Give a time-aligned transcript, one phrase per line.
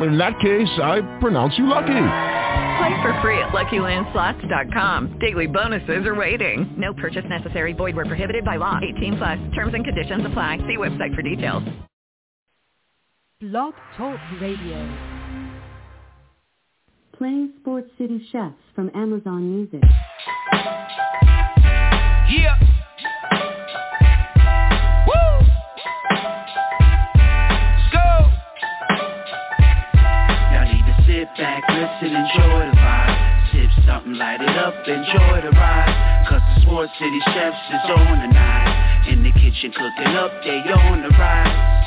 [0.00, 1.86] In that case, I pronounce you lucky.
[2.78, 5.18] Play for free at LuckyLandSlots.com.
[5.20, 6.74] Daily bonuses are waiting.
[6.76, 7.72] No purchase necessary.
[7.72, 8.78] Void where prohibited by law.
[8.96, 9.38] 18 plus.
[9.54, 10.58] Terms and conditions apply.
[10.66, 11.62] See website for details.
[13.40, 14.88] Blog Talk Radio.
[17.16, 19.82] Playing Sports City Chefs from Amazon Music.
[22.28, 22.58] Yeah.
[31.44, 33.12] Back, listen, enjoy the vibe.
[33.52, 36.24] Sip something, light it up, enjoy the ride.
[36.24, 39.12] Cause the Sports City Chefs is on tonight.
[39.12, 41.84] In the kitchen cooking up, they on the rise.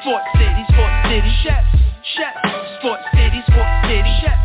[0.00, 1.68] Sports City, Sports City Chefs,
[2.16, 2.40] Chefs.
[2.80, 4.44] Sports City, Sports City Chefs,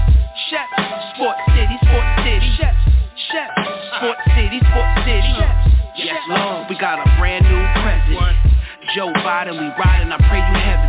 [0.52, 0.76] Chefs.
[1.16, 2.84] Sports City, Sports City Chefs,
[3.32, 3.56] Chefs.
[3.96, 5.64] Sports City, Sports City Chefs.
[5.96, 8.36] Yes, Lord, we got a brand new president.
[8.92, 10.89] Joe Biden, we riding, I pray you heaven.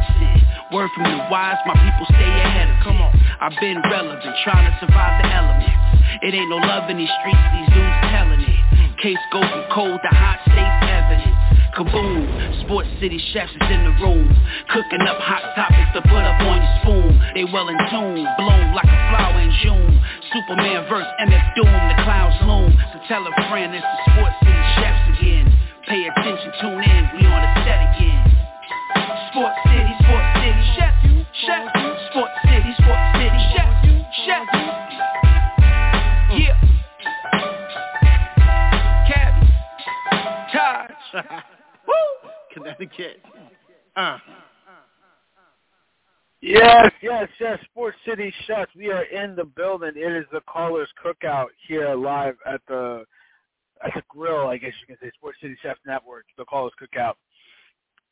[0.70, 2.78] Word from the wise, my people stay ahead of.
[2.86, 3.10] Come on,
[3.42, 5.74] I've been relevant, trying to survive the elements.
[6.22, 8.58] It ain't no love in these streets, these dudes telling it.
[9.02, 11.34] Case go from cold to hot, states evidence.
[11.74, 12.22] Kaboom,
[12.62, 14.30] Sports City chefs is in the room.
[14.70, 17.18] Cooking up hot topics to put up on your spoon.
[17.34, 19.98] They well in tune, bloom like a flower in June.
[20.30, 22.70] Superman verse MF Doom, the clouds loom.
[22.94, 25.50] So tell a friend it's the Sports City chefs again.
[25.90, 28.30] Pay attention, tune in, we on the set again.
[29.30, 29.89] Sports City,
[30.74, 30.94] chef,
[31.46, 31.68] chef,
[32.10, 33.70] Sports City, Sports City, chef,
[34.26, 34.46] chef.
[36.36, 36.56] Yeah.
[39.08, 39.46] Cabby,
[40.52, 40.90] Taj,
[41.86, 43.22] woo, Connecticut.
[43.96, 44.18] Uh.
[46.42, 47.58] Yes, yes, yes.
[47.70, 48.70] Sports City Chefs.
[48.74, 49.92] We are in the building.
[49.94, 53.04] It is the Caller's Cookout here live at the
[53.84, 54.48] at the grill.
[54.48, 56.24] I guess you can say Sports City Chefs Network.
[56.38, 57.14] The Caller's Cookout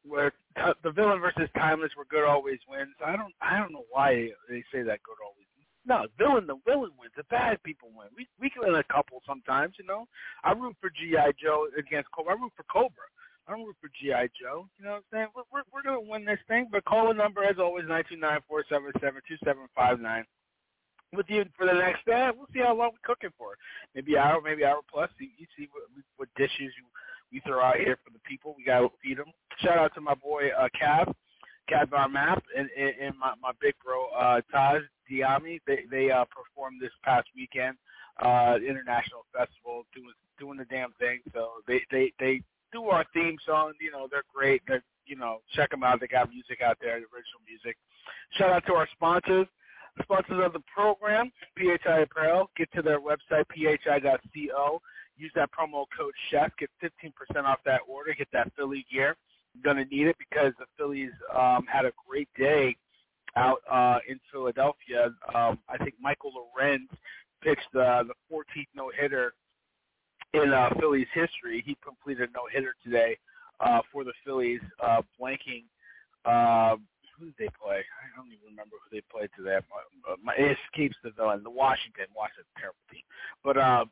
[0.09, 2.95] where t- the villain versus Tymeless, where good always wins.
[3.05, 5.47] I don't, I don't know why they say that good always.
[5.87, 7.13] No, villain, the villain wins.
[7.17, 8.09] The bad people win.
[8.15, 10.07] We we can win a couple sometimes, you know.
[10.45, 12.37] I root for GI Joe against Cobra.
[12.37, 13.09] I root for Cobra.
[13.49, 14.69] I don't root for GI Joe.
[14.77, 15.29] You know what I'm saying?
[15.35, 16.69] We're we're, we're gonna win this thing.
[16.71, 19.99] But call the number as always nine two nine four seven seven two seven five
[19.99, 20.25] nine.
[21.17, 23.57] With you for the next day, we'll see how long we're cooking for.
[23.95, 25.09] Maybe hour, maybe hour plus.
[25.19, 25.85] You, you see what,
[26.19, 26.85] what dishes you
[27.33, 28.55] we throw out here for the people.
[28.57, 29.33] We gotta feed them.
[29.59, 31.13] Shout out to my boy uh, Cav,
[31.71, 35.61] Cav our map, and, and, and my my big bro uh, Taj Diami.
[35.67, 37.77] They they uh, performed this past weekend,
[38.23, 41.21] uh, international festival, doing doing the damn thing.
[41.33, 43.73] So they they they do our theme song.
[43.81, 44.63] You know they're great.
[44.67, 46.01] They're you know check them out.
[46.01, 47.77] They got music out there, the original music.
[48.37, 49.47] Shout out to our sponsors.
[50.03, 52.51] Sponsors of the program, PHI Apparel.
[52.57, 54.81] Get to their website, phi.co.
[55.19, 56.51] Use that promo code CHEF.
[56.59, 58.15] Get 15% off that order.
[58.17, 59.17] Get that Philly gear.
[59.55, 62.77] You're to need it because the Phillies um, had a great day
[63.37, 65.11] out uh, in Philadelphia.
[65.35, 66.89] Um, I think Michael Lorenz
[67.43, 69.33] pitched uh, the 14th no-hitter
[70.35, 71.63] in uh, Phillies history.
[71.67, 73.19] He completed a no-hitter today
[73.61, 75.65] uh, for the Phillies, uh, blanking
[76.25, 76.77] uh,
[77.19, 77.83] who did they play?
[77.83, 79.59] I don't even remember who they played today.
[79.67, 81.43] My, my, it escapes the villain.
[81.43, 82.07] The Washington.
[82.15, 83.03] Washington, terrible team.
[83.43, 83.85] But uh,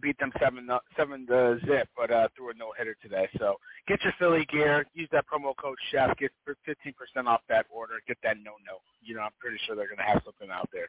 [0.00, 3.28] beat them seven seven to zip, but uh, threw a no hitter today.
[3.38, 4.86] So get your Philly gear.
[4.94, 6.16] Use that promo code Chef.
[6.18, 7.94] Get fifteen percent off that order.
[8.06, 8.78] Get that no no.
[9.02, 10.88] You know, I'm pretty sure they're gonna have something out there.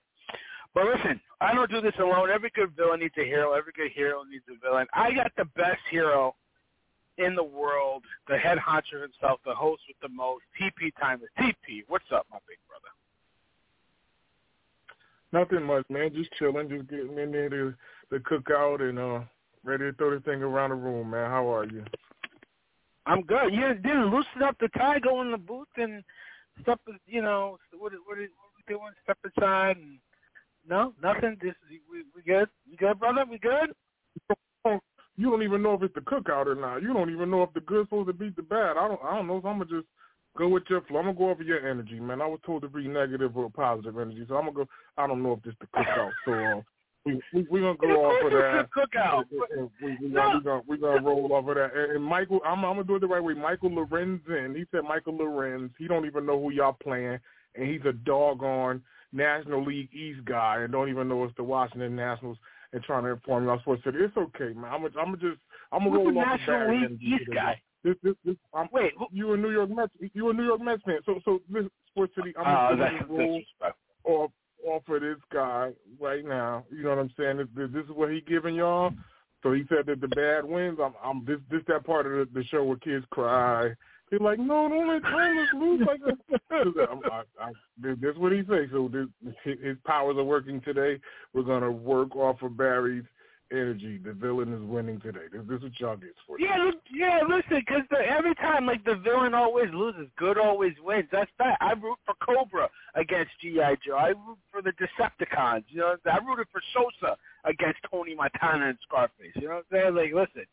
[0.73, 2.29] But listen, I don't do this alone.
[2.29, 3.53] Every good villain needs a hero.
[3.53, 4.87] Every good hero needs a villain.
[4.93, 6.35] I got the best hero
[7.17, 11.83] in the world, the head honcho himself, the host with the most, TP Tymeless TP.
[11.87, 12.93] What's up, my big brother?
[15.33, 16.13] Nothing much, man.
[16.13, 17.73] Just chilling, just getting in there to,
[18.11, 19.19] to cook out and uh
[19.63, 21.29] ready to throw the thing around the room, man.
[21.29, 21.83] How are you?
[23.05, 23.53] I'm good.
[23.53, 26.03] You didn't loosen up the tie, go in the booth and
[26.61, 26.79] step.
[27.05, 27.93] You know what?
[28.05, 28.27] What are we
[28.67, 28.91] doing?
[29.03, 29.99] Step aside and
[30.69, 31.37] no, nothing.
[31.41, 32.49] Just we, we good.
[32.69, 33.25] We good, brother.
[33.29, 33.71] We good.
[35.19, 36.81] You don't even know if it's the cookout or not.
[36.81, 38.77] You don't even know if the good's supposed to beat the bad.
[38.77, 38.99] I don't.
[39.03, 39.39] I don't know.
[39.41, 39.87] So I'm gonna just
[40.37, 40.99] go with your flow.
[40.99, 42.21] I'm gonna go over your energy, man.
[42.21, 44.67] I was told to be negative or positive energy, so I'm gonna go.
[44.97, 46.11] I don't know if this the cookout.
[46.25, 46.61] So uh,
[47.05, 48.69] we we we gonna go off of that.
[48.75, 49.23] Cookout.
[49.81, 51.71] We, we, gonna, we gonna we gonna roll off of that.
[51.75, 53.33] And, and Michael, I'm I'm gonna do it the right way.
[53.33, 54.55] Michael Lorenzen.
[54.55, 55.71] He said Michael Lorenz.
[55.77, 57.19] He don't even know who y'all playing,
[57.55, 58.81] and he's a doggone
[59.11, 62.37] National League East guy, and don't even know it's the Washington Nationals
[62.73, 63.99] and trying to inform y'all sports city.
[64.01, 64.71] It's okay, man.
[64.71, 65.39] I'm gonna, I'm just
[65.71, 67.61] I'm gonna roll off National League East guy.
[67.83, 68.35] This, this, this.
[68.53, 69.93] I'm, Wait, you a New York Mets?
[70.13, 70.99] You a New York Mets fan?
[71.05, 72.33] So, so this Sports City.
[72.37, 73.75] I'm ah, gonna that's roll disrespectful.
[74.05, 74.31] off
[74.67, 76.65] off of this guy right now.
[76.71, 77.37] You know what I'm saying?
[77.37, 78.91] This, this is what he giving y'all.
[79.43, 80.79] So he said that the bad wins.
[80.83, 83.69] I'm, I'm this, this that part of the, the show where kids cry.
[84.09, 86.37] He's like, no, don't let Thomas lose like this.
[86.89, 88.67] I'm, I, I, this, this is what he say.
[88.71, 89.07] So this,
[89.43, 90.99] his his powers are working today.
[91.33, 93.05] We're gonna work off of Barry's
[93.51, 93.97] energy.
[93.97, 95.27] The villain is winning today.
[95.31, 96.47] This, this is what y'all get for you.
[96.47, 97.19] Yeah, look, yeah.
[97.23, 101.07] Listen, because every time like the villain always loses, good always wins.
[101.11, 101.57] That's that.
[101.61, 103.95] I root for Cobra against GI Joe.
[103.95, 105.63] I root for the Decepticons.
[105.69, 109.33] You know, I rooted for Sosa against Tony Montana and Scarface.
[109.35, 109.95] You know what I'm saying?
[109.95, 110.45] Like, listen,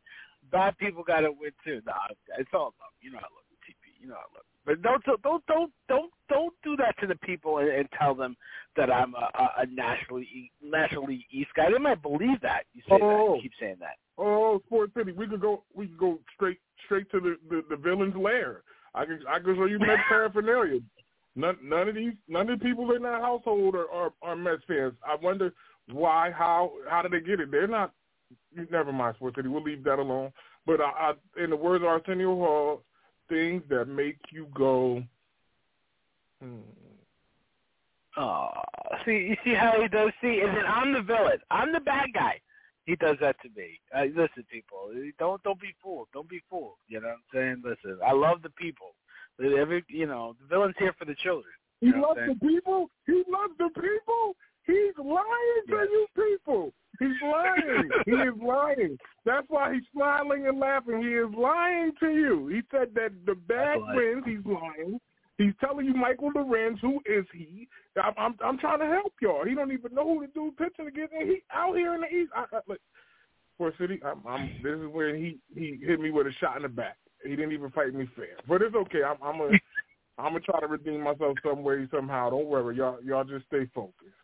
[0.51, 1.81] bad people got to win too.
[1.87, 2.95] Nah, it's all love.
[3.01, 4.01] You know I love you, TP.
[4.01, 4.45] You know I love.
[4.67, 8.37] But don't don't don't don't don't do that to the people and, and tell them
[8.77, 9.29] that I'm a,
[9.59, 11.71] a, nationally nationally East guy.
[11.71, 13.03] They might believe that you say that.
[13.03, 13.35] Oh.
[13.37, 13.97] You keep saying that.
[14.17, 15.13] Oh, Sports City.
[15.13, 15.65] We could go.
[15.75, 18.63] We could go straight straight to the the, the villain's lair.
[18.95, 20.81] I can I can show you Mets paraphernalia.
[21.37, 24.63] None none of these none of the people in that household are, are are Mets
[24.67, 24.95] fans.
[25.07, 25.53] I wonder
[25.93, 27.51] why how how did they get it?
[27.51, 27.93] They're not.
[28.71, 29.49] Never mind, Sports City.
[29.49, 30.33] We'll leave that alone.
[30.67, 32.83] But I, I in the words of Arsenio Hall,
[33.29, 35.03] things that make you go.
[36.43, 36.59] Hmm.
[38.17, 38.51] Oh,
[39.05, 40.11] see, you see how he does.
[40.21, 41.39] See, and then I'm the villain.
[41.51, 42.41] I'm the bad guy.
[42.87, 43.81] He does that to me.
[43.97, 46.09] Uh, listen, people, don't don't be fooled.
[46.13, 46.75] Don't be fooled.
[46.87, 47.63] You know what I'm saying?
[47.65, 48.95] Listen, I love the people.
[49.41, 51.53] Every, you know, the villain's here for the children.
[51.81, 52.89] He You know what loves the people.
[53.07, 54.37] He loves the people.
[54.67, 56.73] He's lying to you people.
[56.99, 57.91] He's lying.
[58.07, 58.99] he is lying.
[59.25, 61.03] That's why he's smiling and laughing.
[61.03, 62.49] He is lying to you.
[62.49, 64.25] He said that the bad wins.
[64.27, 64.99] He's lying.
[65.37, 66.79] He's telling you Michael Lorenz.
[66.81, 67.69] Who is he?
[68.03, 69.45] I'm, I'm I'm trying to help y'all.
[69.45, 71.13] He don't even know who the dude pitching against.
[71.13, 72.31] And he out here in the East.
[72.35, 72.79] I, I, look,
[73.59, 76.63] for City, I'm, I'm, this is where he he hit me with a shot in
[76.63, 76.97] the back.
[77.25, 79.03] He didn't even fight me fair, but it's okay.
[79.03, 79.49] I'm I'm a
[80.19, 82.31] I'm gonna try to redeem myself some way somehow.
[82.31, 84.15] Don't worry, y'all y'all just stay focused.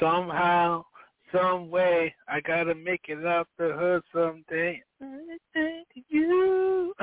[0.00, 0.84] Somehow,
[1.32, 4.82] some way, I gotta make it out the hood someday.
[6.08, 6.94] You.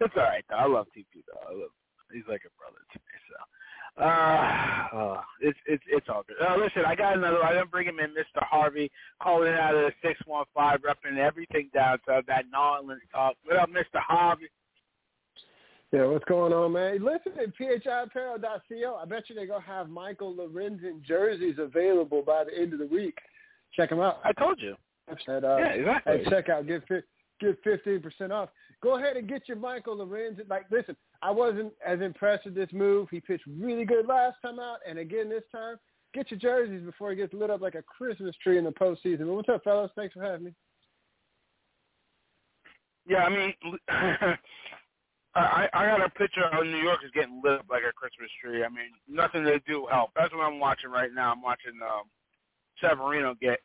[0.00, 0.56] it's all right though.
[0.56, 1.48] I love TP though.
[1.48, 1.70] I love.
[2.12, 3.04] He's like a brother to me.
[3.28, 6.36] So, uh, uh it's it's it's all good.
[6.44, 7.44] Uh, listen, I got another.
[7.44, 8.42] I didn't bring him in, Mr.
[8.42, 8.90] Harvey,
[9.22, 13.36] calling out of the six one five, repping everything down to that New Orleans talk.
[13.44, 14.00] What up, Mr.
[14.00, 14.48] Harvey?
[15.92, 17.04] Yeah, what's going on, man?
[17.04, 18.94] Listen at phiapparel.co.
[18.94, 22.78] I bet you they're going to have Michael Lorenzen jerseys available by the end of
[22.78, 23.18] the week.
[23.74, 24.20] Check them out.
[24.24, 24.76] I told you.
[25.08, 26.12] At, uh, Yeah, exactly.
[26.12, 26.86] At checkout, get
[27.40, 28.50] get 15% off.
[28.82, 30.48] Go ahead and get your Michael Lorenzen.
[30.48, 33.08] Like, listen, I wasn't as impressed with this move.
[33.10, 35.76] He pitched really good last time out, and again this time.
[36.12, 39.26] Get your jerseys before he gets lit up like a Christmas tree in the postseason.
[39.26, 39.92] What's up, fellas?
[39.94, 40.54] Thanks for having me.
[43.06, 43.54] Yeah, I mean,
[45.34, 48.30] I I got a picture of New York is getting lit up like a Christmas
[48.42, 48.64] tree.
[48.64, 50.10] I mean, nothing they do help.
[50.16, 51.32] That's what I'm watching right now.
[51.32, 52.10] I'm watching um,
[52.80, 53.60] Severino get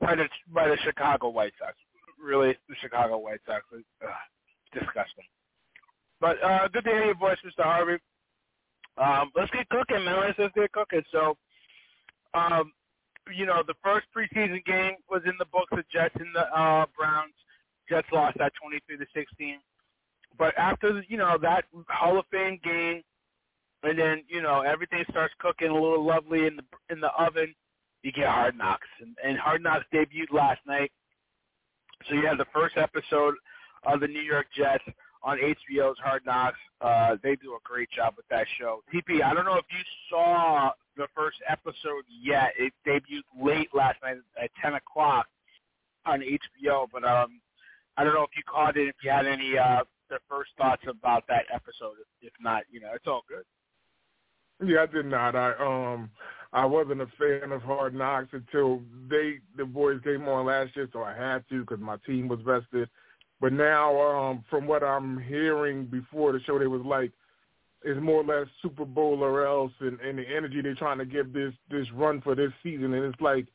[0.00, 1.74] by the by the Chicago White Sox.
[2.22, 3.64] Really, the Chicago White Sox.
[3.74, 4.08] Ugh,
[4.72, 5.26] disgusting.
[6.20, 7.64] But uh, good to hear your voice, Mr.
[7.64, 7.98] Harvey.
[8.96, 10.20] Um, let's get cooking, man.
[10.20, 11.02] Let's just get cooking.
[11.10, 11.36] So,
[12.34, 12.72] um,
[13.34, 15.70] you know, the first preseason game was in the books.
[15.72, 17.34] The Jets and the uh, Browns.
[17.88, 19.58] Jets lost that 23 to 16.
[20.38, 23.02] But after you know that Hall of Fame game,
[23.82, 27.54] and then you know everything starts cooking a little lovely in the in the oven,
[28.02, 30.90] you get Hard Knocks, and, and Hard Knocks debuted last night.
[32.08, 33.34] So you have the first episode
[33.84, 34.84] of the New York Jets
[35.22, 36.58] on HBO's Hard Knocks.
[36.80, 38.82] Uh, they do a great job with that show.
[38.92, 42.52] TP, I don't know if you saw the first episode yet.
[42.58, 45.26] It debuted late last night at 10 o'clock
[46.06, 47.40] on HBO, but um,
[47.96, 48.88] I don't know if you caught it.
[48.88, 51.96] If you had any uh, the first thoughts about that episode.
[52.20, 53.44] If not, you know, it's all good.
[54.64, 55.34] Yeah, I did not.
[55.34, 56.10] I um
[56.52, 60.88] I wasn't a fan of Hard Knocks until they the boys came on last year,
[60.92, 62.88] so I had to because my team was vested.
[63.40, 67.10] But now, um, from what I'm hearing before the show, they was like
[67.82, 71.06] it's more or less Super Bowl or else, and, and the energy they're trying to
[71.06, 73.46] give this this run for this season, and it's like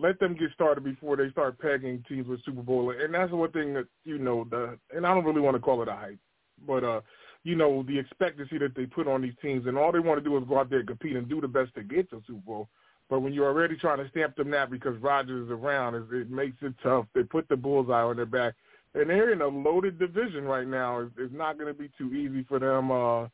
[0.00, 2.90] let them get started before they start pegging teams with Super Bowl.
[2.90, 5.82] And that's one thing that you know the and I don't really want to call
[5.82, 6.18] it a hype,
[6.66, 7.00] but uh
[7.42, 10.28] you know, the expectancy that they put on these teams, and all they want to
[10.28, 12.40] do is go out there and compete and do the best to get to Super
[12.40, 12.68] Bowl.
[13.08, 16.56] But when you're already trying to stamp them that because Rodgers is around, it, makes
[16.60, 17.06] it tough.
[17.14, 18.54] They put the bullseye on their back,
[18.94, 21.00] and they're in a loaded division right now.
[21.00, 22.90] It's, it's not going to be too easy for them.
[22.92, 23.26] Uh,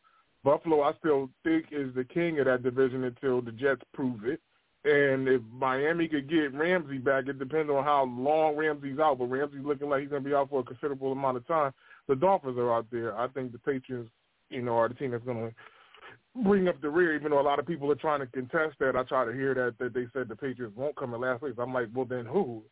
[0.44, 4.40] Buffalo, I still think, is the king of that division until the Jets prove it.
[4.86, 9.18] And if Miami could get Ramsey back, it depends on how long Ramsey's out.
[9.18, 11.72] But Ramsey's looking like he's going to be out for a considerable amount of time.
[12.06, 13.18] The Dolphins are out there.
[13.18, 14.08] I think the Patriots,
[14.48, 17.16] you know, are the team that's going to bring up the rear.
[17.16, 19.54] Even though a lot of people are trying to contest that, I try to hear
[19.54, 21.54] that that they said the Patriots won't come in last place.
[21.58, 22.62] I'm like, well, then who?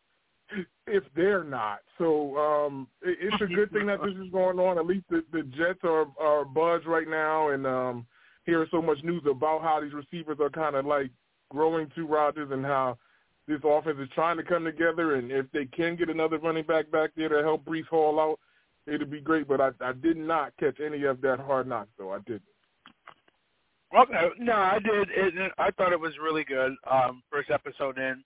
[0.87, 4.77] If they're not, so um, it, it's a good thing that this is going on.
[4.77, 8.05] At least the, the Jets are are buzzed right now, and um,
[8.45, 11.09] hearing so much news about how these receivers are kind of like
[11.55, 12.97] growing to Rodgers and how
[13.47, 15.15] this offense is trying to come together.
[15.15, 18.39] And if they can get another running back back there to help Breece Hall out,
[18.93, 19.47] it'd be great.
[19.47, 22.11] But I, I did not catch any of that hard knock, though.
[22.11, 22.41] I didn't.
[23.97, 25.07] Okay, no, I did.
[25.15, 26.73] It, I thought it was really good.
[26.91, 28.23] Um, first episode in,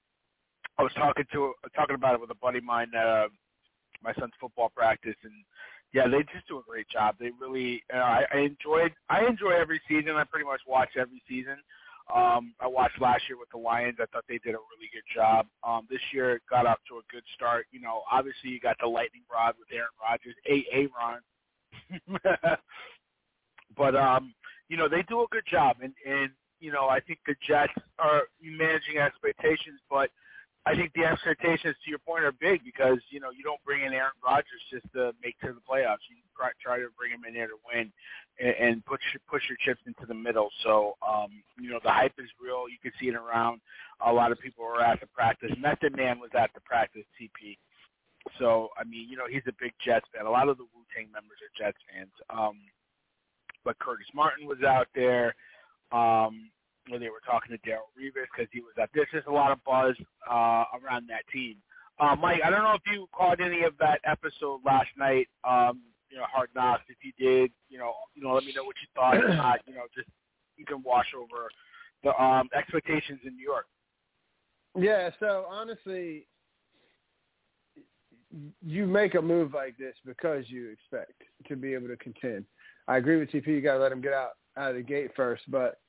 [0.79, 3.27] I was talking to talking about it with a buddy of mine uh,
[4.03, 5.33] my son's football practice, and
[5.93, 7.15] yeah, they just do a great job.
[7.19, 8.93] They really, uh, I, I enjoyed.
[9.09, 10.15] I enjoy every season.
[10.15, 11.57] I pretty much watch every season.
[12.13, 13.97] Um, I watched last year with the Lions.
[13.99, 15.45] I thought they did a really good job.
[15.63, 17.67] Um, this year it got off to a good start.
[17.71, 21.21] You know, obviously you got the lightning rod with Aaron Rodgers, a Aaron.
[23.77, 24.33] but um,
[24.69, 27.73] you know, they do a good job, and and you know, I think the Jets
[27.99, 30.09] are managing expectations, but
[30.65, 33.83] I think the expectations, to your point, are big because you know you don't bring
[33.85, 36.03] in Aaron Rodgers just to make to the playoffs.
[36.09, 37.91] You try, try to bring him in there to win
[38.39, 38.99] and, and push
[39.29, 40.49] push your chips into the middle.
[40.63, 42.67] So um, you know the hype is real.
[42.69, 43.61] You can see it around.
[44.05, 45.51] A lot of people were at the practice.
[45.57, 47.05] Method Man was at the practice.
[47.19, 47.57] TP.
[48.37, 50.25] So I mean, you know, he's a big Jets fan.
[50.25, 52.11] A lot of the Wu Tang members are Jets fans.
[52.29, 52.59] Um,
[53.63, 55.35] but Curtis Martin was out there.
[55.91, 56.51] Um,
[56.97, 58.89] they were talking to Darrelle Revis because he was up.
[58.93, 59.95] There's just a lot of buzz
[60.29, 61.57] uh, around that team.
[61.99, 65.27] Uh, Mike, I don't know if you caught any of that episode last night.
[65.43, 66.83] Um, you know, Hard Knocks.
[66.87, 69.35] If you did, you know, you know, let me know what you thought.
[69.35, 70.07] Not, you know, just
[70.57, 71.49] you can wash over
[72.03, 73.65] the um, expectations in New York.
[74.77, 75.09] Yeah.
[75.19, 76.25] So honestly,
[78.65, 82.45] you make a move like this because you expect to be able to contend.
[82.87, 83.47] I agree with TP.
[83.47, 85.79] You got to let him get out out of the gate first, but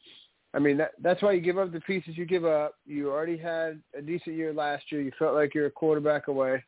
[0.53, 2.75] I mean, that, that's why you give up the pieces you give up.
[2.87, 5.01] You already had a decent year last year.
[5.01, 6.65] You felt like you're a quarterback away.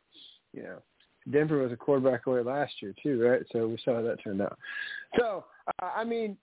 [0.52, 0.78] You know,
[1.30, 3.42] Denver was a quarterback away last year too, right?
[3.50, 4.56] So we saw how that turned out.
[5.18, 5.44] So,
[5.80, 6.36] uh, I mean,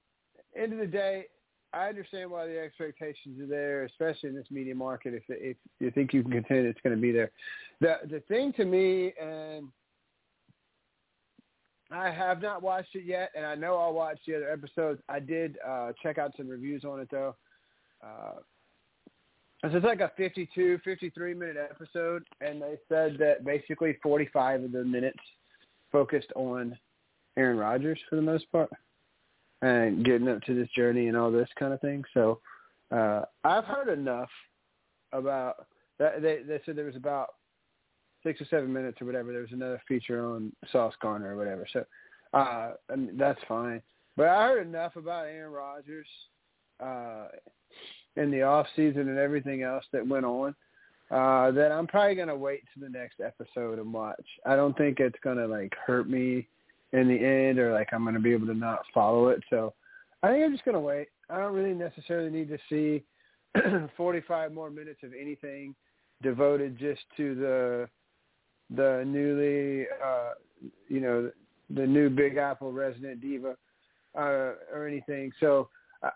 [0.56, 1.26] end of the day,
[1.74, 5.14] I understand why the expectations are there, especially in this media market.
[5.14, 7.32] If if you think you can contend, it's going to be there.
[7.80, 9.68] The the thing to me, and
[11.92, 15.02] I have not watched it yet, and I know I'll watch the other episodes.
[15.10, 17.36] I did uh, check out some reviews on it though.
[18.04, 18.40] Uh,
[19.62, 24.72] so it's like a 52, 53 minute episode, and they said that basically 45 of
[24.72, 25.20] the minutes
[25.92, 26.78] focused on
[27.36, 28.70] Aaron Rodgers for the most part,
[29.62, 32.04] and getting up to this journey and all this kind of thing.
[32.14, 32.40] So
[32.92, 34.30] uh, I've heard enough
[35.12, 35.68] about
[35.98, 36.22] that.
[36.22, 37.36] They, they said there was about
[38.24, 39.32] six or seven minutes or whatever.
[39.32, 41.66] There was another feature on Sauce Gardner or whatever.
[41.72, 41.86] So
[42.34, 43.82] uh, I mean, that's fine.
[44.16, 46.08] But I heard enough about Aaron Rodgers
[46.84, 47.28] uh,
[48.16, 50.56] in the off season and everything else that went on
[51.12, 54.26] uh, that I'm probably gonna wait to the next episode and watch.
[54.46, 56.48] I don't think it's gonna like hurt me
[56.94, 59.42] in the end or like I'm gonna be able to not follow it.
[59.50, 59.74] So
[60.22, 61.08] I think I'm just gonna wait.
[61.30, 63.04] I don't really necessarily need to see
[63.98, 65.74] 45 more minutes of anything
[66.22, 67.90] devoted just to the
[68.76, 70.32] the newly, uh,
[70.88, 71.32] you know,
[71.70, 73.56] the new Big Apple resident diva
[74.18, 75.32] uh, or anything.
[75.40, 75.70] So,
[76.04, 76.10] uh,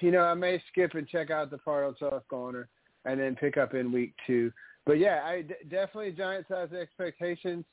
[0.00, 2.68] you know, I may skip and check out the part on Sauce Gardner
[3.04, 4.52] and then pick up in week two.
[4.86, 7.64] But yeah, I d- definitely giant size expectations.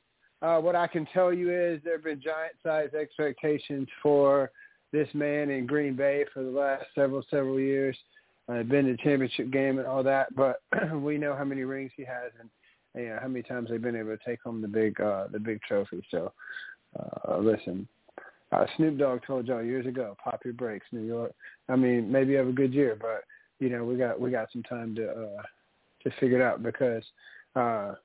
[0.41, 4.51] Uh, what I can tell you is there have been giant size expectations for
[4.91, 7.97] this man in Green Bay for the last several several years.
[8.49, 10.61] I've uh, been to the championship game and all that, but
[10.93, 12.49] we know how many rings he has, and
[12.97, 15.39] you know how many times they've been able to take home the big uh the
[15.39, 16.05] big trophy.
[16.11, 16.33] So
[16.99, 17.87] uh listen.
[18.51, 21.33] Uh Snoop Dogg told y'all years ago, pop your brakes, New York.
[21.67, 23.23] I mean, maybe you have a good year, but
[23.59, 25.41] you know, we got we got some time to uh
[26.03, 27.03] to figure it out because
[27.55, 27.95] uh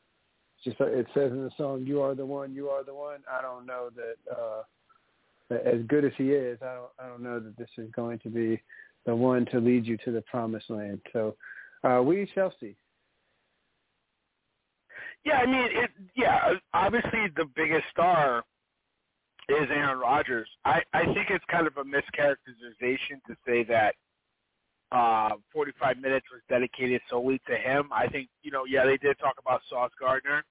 [0.64, 3.42] just it says in the song, "You are the one, you are the one." I
[3.42, 4.62] don't know that uh
[5.50, 8.28] as good as he is, I don't I don't know that this is going to
[8.28, 8.60] be
[9.06, 11.00] the one to lead you to the promised land.
[11.12, 11.36] So
[11.84, 12.76] uh we shall see.
[15.24, 15.90] Yeah, I mean, it.
[16.16, 18.44] Yeah, obviously the biggest star
[19.48, 20.48] is Aaron Rodgers.
[20.64, 23.94] I I think it's kind of a mischaracterization to say that
[24.92, 27.90] uh 45 minutes was dedicated solely to him.
[27.92, 30.44] I think you know, yeah, they did talk about Sauce Gardner,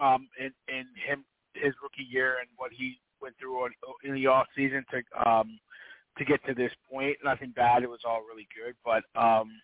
[0.00, 3.70] um, and and him his rookie year and what he went through on,
[4.04, 5.58] in the off season to um
[6.18, 7.16] to get to this point.
[7.24, 7.82] Nothing bad.
[7.82, 9.60] It was all really good, but um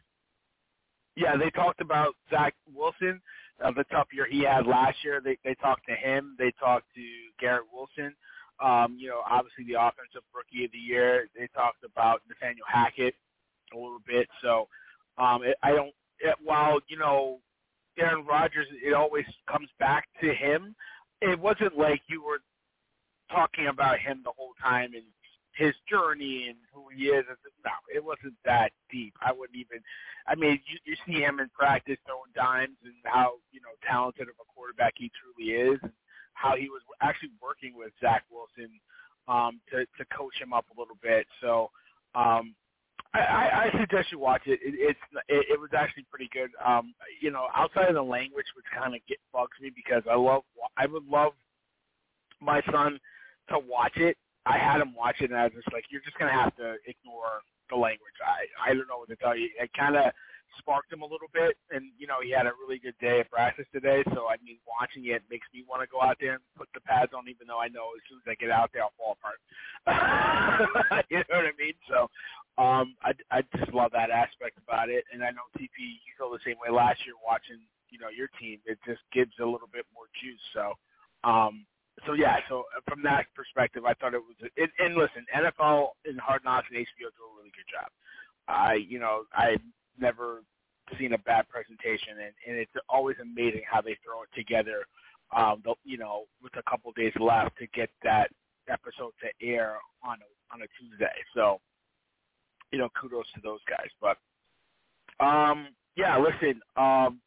[1.16, 3.20] yeah, they talked about Zach Wilson,
[3.64, 5.20] uh, the tough year he had last year.
[5.22, 6.36] They they talked to him.
[6.38, 7.02] They talked to
[7.40, 8.14] Garrett Wilson.
[8.62, 11.28] Um, you know, obviously the offensive rookie of the year.
[11.36, 13.14] They talked about Nathaniel Hackett
[13.72, 14.28] a little bit.
[14.42, 14.68] So
[15.18, 15.94] um, it, I don't.
[16.20, 17.38] It, while you know,
[17.98, 20.74] Aaron Rodgers, it always comes back to him.
[21.20, 22.40] It wasn't like you were
[23.30, 25.04] talking about him the whole time and
[25.56, 27.24] his journey and who he is.
[27.64, 29.14] No, it wasn't that deep.
[29.20, 29.80] I wouldn't even.
[30.26, 34.28] I mean, you, you see him in practice throwing dimes and how you know talented
[34.28, 35.92] of a quarterback he truly is, and
[36.34, 38.70] how he was actually working with Zach Wilson
[39.28, 41.26] um, to to coach him up a little bit.
[41.40, 41.70] So.
[42.14, 42.54] Um,
[43.14, 44.58] I, I suggest you watch it.
[44.62, 46.48] it it's it, it was actually pretty good.
[46.64, 50.16] Um, you know, outside of the language, which kind of get bugs me because I
[50.16, 50.44] love
[50.78, 51.32] I would love
[52.40, 52.98] my son
[53.50, 54.16] to watch it
[54.46, 57.42] I had him watching and I was just like, you're just gonna have to ignore
[57.70, 58.16] the language.
[58.20, 59.48] I I don't know what to tell you.
[59.58, 60.12] It kind of
[60.58, 63.30] sparked him a little bit, and you know he had a really good day at
[63.30, 64.02] practice today.
[64.14, 66.80] So I mean, watching it makes me want to go out there and put the
[66.80, 69.16] pads on, even though I know as soon as I get out there I'll fall
[69.16, 69.40] apart.
[71.10, 71.76] you know what I mean?
[71.88, 72.10] So
[72.60, 76.30] um, I I just love that aspect about it, and I know TP you feel
[76.30, 78.60] the same way last year watching you know your team.
[78.66, 80.42] It just gives a little bit more juice.
[80.52, 80.74] So
[81.24, 81.64] um,
[82.06, 84.36] so yeah, so uh, from that perspective, I thought it was.
[84.56, 87.90] It, and listen, NFL and Hard Knocks and HBO do a really good job.
[88.48, 89.60] I, you know, I've
[89.98, 90.42] never
[90.98, 94.84] seen a bad presentation, and, and it's always amazing how they throw it together.
[95.34, 98.30] Um, the, you know, with a couple days left to get that
[98.68, 101.14] episode to air on a, on a Tuesday.
[101.34, 101.58] So,
[102.70, 103.88] you know, kudos to those guys.
[104.00, 104.18] But,
[105.24, 107.20] um, yeah, listen, um,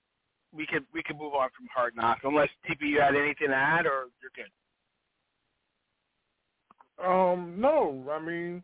[0.56, 3.56] we can we can move on from Hard Knocks unless TP you had anything to
[3.56, 4.52] add or you're good.
[7.04, 8.64] Um, no, I mean,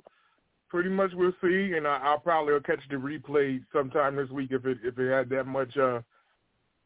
[0.69, 4.65] pretty much we'll see, and I, I'll probably catch the replay sometime this week if
[4.65, 6.01] it if it had that much uh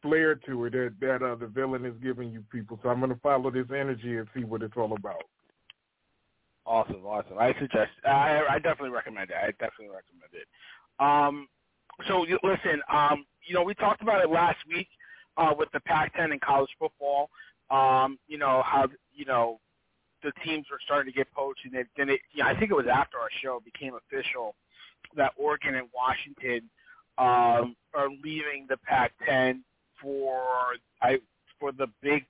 [0.02, 2.78] flair to it that that uh, the villain is giving you people.
[2.82, 5.22] So I'm gonna follow this energy and see what it's all about.
[6.66, 7.38] Awesome, awesome.
[7.38, 7.90] I suggest.
[8.04, 9.36] I I definitely recommend it.
[9.36, 10.48] I definitely recommend it.
[10.98, 11.48] Um,
[12.08, 14.88] so you, listen, um, you know, we talked about it last week
[15.36, 17.30] uh, with the Pac-10 and college football.
[17.70, 19.60] Um, you know how you know
[20.22, 22.74] the teams were starting to get poached, and it, then it, yeah, I think it
[22.74, 24.54] was after our show became official
[25.16, 26.68] that Oregon and Washington
[27.18, 29.60] um, are leaving the Pac-10
[30.00, 30.42] for
[31.02, 31.18] I
[31.58, 32.24] for the Big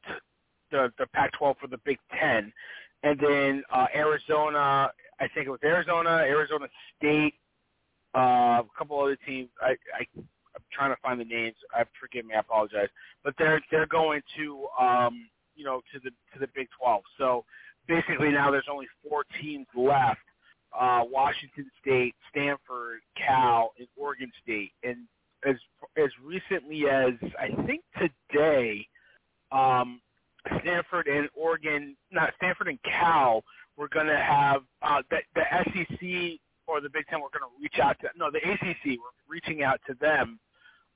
[0.71, 2.53] the the Pac-12 for the Big Ten,
[3.03, 4.91] and then uh, Arizona.
[5.19, 6.67] I think it was Arizona, Arizona
[6.99, 7.35] State,
[8.15, 9.49] uh, a couple other teams.
[9.63, 11.57] I, I I'm trying to find the names.
[11.75, 12.35] I forgive me.
[12.35, 12.89] I apologize.
[13.25, 17.03] But they're they're going to um, you know to the to the Big 12.
[17.19, 17.45] So
[17.89, 20.21] basically now there's only four teams left:
[20.79, 24.73] uh, Washington State, Stanford, Cal, and Oregon State.
[24.83, 25.07] And
[25.47, 25.57] as
[25.97, 28.87] as recently as I think today,
[29.53, 30.01] um,
[30.61, 33.43] Stanford and Oregon, not Stanford and Cal,
[33.77, 37.21] we're going to have uh, the, the SEC or the Big Ten.
[37.21, 38.99] We're going to reach out to no the ACC.
[38.99, 40.39] We're reaching out to them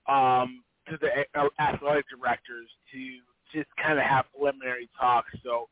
[0.09, 1.25] um, to the
[1.61, 3.19] athletic directors to
[3.53, 5.31] just kind of have preliminary talks.
[5.45, 5.69] So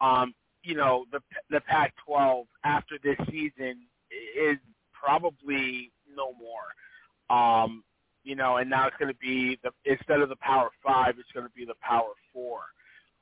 [0.00, 1.20] um, you know, the
[1.50, 3.86] the Pac-12 after this season
[4.36, 4.58] is
[4.92, 7.36] probably no more.
[7.36, 7.84] Um,
[8.24, 11.32] you know, and now it's going to be the instead of the Power Five, it's
[11.32, 12.60] going to be the Power Four.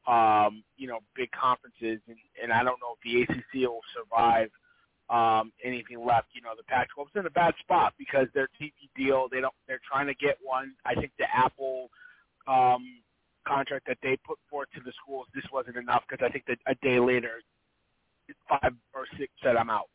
[0.06, 4.50] Um, you know, big conferences, and, and I don't know if the ACC will survive
[5.10, 6.28] um, anything left.
[6.32, 9.80] You know, the Pac-12's in a bad spot because their TV deal, they don't, they're
[9.86, 10.72] trying to get one.
[10.86, 11.90] I think the Apple
[12.46, 13.02] um,
[13.46, 16.58] contract that they put forth to the schools, this wasn't enough because I think that
[16.66, 17.42] a day later,
[18.48, 19.88] five or six said I'm out.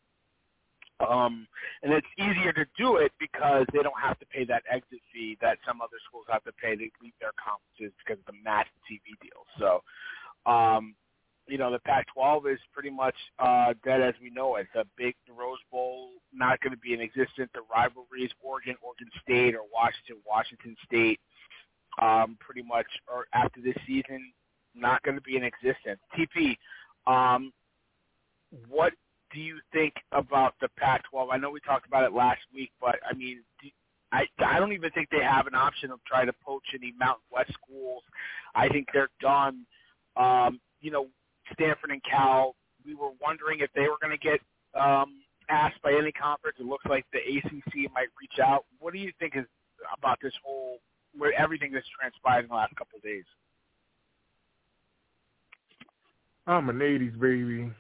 [1.05, 1.47] Um,
[1.83, 5.37] and it's easier to do it because they don't have to pay that exit fee
[5.41, 8.79] that some other schools have to pay to leave their conferences because of the massive
[8.89, 9.47] TV deals.
[9.59, 9.83] So,
[10.49, 10.95] um,
[11.47, 14.67] you know, the Pac-12 is pretty much uh, dead as we know it.
[14.73, 17.51] The big Rose Bowl not going to be in existence.
[17.53, 21.19] The rivalries, Oregon, Oregon State, or Washington, Washington State
[22.01, 24.31] um, pretty much or after this season
[24.75, 25.99] not going to be in existence.
[26.17, 26.57] TP,
[27.07, 27.51] um,
[28.67, 28.93] what
[29.33, 31.29] do you think about the Pac-12?
[31.31, 33.69] I know we talked about it last week, but I mean, do,
[34.11, 37.25] I I don't even think they have an option of trying to poach any Mountain
[37.31, 38.03] West schools.
[38.53, 39.65] I think they're done.
[40.15, 41.07] Um, you know,
[41.53, 42.55] Stanford and Cal.
[42.85, 44.39] We were wondering if they were going to get
[44.79, 46.57] um, asked by any conference.
[46.59, 48.65] It looks like the ACC might reach out.
[48.79, 49.45] What do you think is
[49.97, 50.77] about this whole
[51.17, 53.23] where everything that's transpired in the last couple of days.
[56.47, 57.71] I'm an '80s baby.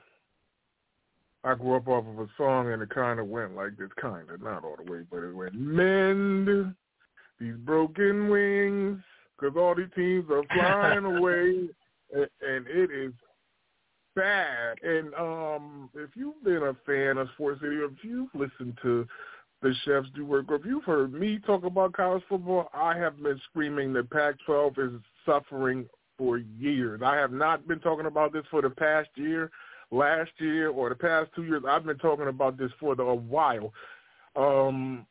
[1.43, 4.29] I grew up off of a song, and it kind of went like this, kind
[4.31, 6.73] of not all the way, but it went mend
[7.39, 8.99] these broken wings,
[9.37, 11.69] because all these teams are flying away,
[12.13, 13.13] and, and it is
[14.15, 14.77] bad.
[14.81, 19.07] And um, if you've been a fan of Sports City, if you've listened to
[19.61, 23.39] the chefs do work, if you've heard me talk about college football, I have been
[23.49, 25.87] screaming that Pac-12 is suffering
[26.17, 27.01] for years.
[27.03, 29.51] I have not been talking about this for the past year,
[29.91, 31.63] last year, or the past two years.
[31.67, 33.73] I've been talking about this for the, a while.
[34.35, 35.05] Um,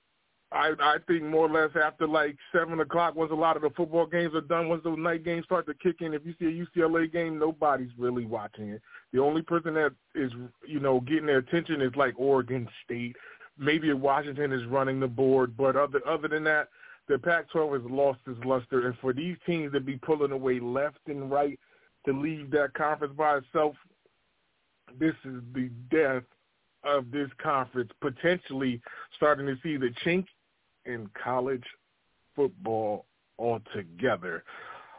[0.55, 3.71] I I think more or less after like seven o'clock, once a lot of the
[3.71, 6.47] football games are done, once those night games start to kick in, if you see
[6.47, 8.81] a UCLA game, nobody's really watching it.
[9.13, 10.33] The only person that is
[10.67, 13.17] you know getting their attention is like Oregon State.
[13.59, 16.69] Maybe Washington is running the board, but other other than that,
[17.09, 18.87] the Pac-12 has lost its luster.
[18.87, 21.59] And for these teams to be pulling away left and right
[22.07, 23.77] to leave that conference by itself,
[24.99, 26.23] this is the death
[26.85, 28.81] of this conference, potentially
[29.17, 30.27] starting to see the chink
[30.85, 31.65] in college
[32.37, 33.07] football
[33.39, 34.45] altogether.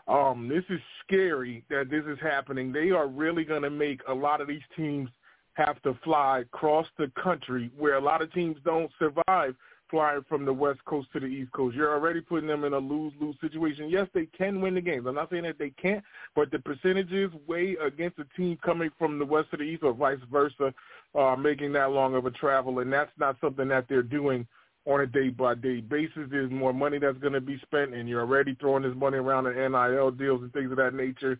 [0.07, 2.71] Um, this is scary that this is happening.
[2.71, 5.09] They are really going to make a lot of these teams
[5.55, 9.55] have to fly across the country where a lot of teams don't survive
[9.89, 11.75] flying from the West Coast to the East Coast.
[11.75, 13.89] You're already putting them in a lose-lose situation.
[13.89, 15.05] Yes, they can win the games.
[15.07, 16.03] I'm not saying that they can't,
[16.35, 19.93] but the percentages weigh against a team coming from the West to the East or
[19.93, 20.73] vice versa,
[21.13, 24.47] uh, making that long of a travel, and that's not something that they're doing–
[24.85, 26.27] on a day-by-day basis.
[26.29, 29.47] There's more money that's going to be spent, and you're already throwing this money around
[29.47, 31.39] in NIL deals and things of that nature.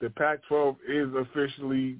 [0.00, 1.98] The Pac-12 is officially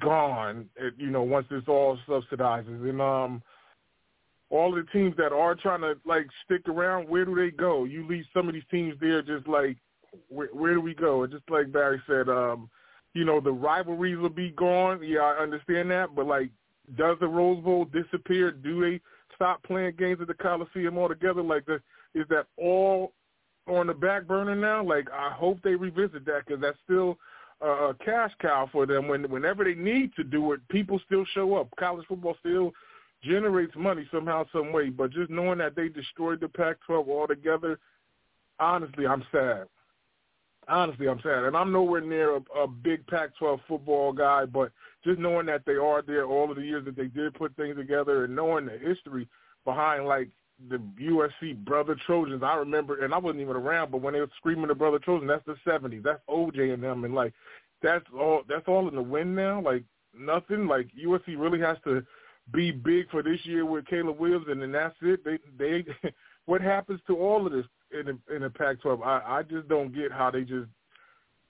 [0.00, 2.88] gone, you know, once this all subsidizes.
[2.88, 3.42] And um,
[4.50, 7.84] all the teams that are trying to, like, stick around, where do they go?
[7.84, 9.76] You leave some of these teams there just like,
[10.28, 11.22] where, where do we go?
[11.22, 12.70] And just like Barry said, um,
[13.14, 15.02] you know, the rivalries will be gone.
[15.02, 16.14] Yeah, I understand that.
[16.14, 16.50] But, like,
[16.96, 18.50] does the Rose Bowl disappear?
[18.50, 19.00] Do they–
[19.34, 21.42] stop playing games at the Coliseum altogether?
[21.42, 21.80] Like, the,
[22.14, 23.12] is that all
[23.66, 24.84] on the back burner now?
[24.84, 27.18] Like, I hope they revisit that because that's still
[27.62, 29.08] uh, a cash cow for them.
[29.08, 31.68] When whenever they need to do it, people still show up.
[31.78, 32.72] College football still
[33.22, 34.88] generates money somehow, some way.
[34.88, 37.78] But just knowing that they destroyed the Pac-12 altogether,
[38.58, 39.66] honestly, I'm sad.
[40.68, 44.70] Honestly, I'm sad, and I'm nowhere near a, a big Pac-12 football guy, but
[45.04, 47.76] just knowing that they are there all of the years that they did put things
[47.76, 49.26] together and knowing the history
[49.64, 50.28] behind like
[50.68, 52.42] the USC brother Trojans.
[52.42, 55.30] I remember, and I wasn't even around, but when they were screaming the brother Trojans,
[55.30, 56.02] that's the '70s.
[56.02, 57.32] That's OJ and them, and like
[57.82, 58.42] that's all.
[58.48, 59.60] That's all in the wind now.
[59.60, 59.84] Like
[60.16, 60.66] nothing.
[60.66, 62.04] Like USC really has to
[62.52, 65.24] be big for this year with Caleb Williams, and then that's it.
[65.24, 65.84] They they.
[66.46, 69.04] what happens to all of this in the, in the Pac-12?
[69.04, 70.68] I I just don't get how they just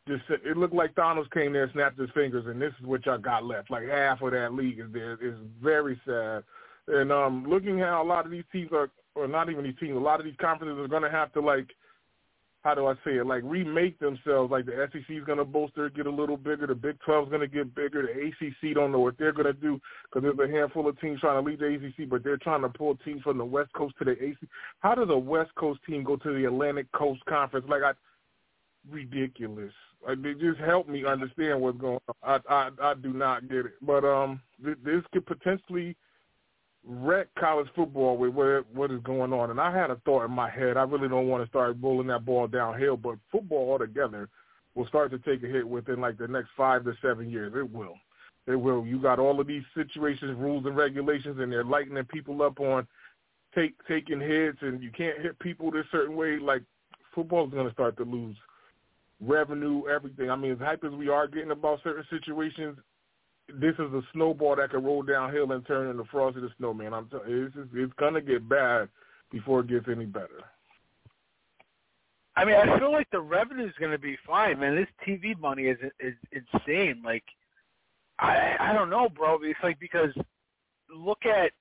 [0.09, 3.19] just it looked like Thanos came there snapped his fingers, and this is what y'all
[3.19, 3.71] got left.
[3.71, 5.13] Like half of that league is there.
[5.15, 6.45] It's very sad.
[6.89, 9.97] And um, looking how a lot of these teams are, or not even these teams,
[9.97, 11.69] a lot of these conferences are going to have to like,
[12.63, 13.27] how do I say it?
[13.27, 14.51] Like remake themselves.
[14.51, 16.67] Like the SEC is going to bolster, get a little bigger.
[16.67, 18.03] The Big 12 is going to get bigger.
[18.03, 21.21] The ACC don't know what they're going to do because there's a handful of teams
[21.21, 23.95] trying to lead the ACC, but they're trying to pull teams from the West Coast
[23.99, 24.49] to the ACC.
[24.79, 27.67] How does a West Coast team go to the Atlantic Coast Conference?
[27.69, 27.93] Like I,
[28.89, 29.73] ridiculous.
[30.07, 32.41] Like, they just help me understand what's going on.
[32.49, 35.97] I I, I do not get it, but um, th- this could potentially
[36.87, 39.51] wreck college football with what what is going on.
[39.51, 40.77] And I had a thought in my head.
[40.77, 44.29] I really don't want to start rolling that ball downhill, but football altogether
[44.75, 47.53] will start to take a hit within like the next five to seven years.
[47.57, 47.95] It will.
[48.47, 48.85] It will.
[48.85, 52.87] You got all of these situations, rules and regulations, and they're lightening people up on
[53.55, 56.39] take taking hits, and you can't hit people this certain way.
[56.39, 56.63] Like
[57.15, 58.37] football is going to start to lose
[59.21, 60.31] revenue, everything.
[60.31, 62.77] I mean, as hype as we are getting about certain situations,
[63.61, 66.95] this is a snowball that can roll downhill and turn into Frosty the Snowman.
[66.95, 68.89] I'm telling you, it's, it's gonna get bad
[69.31, 70.45] before it gets any better.
[72.35, 74.75] I mean, I feel like the revenue is going to be fine, man.
[74.75, 77.03] This TV money is is insane.
[77.05, 77.25] Like,
[78.19, 79.39] I I don't know, bro.
[79.43, 80.11] It's like because
[80.95, 81.53] look at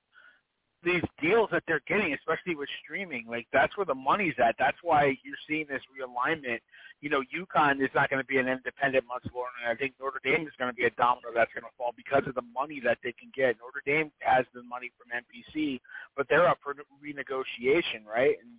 [0.84, 4.56] these deals that they're getting, especially with streaming, like that's where the money's at.
[4.58, 6.60] That's why you're seeing this realignment.
[7.02, 9.94] You know, UConn is not going to be an independent much longer, and I think
[10.00, 12.46] Notre Dame is going to be a domino that's going to fall because of the
[12.54, 13.58] money that they can get.
[13.58, 15.80] Notre Dame has the money from NBC,
[16.16, 18.38] but they're up for renegotiation, right?
[18.42, 18.58] And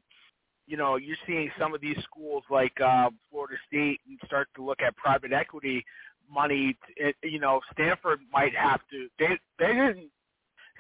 [0.67, 4.79] you know, you're seeing some of these schools like uh, Florida State start to look
[4.81, 5.85] at private equity
[6.31, 6.77] money.
[7.23, 9.09] You know, Stanford might have to.
[9.19, 10.11] They they didn't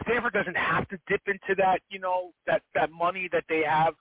[0.03, 3.95] Stanford doesn't have to dip into that, you know, that that money that they have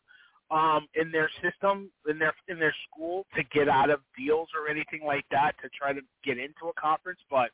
[0.50, 4.70] um, in their system, in their in their school, to get out of deals or
[4.70, 7.20] anything like that to try to get into a conference.
[7.30, 7.52] But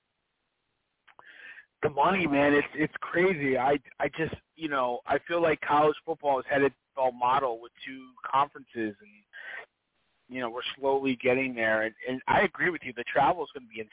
[1.83, 3.57] the money, man, it's it's crazy.
[3.57, 7.71] I I just you know I feel like college football is headed NFL model with
[7.85, 9.11] two conferences, and
[10.29, 11.83] you know we're slowly getting there.
[11.83, 12.93] And, and I agree with you.
[12.95, 13.89] The travel is going to be ins-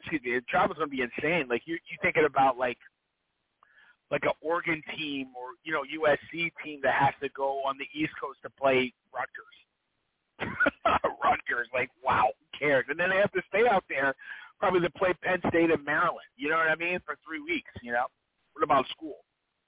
[0.00, 0.34] excuse me.
[0.34, 1.46] The travel is going to be insane.
[1.48, 2.78] Like you you thinking about like
[4.10, 7.86] like a Oregon team or you know USC team that has to go on the
[7.98, 9.56] East Coast to play Rutgers.
[11.24, 12.84] Rutgers, like wow, who cares?
[12.88, 14.14] And then they have to stay out there
[14.58, 16.26] probably to play Penn State and Maryland.
[16.36, 16.98] You know what I mean?
[17.04, 17.70] For three weeks.
[17.82, 18.06] You know,
[18.54, 19.16] what about school?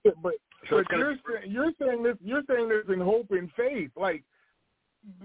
[0.05, 0.35] Yeah, but
[0.69, 3.91] So but you're be- saying, you're saying this you're saying this in hope and faith.
[3.97, 4.23] Like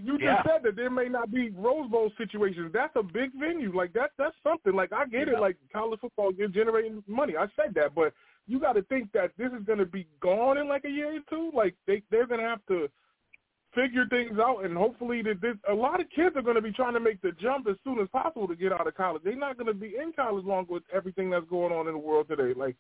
[0.02, 0.44] you just Yeah.
[0.44, 2.72] said that there may not be Rose Bowl situations.
[2.74, 3.76] That's a big venue.
[3.76, 4.74] Like that that's something.
[4.74, 5.36] Like I get Yeah.
[5.36, 5.40] it.
[5.40, 7.36] Like college football, you're generating money.
[7.38, 8.14] I said that, but
[8.48, 11.16] you got to think that this is going to be gone in like a year
[11.16, 11.52] or two.
[11.56, 12.90] Like they they're going to have to
[13.74, 16.72] figure things out, and hopefully that this a lot of kids are going to be
[16.72, 19.22] trying to make the jump as soon as possible to get out of college.
[19.24, 22.00] They're not going to be in college long with everything that's going on in the
[22.00, 22.54] world today.
[22.58, 22.76] Like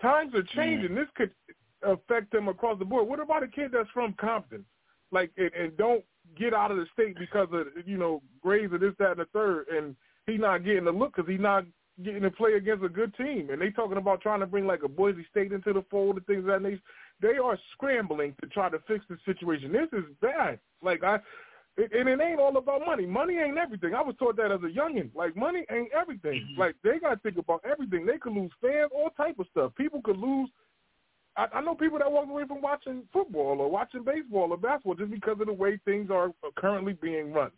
[0.00, 0.94] times are changing.
[0.94, 1.30] This could
[1.82, 3.08] affect them across the board.
[3.08, 4.64] What about a kid that's from Compton,
[5.12, 6.04] like and, and don't
[6.38, 9.26] get out of the state because of you know grades or this, that, and the
[9.32, 11.64] third, and he not getting the look because he's not
[12.02, 14.82] getting to play against a good team, and they talking about trying to bring like
[14.82, 16.82] a Boise State into the fold and things of that nature.
[17.20, 19.72] They are scrambling to try to fix the situation.
[19.72, 20.58] This is bad.
[20.82, 21.16] Like I.
[21.76, 23.06] it- And it ain't all about money.
[23.06, 23.94] Money ain't everything.
[23.94, 25.10] I was taught that as a youngin.
[25.14, 26.42] Like money ain't everything.
[26.42, 26.60] Mm-hmm.
[26.60, 28.06] Like they got to think about everything.
[28.06, 29.72] They could lose fans, all type of stuff.
[29.76, 30.50] People could lose
[31.36, 34.94] I, I know people that walk away from watching football or watching baseball or basketball
[34.94, 37.50] just because of the way things are currently being run,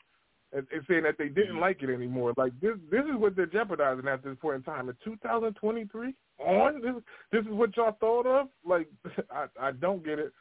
[0.57, 2.33] and, and saying that they didn't like it anymore.
[2.37, 4.89] Like this, this is what they're jeopardizing at this point in time.
[4.89, 6.95] In 2023, on this,
[7.31, 8.49] this is what y'all thought of.
[8.67, 8.89] Like,
[9.31, 10.33] I, I don't get it.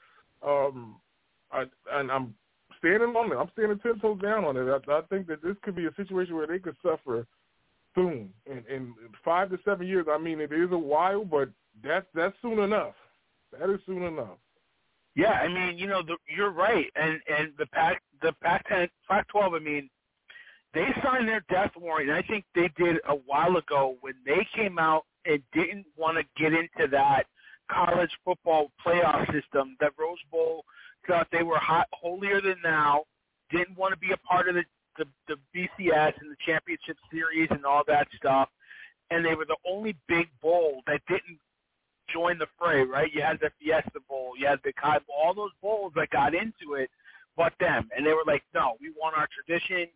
[0.46, 0.96] Um,
[1.52, 2.34] I, and I'm
[2.80, 3.36] standing on it.
[3.36, 4.70] I'm standing ten toes down on it.
[4.70, 7.28] I, I think that this could be a situation where they could suffer
[7.94, 8.30] soon.
[8.46, 11.50] In, in five to seven years, I mean, it is a while, but
[11.84, 12.94] that's that's soon enough.
[13.58, 14.38] That is soon enough.
[15.16, 19.56] Yeah, I mean, you know, the, you're right, and and the Pac, the Pac-10, Pac-12.
[19.56, 19.90] I mean,
[20.76, 24.46] they signed their death warrant, and I think they did a while ago when they
[24.56, 27.24] came out and didn't want to get into that
[27.72, 29.78] college football playoff system.
[29.80, 30.66] That Rose Bowl
[31.08, 33.06] thought they were hot, holier than now,
[33.52, 34.66] Didn't want to be a part of the,
[34.98, 38.50] the the BCS and the championship series and all that stuff.
[39.12, 41.40] And they were the only big bowl that didn't
[42.12, 43.12] join the fray, right?
[43.14, 46.36] You had the Fiesta Bowl, you had the Kai Bowl, all those bowls that got
[46.36, 46.90] into it,
[47.38, 49.88] but them, and they were like, no, we want our tradition,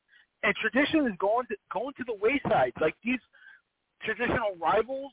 [0.43, 2.73] and tradition is going to going to the wayside.
[2.79, 3.19] Like these
[4.03, 5.11] traditional rivals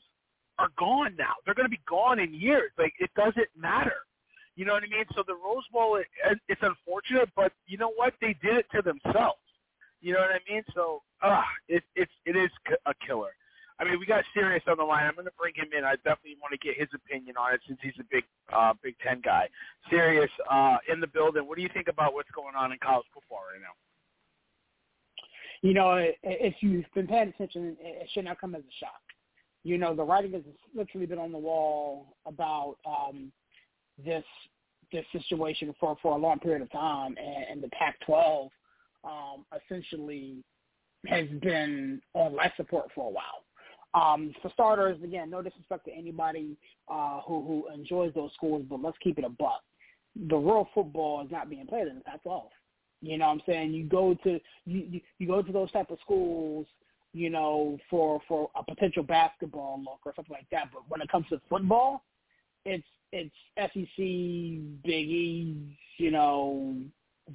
[0.59, 2.71] are gone now; they're going to be gone in years.
[2.77, 4.07] Like it doesn't matter.
[4.55, 5.05] You know what I mean?
[5.15, 6.07] So the Rose Bowl, it,
[6.49, 8.13] it's unfortunate, but you know what?
[8.19, 9.37] They did it to themselves.
[10.01, 10.63] You know what I mean?
[10.73, 12.49] So, ah, it, it's it is
[12.85, 13.33] a killer.
[13.79, 15.05] I mean, we got Sirius on the line.
[15.05, 15.85] I'm going to bring him in.
[15.85, 18.95] I definitely want to get his opinion on it since he's a big uh, Big
[19.05, 19.47] Ten guy.
[19.89, 21.45] Sirius uh, in the building.
[21.47, 23.77] What do you think about what's going on in college football right now?
[25.61, 29.01] You know, if you've been paying attention, it it should not come as a shock.
[29.63, 30.43] You know, the writing has
[30.75, 33.31] literally been on the wall about um,
[34.03, 34.23] this
[34.91, 38.49] this situation for for a long period of time, and, and the Pac-12
[39.03, 40.43] um, essentially
[41.07, 43.43] has been on life support for a while.
[43.93, 46.57] Um, for starters, again, no disrespect to anybody
[46.91, 49.61] uh, who who enjoys those schools, but let's keep it a buck.
[50.29, 52.43] The real football is not being played in the Pac-12.
[53.01, 53.73] You know what I'm saying?
[53.73, 56.65] You go to you, you you go to those type of schools,
[57.13, 60.71] you know, for for a potential basketball look or something like that.
[60.73, 62.03] But when it comes to football,
[62.65, 66.75] it's it's SEC, Big East, you know,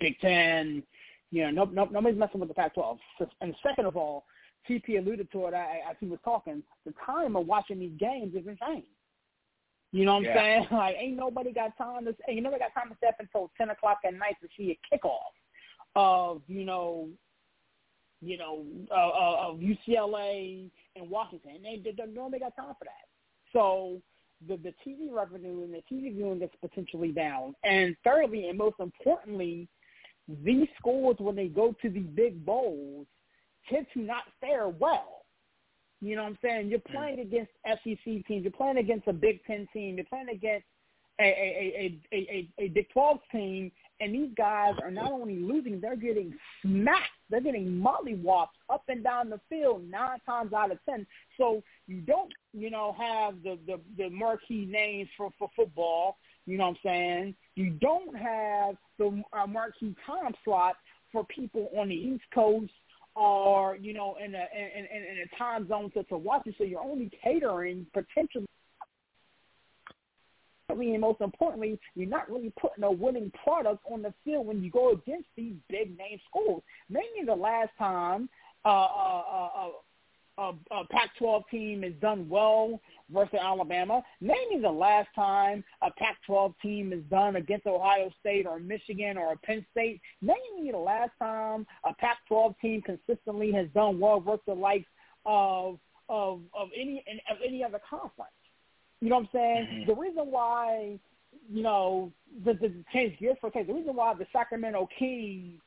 [0.01, 0.83] Big Ten.
[1.31, 2.99] You know, no, no, nobody's messing with the Pac-12.
[3.41, 4.27] And second of all,
[4.69, 6.63] TP alluded to it I- as he was talking.
[6.85, 8.85] The time of watching these games is insane.
[9.93, 10.35] You know what I'm Yeah.
[10.35, 10.67] saying?
[10.73, 12.15] Like, ain't nobody got time to.
[12.29, 15.33] Ain't nobody got time to step until ten o'clock at night to see a kickoff
[15.95, 17.09] of you know,
[18.21, 21.59] you know, uh, uh, of UCLA and Washington.
[21.63, 23.09] They, they, they got time for that.
[23.53, 24.01] So
[24.49, 27.55] the the TV revenue and the TV viewing gets potentially down.
[27.65, 29.69] And thirdly, and most importantly,
[30.45, 33.07] these schools when they go to these big bowls
[33.71, 35.25] tend to not fare well.
[36.01, 36.69] You know what I'm saying?
[36.69, 38.43] You're playing against SEC teams.
[38.43, 39.97] You're playing against a Big Ten team.
[39.97, 40.67] You're playing against
[41.21, 43.71] a a, a, a, a, a Big 12 team,
[44.03, 47.09] and these guys are not only losing, they're getting smacked.
[47.31, 51.07] They're getting mollywopped up and down the field nine times out of ten.
[51.39, 56.17] So you don't, you know, have the, the, the marquee names for, for football.
[56.47, 57.35] You know what I'm saying?
[57.55, 60.75] You don't have the uh, marquee time slot
[61.13, 62.73] for people on the East Coast
[63.15, 66.55] or you know in a in, in, in a time zone to, to watch it.
[66.59, 68.47] So you're only catering potentially
[70.73, 74.63] ultimately and most importantly, you're not really putting a winning product on the field when
[74.63, 76.63] you go against these big name schools.
[76.89, 78.29] Maybe the last time
[78.65, 79.69] uh, uh, uh,
[80.39, 82.81] a, a Pac-12 team has done well
[83.13, 84.03] versus Alabama.
[84.21, 89.37] Me the last time a Pac-12 team has done against Ohio State or Michigan or
[89.45, 90.01] Penn State.
[90.23, 90.35] Me
[90.71, 94.87] the last time a Pac-12 team consistently has done well versus the likes
[95.27, 98.33] of of of any of any other conference.
[99.03, 99.67] You know what I'm saying?
[99.67, 99.91] Mm-hmm.
[99.91, 100.97] The reason why
[101.51, 102.13] you know
[102.45, 103.67] the, the change gears for a second.
[103.67, 105.61] The reason why the Sacramento Kings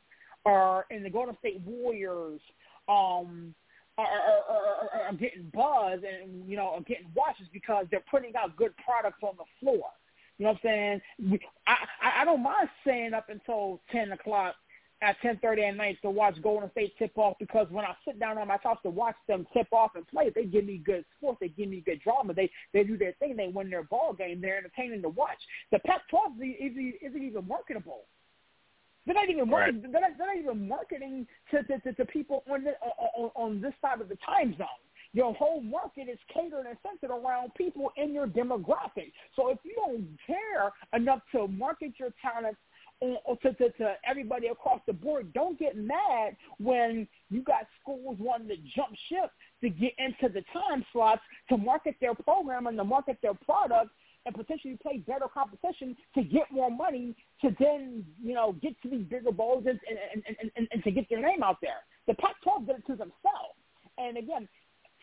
[0.46, 2.40] are and the Golden State Warriors
[2.88, 3.54] um
[3.98, 8.34] are, are, are, are getting buzz and you know are getting watches because they're putting
[8.38, 9.90] out good products on the floor.
[10.38, 11.42] You know what I'm saying?
[11.68, 14.56] I I, I don't mind staying up until ten o'clock
[15.06, 18.20] at ten thirty at night to watch Golden State tip off because when I sit
[18.20, 21.06] down on my couch to watch them tip off and play, they give me good
[21.18, 21.38] sports.
[21.40, 22.34] They give me good drama.
[22.34, 23.38] They they do their thing.
[23.38, 24.42] They win their ball game.
[24.42, 25.38] They're entertaining to watch.
[25.72, 28.02] The Pac-12 isn't, isn't even marketable.
[29.06, 29.84] They're not even marketing.
[29.84, 29.92] Right.
[29.92, 32.72] They're, not, they're not even marketing to, to, to, to people on, the,
[33.16, 34.68] on on this side of the time zone.
[35.14, 39.14] Your whole market is catered and centered around people in your demographic.
[39.36, 42.60] So if you don't care enough to market your talents
[43.02, 47.68] Uh, uh, to, to, to everybody across the board, don't get mad when you got
[47.82, 49.30] schools wanting to jump ship
[49.62, 53.90] to get into the time slots to market their program and to market their product
[54.26, 58.90] and potentially play better competition to get more money to then, you know, get to
[58.90, 61.84] these bigger bowls and, and, and, and, and to get their name out there.
[62.08, 63.60] The Pac-12 did it to themselves.
[63.98, 64.48] And again,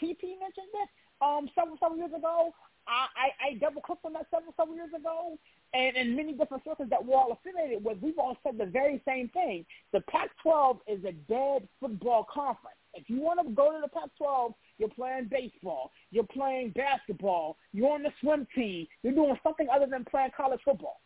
[0.03, 0.89] TP mentioned it
[1.23, 2.53] um, several, several years ago.
[2.87, 5.39] I, I, I double clicked on that several, several years ago,
[5.73, 9.01] and in many different circles that we're all affiliated with, we've all said the very
[9.07, 9.65] same thing.
[9.93, 12.77] The Pac-12 is a dead football conference.
[12.95, 17.93] If you want to go to the Pac-12, you're playing baseball, you're playing basketball, you're
[17.93, 21.01] on the swim team, you're doing something other than playing college football.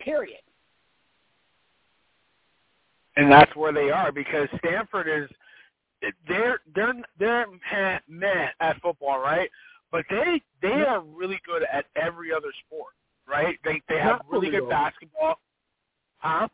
[0.00, 0.40] Period.
[3.16, 5.30] And that's where they are because Stanford is
[6.28, 7.46] they're they're they're
[8.08, 9.50] meh at football, right?
[9.92, 12.92] But they they are really good at every other sport,
[13.28, 13.58] right?
[13.64, 15.40] They they have really good basketball.
[16.18, 16.48] Huh?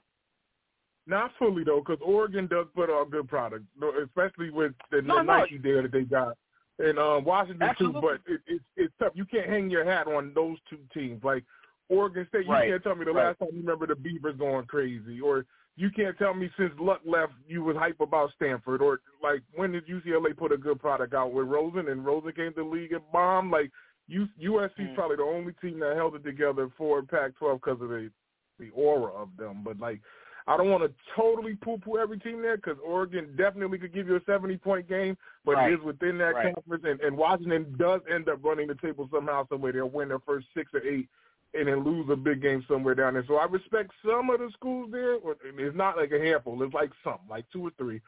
[1.07, 3.65] Not fully though, because Oregon does put out good product,
[4.03, 5.61] especially with the no, Nike no.
[5.63, 6.37] there that they got
[6.79, 8.01] and uh, Washington Absolutely.
[8.01, 8.07] too.
[8.07, 9.13] But it, it, it's tough.
[9.15, 11.23] You can't hang your hat on those two teams.
[11.25, 11.45] Like
[11.89, 12.71] Oregon State, you right.
[12.71, 13.29] can't tell me the right.
[13.29, 17.01] last time you remember the Beavers going crazy, or you can't tell me since Luck
[17.05, 21.15] left you was hype about Stanford, or like when did UCLA put a good product
[21.15, 23.51] out with Rosen and Rosen came to the league and bombed.
[23.51, 23.71] Like
[24.09, 24.95] U, USC's mm.
[24.95, 28.11] probably the only team that held it together for Pac-12 because of the
[28.59, 29.63] the aura of them.
[29.63, 30.01] But like
[30.49, 34.15] I don't want to totally poo-poo every team there because Oregon definitely could give you
[34.17, 35.73] a 70-point game, but right.
[35.73, 36.55] it is within that right.
[36.55, 36.85] conference.
[36.87, 39.73] And, and Washington does end up running the table somehow, somewhere.
[39.73, 41.09] They'll win their first six or eight
[41.55, 43.25] and then lose a big game somewhere down there.
[43.27, 45.17] So I respect some of the schools there.
[45.59, 46.63] It's not like a handful.
[46.63, 48.01] It's like some, like two or three.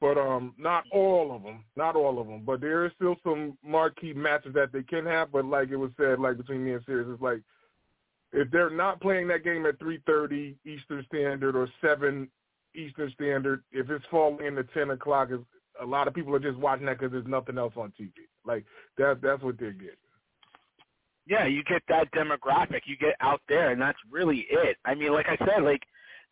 [0.00, 2.42] But um, not all of them, not all of them.
[2.44, 5.30] But there is still some marquee matches that they can have.
[5.32, 7.40] But like it was said, like between me and Sirius, it's like–
[8.32, 12.28] if they're not playing that game at 3:30 Eastern Standard or 7
[12.74, 15.30] Eastern Standard, if it's falling into 10 o'clock,
[15.80, 18.12] a lot of people are just watching that because there's nothing else on TV.
[18.44, 18.64] Like
[18.98, 19.96] that, that's what they're getting.
[21.26, 22.80] Yeah, you get that demographic.
[22.86, 24.76] You get out there, and that's really it.
[24.84, 25.82] I mean, like I said, like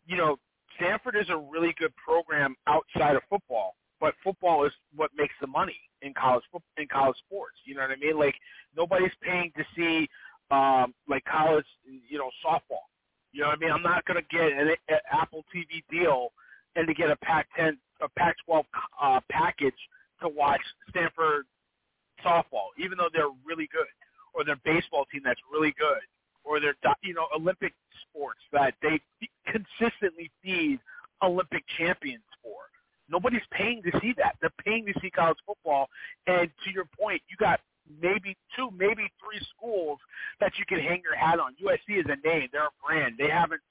[0.05, 0.37] you know,
[0.75, 5.47] Stanford is a really good program outside of football, but football is what makes the
[5.47, 6.43] money in college
[6.77, 7.57] in college sports.
[7.65, 8.17] You know what I mean?
[8.17, 8.35] Like
[8.75, 10.07] nobody's paying to see
[10.51, 11.65] um, like college,
[12.09, 12.87] you know, softball.
[13.31, 13.71] You know what I mean?
[13.71, 16.29] I'm not going to get an, an Apple TV deal
[16.75, 18.63] and to get a Pac-10, a Pac-12
[19.01, 19.75] uh, package
[20.21, 21.45] to watch Stanford
[22.25, 23.85] softball, even though they're really good,
[24.33, 26.01] or their baseball team that's really good,
[26.43, 27.73] or their you know Olympic
[28.09, 28.99] sports that they
[29.45, 30.79] consistently feed
[31.21, 32.55] Olympic champions for.
[33.09, 34.35] Nobody's paying to see that.
[34.39, 35.89] They're paying to see college football.
[36.27, 37.59] And to your point, you got
[38.01, 39.99] maybe two, maybe three schools
[40.39, 41.55] that you can hang your hat on.
[41.55, 43.15] USC is a name; they're a brand.
[43.17, 43.61] They haven't.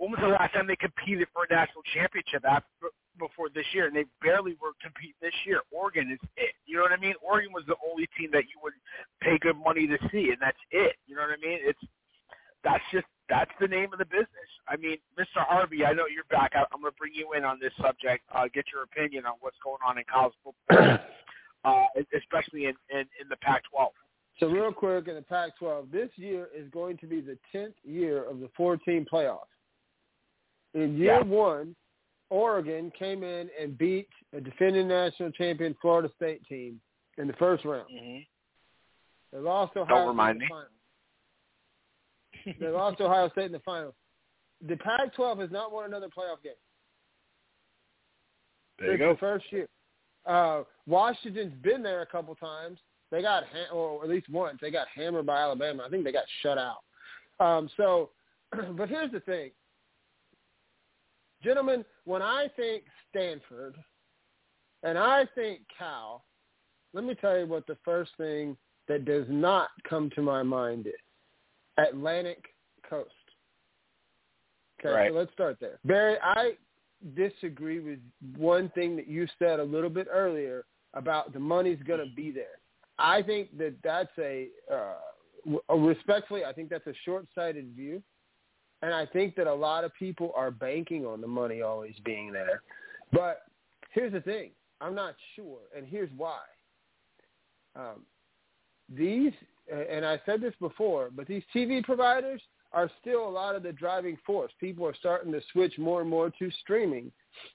[0.00, 2.88] When was the last time they competed for a national championship after,
[3.20, 3.84] before this year?
[3.84, 5.60] And they barely were competing this year.
[5.68, 6.56] Oregon is it.
[6.64, 7.12] You know what I mean?
[7.20, 8.72] Oregon was the only team that you would
[9.20, 10.96] pay good money to see, and that's it.
[11.04, 11.60] You know what I mean?
[11.60, 11.84] It's
[12.64, 14.50] that's just that's the name of the business.
[14.68, 15.44] I mean, Mr.
[15.44, 16.52] Harvey, I know you're back.
[16.56, 18.24] I, I'm going to bring you in on this subject.
[18.32, 20.98] Uh, get your opinion on what's going on in college football
[21.64, 21.84] uh,
[22.16, 23.88] especially in, in, in the Pac-12.
[24.38, 28.24] So real quick, in the Pac-12, this year is going to be the 10th year
[28.24, 29.40] of the 14 playoffs.
[30.74, 31.22] In year yeah.
[31.22, 31.74] one,
[32.30, 36.80] Oregon came in and beat a defending national champion Florida State team
[37.18, 37.88] in the first round.
[37.92, 38.20] Mm-hmm.
[39.32, 40.48] They lost Ohio Don't remind me.
[42.58, 43.94] they lost Ohio State in the final.
[44.66, 46.52] The Pac-12 has not won another playoff game.
[48.78, 49.12] There you it's go.
[49.12, 49.68] the first year.
[50.26, 52.78] Uh, Washington's been there a couple times.
[53.10, 55.84] They got, ha- or at least once, they got hammered by Alabama.
[55.86, 56.78] I think they got shut out.
[57.40, 58.10] Um, so,
[58.76, 59.50] but here's the thing,
[61.42, 61.84] gentlemen.
[62.04, 63.76] When I think Stanford,
[64.82, 66.24] and I think Cal,
[66.92, 68.56] let me tell you what the first thing
[68.88, 70.94] that does not come to my mind is
[71.78, 72.44] Atlantic
[72.88, 73.10] Coast.
[74.80, 75.10] Okay, Right.
[75.10, 75.78] so let's start there.
[75.84, 76.56] Barry, I
[77.14, 78.00] disagree with
[78.36, 80.64] one thing that you said a little bit earlier
[80.94, 82.58] about the money's going to be there.
[82.98, 84.96] I think that that's a, uh,
[85.74, 88.02] respectfully, I think that's a short-sighted view.
[88.82, 92.32] And I think that a lot of people are banking on the money always being
[92.32, 92.62] there.
[93.12, 93.42] But
[93.92, 94.50] here's the thing.
[94.80, 96.40] I'm not sure, and here's why.
[97.76, 98.06] Um,
[98.88, 99.32] these,
[99.70, 102.40] and I said this before, but these TV providers
[102.72, 104.52] are still a lot of the driving force.
[104.60, 107.10] People are starting to switch more and more to streaming.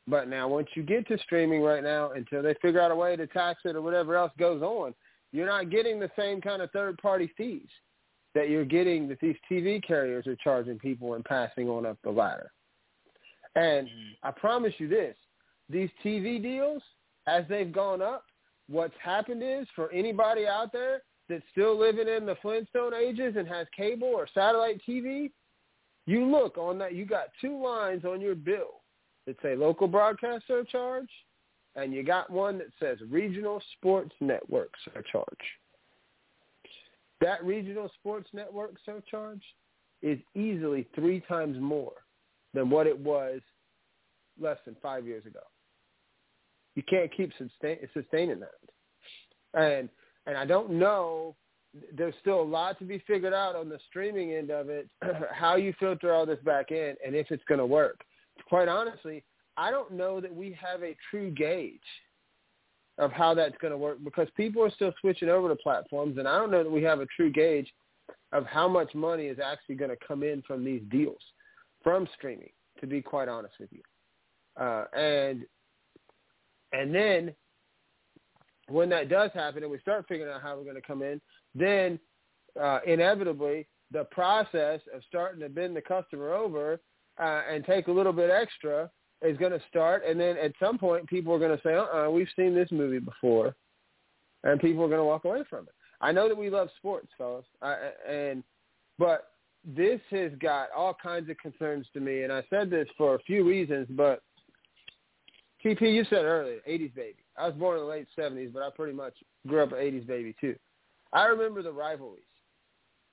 [0.08, 3.16] But now once you get to streaming right now, until they figure out a way
[3.16, 4.94] to tax it or whatever else goes on,
[5.32, 7.68] you're not getting the same kind of third-party fees
[8.36, 12.12] that you're getting that these TV carriers are charging people and passing on up the
[12.12, 12.52] ladder.
[13.56, 14.28] And mm-hmm.
[14.28, 15.16] I promise you this,
[15.70, 16.84] these TV deals,
[17.28, 18.26] as they've gone up,
[18.70, 23.48] what's happened is for anybody out there that's still living in the Flintstone ages and
[23.48, 25.32] has cable or satellite TV,
[26.06, 28.82] you look on that, you got two lines on your bill
[29.26, 31.10] that say local broadcast surcharge,
[31.76, 35.26] and you got one that says regional sports network surcharge.
[37.22, 39.44] That regional sports network surcharge
[40.02, 41.94] is easily three times more
[42.54, 43.42] than what it was
[44.40, 45.40] less than five years ago.
[46.76, 48.60] You can't keep sustain, sustaining that.
[49.54, 49.90] And
[50.28, 51.36] and I don't know.
[51.96, 54.90] There's still a lot to be figured out on the streaming end of it,
[55.32, 58.00] how you filter all this back in, and if it's going to work.
[58.48, 59.24] Quite honestly,
[59.58, 61.80] I don't know that we have a true gauge
[62.98, 66.28] of how that's going to work because people are still switching over to platforms, and
[66.28, 67.72] I don't know that we have a true gauge
[68.32, 71.22] of how much money is actually going to come in from these deals,
[71.84, 72.50] from streaming.
[72.82, 73.82] To be quite honest with you,
[74.62, 75.46] uh, and
[76.74, 77.34] and then
[78.68, 81.22] when that does happen and we start figuring out how we're going to come in,
[81.54, 82.00] then
[82.62, 86.80] uh, inevitably the process of starting to bend the customer over
[87.22, 88.90] uh, and take a little bit extra
[89.22, 90.04] is going to start.
[90.08, 93.00] And then at some point, people are going to say, uh-uh, we've seen this movie
[93.00, 93.56] before.
[94.44, 95.74] And people are going to walk away from it.
[96.02, 97.46] I know that we love sports, fellas.
[97.62, 97.76] I,
[98.08, 98.44] and
[99.00, 99.32] But
[99.66, 102.24] this has got all kinds of concerns to me.
[102.24, 104.22] And I said this for a few reasons, but
[105.66, 107.26] TP, you said earlier, 80s baby.
[107.38, 109.14] I was born in the late 70s, but I pretty much
[109.48, 110.56] grew up an 80s baby too.
[111.12, 112.24] I remember the rivalries.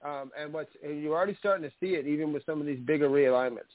[0.05, 2.81] Um, and what's and you're already starting to see it even with some of these
[2.81, 3.71] bigger realignments.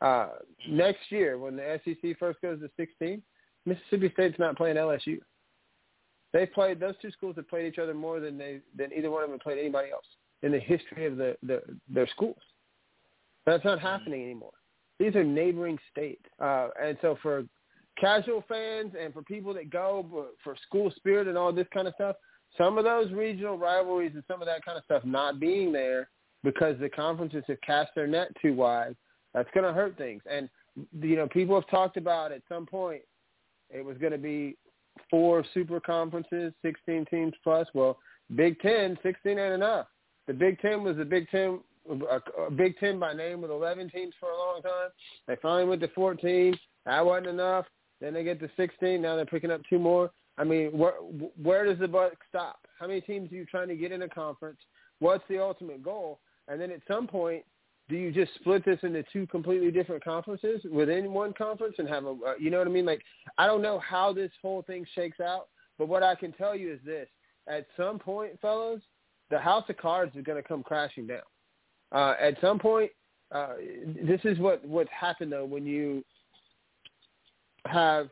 [0.00, 0.28] Uh,
[0.68, 3.22] next year, when the SEC first goes to 16,
[3.66, 5.18] Mississippi State's not playing LSU.
[6.32, 9.24] They played; those two schools have played each other more than they than either one
[9.24, 10.04] of them played anybody else
[10.42, 12.36] in the history of the, the their schools.
[13.46, 14.52] That's not happening anymore.
[14.98, 17.44] These are neighboring states, uh, and so for
[17.98, 21.94] casual fans and for people that go for school spirit and all this kind of
[21.94, 22.16] stuff,
[22.56, 26.08] some of those regional rivalries and some of that kind of stuff not being there
[26.44, 28.96] because the conferences have cast their net too wide,
[29.34, 30.22] that's going to hurt things.
[30.30, 30.48] And,
[31.00, 33.02] you know, people have talked about at some point
[33.70, 34.56] it was going to be
[35.10, 37.66] four super conferences, 16 teams plus.
[37.74, 37.98] Well,
[38.34, 39.86] Big Ten, 16 ain't enough.
[40.26, 43.90] The Big Ten was the Big Ten, a, a Big Ten by name with 11
[43.90, 44.90] teams for a long time.
[45.26, 46.58] They finally went to 14.
[46.86, 47.66] That wasn't enough.
[48.00, 49.00] Then they get to 16.
[49.00, 50.10] Now they're picking up two more.
[50.36, 50.92] I mean, where
[51.42, 52.60] where does the buck stop?
[52.78, 54.58] How many teams are you trying to get in a conference?
[55.00, 56.20] What's the ultimate goal?
[56.46, 57.44] And then at some point,
[57.88, 62.04] do you just split this into two completely different conferences within one conference and have
[62.04, 62.84] a, uh, you know what I mean?
[62.84, 63.02] Like,
[63.38, 66.72] I don't know how this whole thing shakes out, but what I can tell you
[66.72, 67.08] is this:
[67.48, 68.80] at some point, fellows,
[69.30, 71.22] the house of cards is going to come crashing down.
[71.92, 72.90] Uh, at some point,
[73.34, 73.54] uh,
[74.02, 76.04] this is what what's happened though when you
[77.66, 78.08] have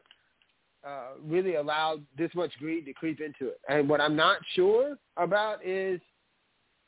[0.87, 3.61] uh, really allowed this much greed to creep into it.
[3.68, 6.01] And what I'm not sure about is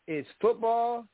[0.07, 1.05] is football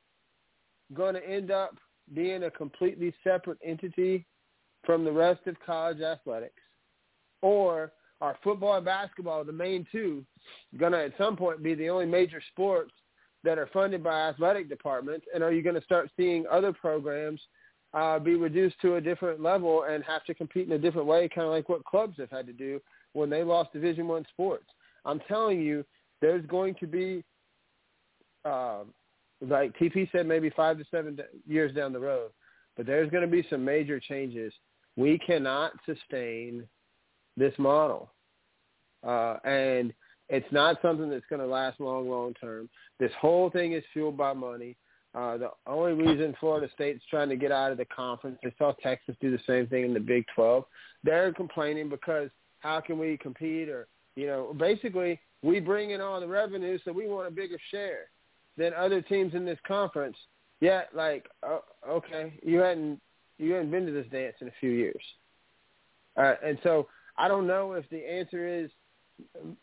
[0.92, 1.76] going to end up
[2.14, 4.26] being a completely separate entity
[4.84, 6.60] from the rest of college athletics,
[7.40, 10.24] or are football and basketball the main two
[10.78, 12.92] going to at some point be the only major sports
[13.42, 15.26] that are funded by athletic departments?
[15.34, 17.40] And are you going to start seeing other programs
[17.94, 21.28] uh, be reduced to a different level and have to compete in a different way,
[21.28, 22.80] kind of like what clubs have had to do
[23.12, 24.66] when they lost Division One sports.
[25.04, 25.84] I'm telling you,
[26.20, 27.22] there's going to be
[28.44, 28.84] uh,
[29.40, 32.30] like TP said, maybe five to seven years down the road.
[32.76, 34.52] But there's going to be some major changes.
[34.96, 36.66] We cannot sustain
[37.36, 38.10] this model,
[39.06, 39.92] uh, and
[40.28, 42.68] it's not something that's going to last long, long term.
[42.98, 44.76] This whole thing is fueled by money.
[45.14, 48.72] Uh, the only reason Florida State's trying to get out of the conference, they saw
[48.82, 50.64] Texas do the same thing in the Big 12.
[51.04, 52.30] They're complaining because
[52.60, 56.90] how can we compete or, you know, basically we bring in all the revenue, so
[56.90, 58.08] we want a bigger share
[58.56, 60.16] than other teams in this conference.
[60.60, 63.00] Yet, like, uh, okay, you hadn't
[63.38, 65.02] you hadn't been to this dance in a few years,
[66.16, 66.86] uh, and so
[67.18, 68.70] I don't know if the answer is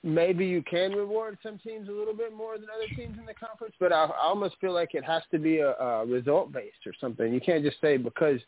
[0.03, 3.33] maybe you can reward some teams a little bit more than other teams in the
[3.33, 6.85] conference, but I, I almost feel like it has to be a, a result based
[6.85, 7.33] or something.
[7.33, 8.39] You can't just say because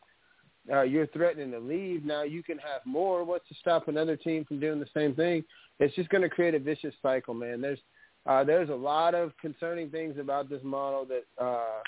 [0.72, 3.24] uh, you're threatening to leave now you can have more.
[3.24, 5.44] What's to stop another team from doing the same thing?
[5.80, 7.62] It's just going to create a vicious cycle, man.
[7.62, 7.80] There's
[8.26, 11.82] uh, there's a lot of concerning things about this model that uh,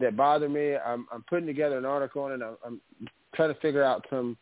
[0.00, 0.76] that bother me.
[0.76, 2.40] I'm, I'm putting together an article on it.
[2.42, 2.80] I'm, I'm
[3.34, 4.36] trying to figure out some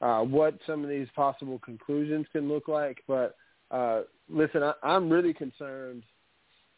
[0.00, 3.36] uh, what some of these possible conclusions can look like, but
[3.70, 6.04] uh, listen, I, I'm really concerned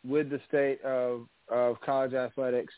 [0.06, 2.72] with the state of of college athletics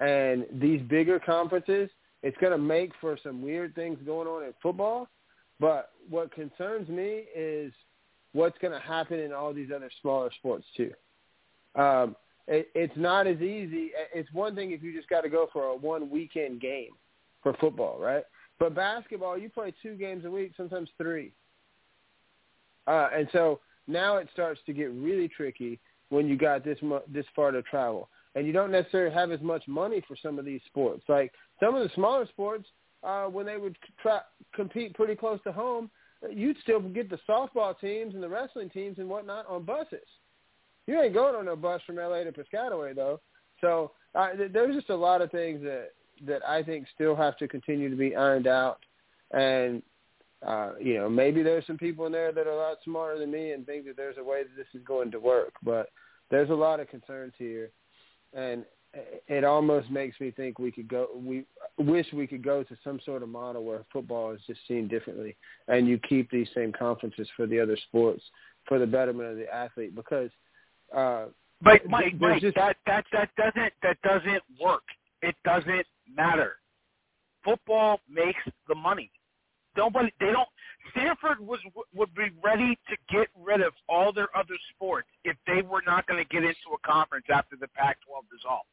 [0.00, 1.90] and these bigger conferences.
[2.22, 5.08] It's going to make for some weird things going on in football,
[5.60, 7.72] but what concerns me is
[8.38, 10.92] what's going to happen in all these other smaller sports too.
[11.74, 12.14] Um,
[12.46, 13.90] it, it's not as easy.
[14.14, 16.92] It's one thing if you just got to go for a one weekend game
[17.42, 18.22] for football, right?
[18.60, 21.32] But basketball, you play two games a week, sometimes three.
[22.86, 25.80] Uh, and so now it starts to get really tricky
[26.10, 29.40] when you got this mu- this far to travel, and you don't necessarily have as
[29.40, 31.02] much money for some of these sports.
[31.08, 32.66] Like some of the smaller sports,
[33.02, 34.20] uh, when they would try
[34.54, 35.90] compete pretty close to home,
[36.30, 40.06] you'd still get the softball teams and the wrestling teams and whatnot on buses.
[40.86, 43.20] You ain't going on no bus from LA to Piscataway though.
[43.60, 45.90] So uh, there's just a lot of things that
[46.26, 48.78] that I think still have to continue to be ironed out,
[49.32, 49.82] and
[50.46, 53.30] uh, you know, maybe there's some people in there that are a lot smarter than
[53.30, 55.52] me and think that there's a way that this is going to work.
[55.62, 55.90] But
[56.30, 57.70] there's a lot of concerns here,
[58.32, 58.64] and
[59.26, 61.08] it almost makes me think we could go.
[61.14, 61.44] We
[61.78, 65.36] wish we could go to some sort of model where football is just seen differently,
[65.68, 68.22] and you keep these same conferences for the other sports
[68.66, 69.94] for the betterment of the athlete.
[69.94, 70.30] Because,
[70.94, 71.26] uh,
[71.62, 74.84] but Mike, Mike, just, that that that doesn't that doesn't work.
[75.22, 76.56] It doesn't matter.
[77.44, 79.10] Football makes the money.
[79.76, 80.48] Nobody, they don't.
[80.92, 81.60] Stanford was
[81.94, 86.06] would be ready to get rid of all their other sports if they were not
[86.06, 88.68] going to get into a conference after the Pac-12 dissolves.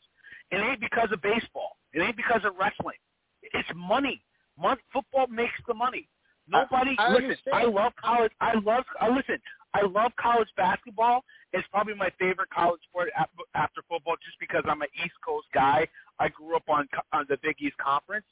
[0.51, 1.77] It ain't because of baseball.
[1.93, 2.97] It ain't because of wrestling.
[3.41, 4.23] It's money.
[4.57, 6.09] Mon- football makes the money.
[6.47, 6.95] Nobody.
[6.99, 7.55] I, I listen, understand.
[7.55, 8.31] I love college.
[8.41, 8.83] I love.
[9.01, 9.39] I listen.
[9.73, 11.23] I love college basketball.
[11.53, 13.09] It's probably my favorite college sport
[13.55, 15.87] after football, just because I'm an East Coast guy.
[16.19, 18.25] I grew up on on the Big East Conference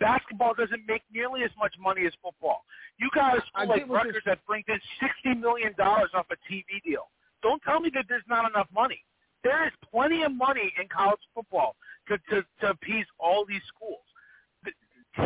[0.00, 2.64] basketball doesn't make nearly as much money as football.
[2.98, 6.82] You got a school like Rutgers that brings in sixty million dollars off a TV
[6.84, 7.10] deal.
[7.42, 9.04] Don't tell me that there's not enough money.
[9.44, 11.76] There is plenty of money in college football
[12.08, 14.00] to to, to appease all these schools.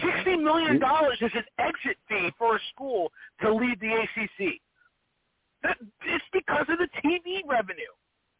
[0.01, 3.13] Sixty million dollars is an exit fee for a school
[3.43, 4.61] to leave the ACC.
[5.65, 7.93] It's because of the TV revenue.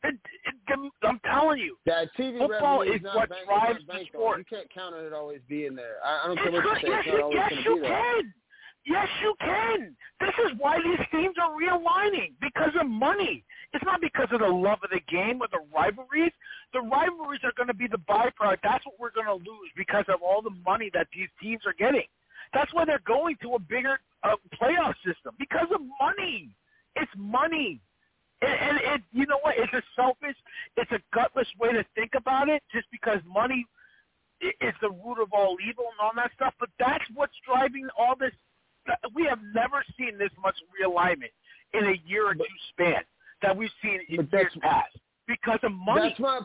[0.05, 0.15] It,
[0.45, 4.35] it, I'm telling you, that TV football is, is not what bank, drives the sport.
[4.35, 4.39] On.
[4.41, 5.97] You can't count on it always being there.
[6.05, 6.89] I, I don't care what you say.
[6.89, 8.13] yes, It's not always yes, going to be there.
[8.23, 8.35] can.
[8.87, 9.97] Yes, you can.
[10.21, 13.45] This is why these teams are realigning because of money.
[13.73, 16.33] It's not because of the love of the game or the rivalries.
[16.73, 18.59] The rivalries are going to be the byproduct.
[18.63, 21.73] That's what we're going to lose because of all the money that these teams are
[21.73, 22.07] getting.
[22.53, 26.51] That's why they're going to a bigger uh, playoff system because of money.
[26.95, 27.81] It's money.
[28.43, 29.57] And, and it, you know what?
[29.59, 30.37] It's a selfish,
[30.77, 32.63] it's a gutless way to think about it.
[32.73, 33.67] Just because money
[34.41, 38.15] is the root of all evil and all that stuff, but that's what's driving all
[38.19, 38.33] this.
[39.15, 41.33] We have never seen this much realignment
[41.73, 43.03] in a year or two span
[43.43, 46.09] that we've seen in years past because of money.
[46.09, 46.41] That's my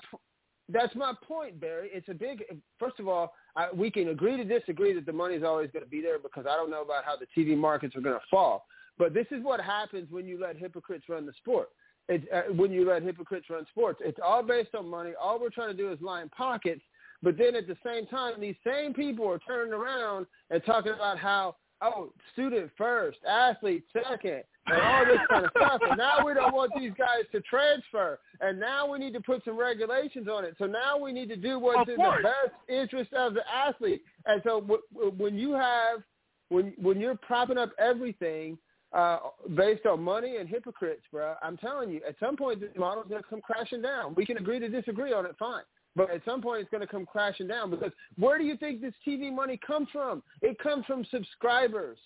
[0.72, 1.90] that's my point, Barry.
[1.92, 2.44] It's a big.
[2.78, 5.90] First of all, I, we can agree to disagree that the money's always going to
[5.90, 8.66] be there because I don't know about how the TV markets are going to fall.
[8.98, 11.70] But this is what happens when you let hypocrites run the sport.
[12.08, 15.12] It's, uh, when you let hypocrites run sports, it's all based on money.
[15.20, 16.82] All we're trying to do is line pockets.
[17.22, 21.18] But then at the same time, these same people are turning around and talking about
[21.18, 25.82] how oh, student first, athlete second, and all this kind of stuff.
[25.88, 28.20] And now we don't want these guys to transfer.
[28.42, 30.56] And now we need to put some regulations on it.
[30.58, 34.04] So now we need to do what's in the best interest of the athlete.
[34.26, 36.04] And so w- w- when you have,
[36.50, 38.58] when when you're propping up everything
[38.92, 39.20] uh,
[39.56, 43.22] based on money and hypocrites, bro, I'm telling you, at some point this model's going
[43.22, 44.16] to come crashing down.
[44.16, 45.64] We can agree to disagree on it, fine.
[46.00, 48.80] But at some point, it's going to come crashing down because where do you think
[48.80, 50.24] this TV money comes from?
[50.42, 51.98] It comes from subscribers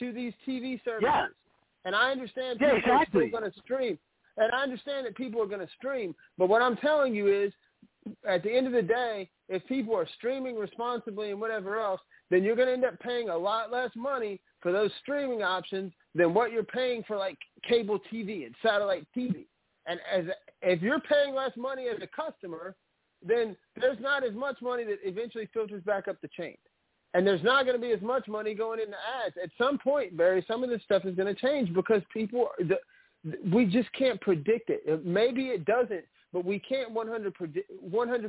[0.00, 1.02] to these TV services.
[1.04, 1.26] Yeah.
[1.84, 3.22] And I understand Yeah, people exactly.
[3.22, 3.98] are still going to stream.
[4.36, 6.12] And I understand that people are going to stream.
[6.36, 7.52] But what I'm telling you is,
[8.28, 12.42] at the end of the day, if people are streaming responsibly and whatever else, then
[12.42, 16.34] you're going to end up paying a lot less money for those streaming options than
[16.34, 19.46] what you're paying for like cable TV and satellite TV.
[19.86, 20.24] And as
[20.62, 22.74] if you're paying less money as a customer,
[23.24, 26.56] then there's not as much money that eventually filters back up the chain.
[27.14, 29.36] And there's not going to be as much money going into ads.
[29.42, 32.76] At some point, Barry, some of this stuff is going to change because people, the,
[33.52, 35.04] we just can't predict it.
[35.04, 37.34] Maybe it doesn't, but we can't 100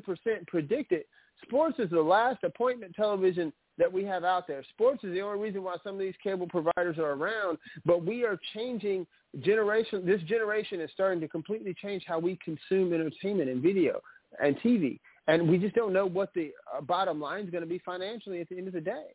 [0.05, 1.07] percent predict it.
[1.43, 4.63] Sports is the last appointment television that we have out there.
[4.69, 8.23] Sports is the only reason why some of these cable providers are around, but we
[8.23, 9.05] are changing
[9.41, 10.05] generation.
[10.05, 14.01] This generation is starting to completely change how we consume entertainment and video
[14.41, 17.69] and TV, and we just don't know what the uh, bottom line is going to
[17.69, 19.07] be financially at the end of the day.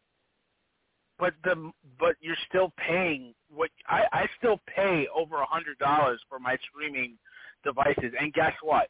[1.18, 6.20] But the but you're still paying what I I still pay over a hundred dollars
[6.28, 7.18] for my streaming
[7.64, 8.88] devices, and guess what?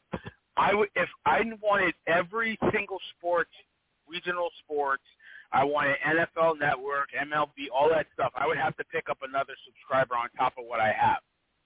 [0.57, 3.51] I would if I wanted every single sports,
[4.07, 5.03] regional sports,
[5.51, 8.31] I wanted NFL Network, MLB, all that stuff.
[8.35, 11.19] I would have to pick up another subscriber on top of what I have.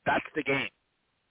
[0.06, 0.70] That's the game.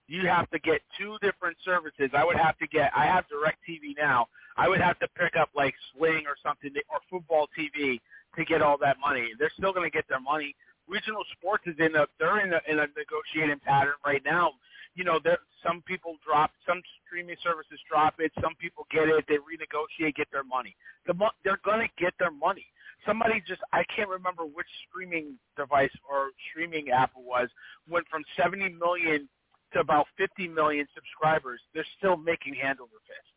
[0.09, 2.11] You have to get two different services.
[2.15, 2.93] I would have to get.
[2.95, 4.27] I have Direct TV now.
[4.57, 8.01] I would have to pick up like Sling or something or Football TV
[8.37, 9.33] to get all that money.
[9.39, 10.55] They're still going to get their money.
[10.89, 14.53] Regional sports is in a they're in a, in a negotiating pattern right now.
[14.95, 18.31] You know, there some people drop some streaming services drop it.
[18.41, 19.25] Some people get it.
[19.29, 20.77] They renegotiate, get their money.
[21.07, 22.67] The they're going to get their money.
[23.05, 27.49] Somebody just I can't remember which streaming device or streaming app it was
[27.91, 29.29] went from 70 million
[29.73, 31.61] to about 50 million subscribers.
[31.75, 33.37] They're still making hand over fist.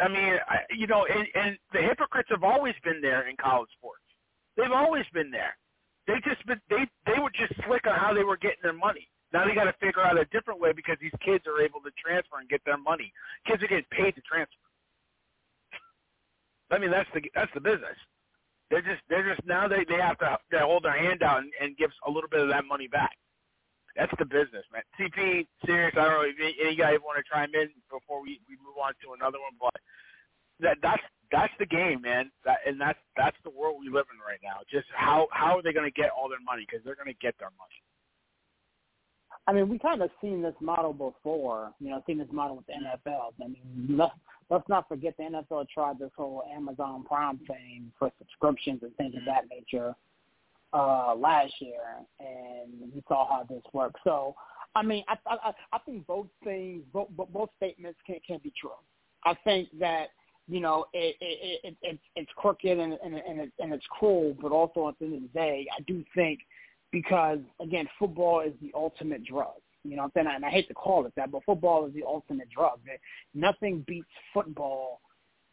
[0.00, 3.70] I mean, I, you know, and, and the hypocrites have always been there in college
[3.78, 4.02] sports.
[4.56, 5.56] They've always been there.
[6.06, 9.08] They just been, they they were just slick on how they were getting their money.
[9.32, 11.90] Now they got to figure out a different way because these kids are able to
[11.96, 13.12] transfer and get their money.
[13.46, 14.68] Kids are getting paid to transfer.
[16.70, 17.96] I mean, that's the that's the business.
[18.70, 21.52] They're just they're just now they they have to they hold their hand out and,
[21.60, 23.16] and give a little bit of that money back.
[23.96, 24.82] That's the business, man.
[24.98, 25.94] TP, serious.
[25.96, 28.92] I don't know if any, guy want to chime in before we we move on
[29.06, 29.78] to another one, but
[30.60, 32.30] that that's that's the game, man.
[32.44, 34.66] That, and that's that's the world we live in right now.
[34.70, 36.66] Just how how are they going to get all their money?
[36.68, 37.78] Because they're going to get their money.
[39.46, 41.72] I mean, we kind of seen this model before.
[41.78, 43.30] You know, seen this model with the NFL.
[43.38, 44.14] I mean, let's
[44.50, 49.14] let's not forget the NFL tried this whole Amazon Prime thing for subscriptions and things
[49.14, 49.94] of that nature
[50.74, 51.80] uh last year,
[52.20, 53.98] and we saw how this worked.
[54.04, 54.34] So,
[54.74, 58.70] I mean, I I, I think both things, both both statements can can be true.
[59.24, 60.08] I think that
[60.48, 64.36] you know it it, it, it it's crooked and and and, it, and it's cruel,
[64.40, 66.40] but also at the end of the day, I do think
[66.92, 69.54] because again, football is the ultimate drug.
[69.82, 70.36] You know what I'm saying?
[70.36, 72.80] And I hate to call it that, but football is the ultimate drug.
[73.34, 75.00] Nothing beats football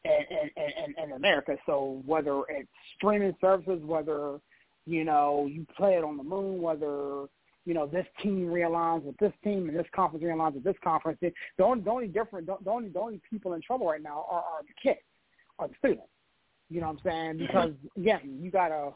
[0.05, 0.11] in,
[0.55, 1.57] in, in, in America.
[1.65, 4.39] So whether it's streaming services, whether
[4.86, 7.25] you know you play it on the moon, whether
[7.65, 11.19] you know this team realigns with this team and this conference realigns with this conference,
[11.21, 14.41] the only the only different the only the only people in trouble right now are,
[14.41, 14.99] are the kids,
[15.59, 16.07] are the students.
[16.69, 17.34] You know what I'm saying?
[17.34, 17.45] Mm-hmm.
[17.45, 18.93] Because again, you got a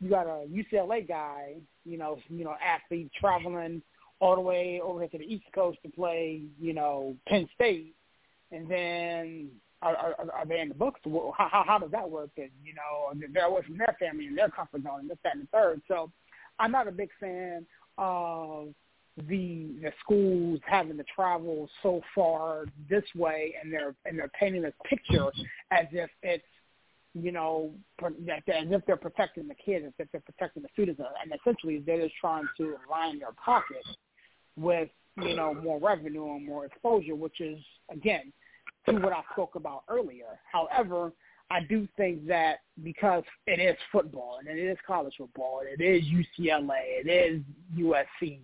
[0.00, 1.54] you got a UCLA guy,
[1.84, 3.82] you know, you know, athlete traveling
[4.20, 7.94] all the way over here to the East Coast to play, you know, Penn State,
[8.52, 9.48] and then
[9.84, 11.00] are, are, are they in the books?
[11.04, 12.30] How, how how does that work?
[12.36, 15.34] And you know, they're away from their family and their comfort zone, and this, that,
[15.34, 15.82] and the third.
[15.88, 16.10] So,
[16.58, 17.66] I'm not a big fan
[17.98, 18.68] of
[19.28, 24.62] the the schools having to travel so far this way, and they're and they're painting
[24.62, 25.28] this picture
[25.70, 26.44] as if it's
[27.14, 27.70] you know,
[28.02, 28.10] as
[28.48, 32.16] if they're protecting the kids, as if they're protecting the students, and essentially they're just
[32.20, 33.86] trying to line their pockets
[34.56, 34.88] with,
[35.22, 37.58] you know, more revenue and more exposure, which is,
[37.90, 38.32] again,
[38.86, 40.38] to what I spoke about earlier.
[40.50, 41.12] However,
[41.50, 45.84] I do think that because it is football and it is college football, and it
[45.84, 47.42] is UCLA, it is
[47.78, 48.40] USC,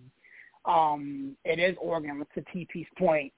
[0.65, 2.23] um, it is Oregon.
[2.33, 3.33] To TP's point,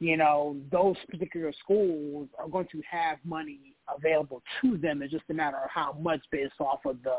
[0.00, 5.02] you know, those particular schools are going to have money available to them.
[5.02, 7.18] It's just a matter of how much based off of the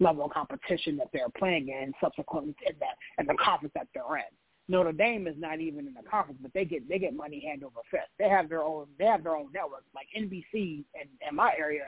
[0.00, 4.16] level of competition that they're playing in, subsequently in that and the conference that they're
[4.16, 4.22] in.
[4.68, 7.64] Notre Dame is not even in the conference, but they get they get money hand
[7.64, 8.08] over fist.
[8.18, 9.84] They have their own they have their own network.
[9.94, 10.84] Like NBC in,
[11.28, 11.84] in my area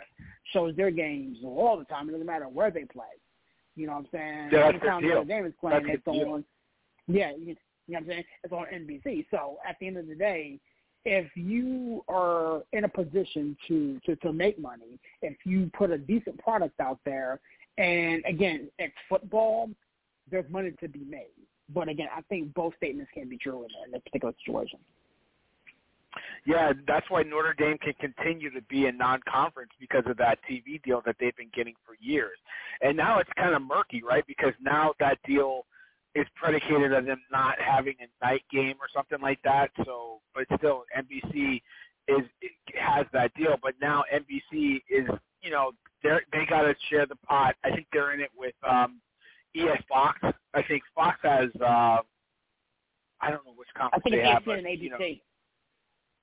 [0.52, 2.08] shows their games all the time.
[2.08, 3.04] It doesn't matter where they play.
[3.76, 4.48] You know what I'm saying?
[4.52, 5.02] Yeah, Anytime.
[5.02, 6.44] Notre Dame is playing, That's it's on.
[7.06, 7.54] Yeah, you, you know
[7.86, 8.24] what I'm saying?
[8.44, 9.26] It's on NBC.
[9.30, 10.58] So at the end of the day,
[11.04, 15.98] if you are in a position to, to to make money, if you put a
[15.98, 17.40] decent product out there,
[17.78, 19.68] and again, it's football,
[20.30, 21.28] there's money to be made.
[21.72, 24.78] But again, I think both statements can be true in, in this particular situation.
[26.46, 30.82] Yeah, that's why Notre Dame can continue to be a non-conference because of that TV
[30.82, 32.36] deal that they've been getting for years.
[32.82, 34.24] And now it's kind of murky, right?
[34.26, 35.64] Because now that deal
[36.14, 39.70] is predicated on them not having a night game or something like that.
[39.84, 41.60] So, but still, NBC
[42.08, 42.24] is
[42.78, 43.56] has that deal.
[43.60, 45.08] But now NBC is,
[45.42, 47.56] you know, they they got to share the pot.
[47.64, 49.00] I think they're in it with um
[49.56, 50.18] ES Fox.
[50.54, 51.50] I think Fox has.
[51.60, 52.00] uh
[53.20, 54.82] I don't know which conference I think they have, ESPN but and ABC.
[54.82, 54.98] you know,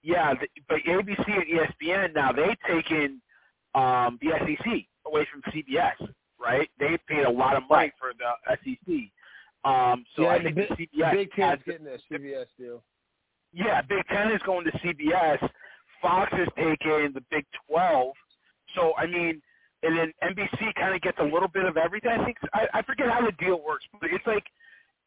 [0.04, 3.22] yeah, the, but ABC and ESPN now they've taken
[3.76, 4.68] um, the SEC
[5.06, 6.70] away from CBS, right?
[6.80, 8.96] They paid a lot of money for the SEC.
[9.64, 12.46] Um, so yeah, I the think Big, the CBS Big has Ten's getting a CBS
[12.58, 12.84] deal.
[13.54, 15.50] yeah, Big Ten is going to CBS.
[16.02, 18.14] Fox is taking the Big Twelve.
[18.76, 19.42] So I mean,
[19.84, 22.12] and then NBC kind of gets a little bit of everything.
[22.12, 24.44] I think I, I forget how the deal works, but it's like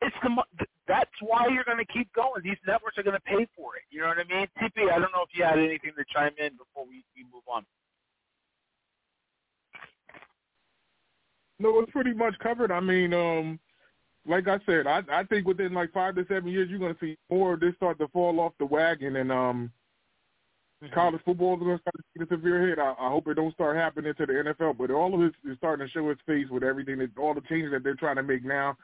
[0.03, 2.43] it's the that's why you're going to keep going.
[2.43, 3.83] These networks are going to pay for it.
[3.91, 4.47] You know what I mean?
[4.61, 7.45] TP, I don't know if you had anything to chime in before we, we move
[7.49, 7.65] on.
[11.59, 12.73] No, it's pretty much covered.
[12.73, 13.61] I mean, um,
[14.27, 17.01] like I said, I I think within like five to seven years, you're going to
[17.01, 19.71] see more of this start to fall off the wagon, and um,
[20.93, 22.79] college football is going to start to take a severe hit.
[22.79, 25.57] I, I hope it don't start happening to the NFL, but all of this is
[25.59, 28.23] starting to show its face with everything that all the changes that they're trying to
[28.23, 28.77] make now.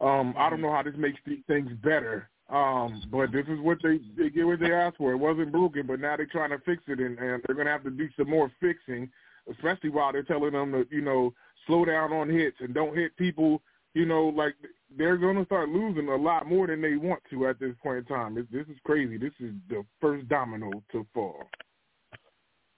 [0.00, 4.00] Um, I don't know how this makes things better, um, but this is what they
[4.16, 5.12] they get what they asked for.
[5.12, 7.72] It wasn't broken, but now they're trying to fix it, and, and they're going to
[7.72, 9.10] have to do some more fixing,
[9.50, 11.32] especially while they're telling them to you know
[11.66, 13.62] slow down on hits and don't hit people.
[13.94, 14.54] You know, like
[14.96, 17.98] they're going to start losing a lot more than they want to at this point
[17.98, 18.34] in time.
[18.34, 19.18] This, this is crazy.
[19.18, 21.48] This is the first domino to fall.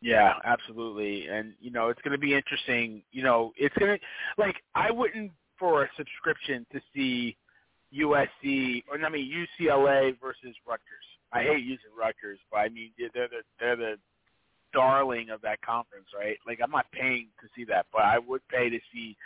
[0.00, 1.26] Yeah, absolutely.
[1.26, 3.02] And you know, it's going to be interesting.
[3.12, 4.04] You know, it's going to
[4.38, 7.36] like I wouldn't for a subscription to see
[7.94, 10.84] USC or I mean UCLA versus Rutgers.
[11.32, 13.94] I hate using Rutgers, but I mean they're the they're the
[14.72, 16.36] darling of that conference, right?
[16.46, 19.16] Like I'm not paying to see that, but I would pay to see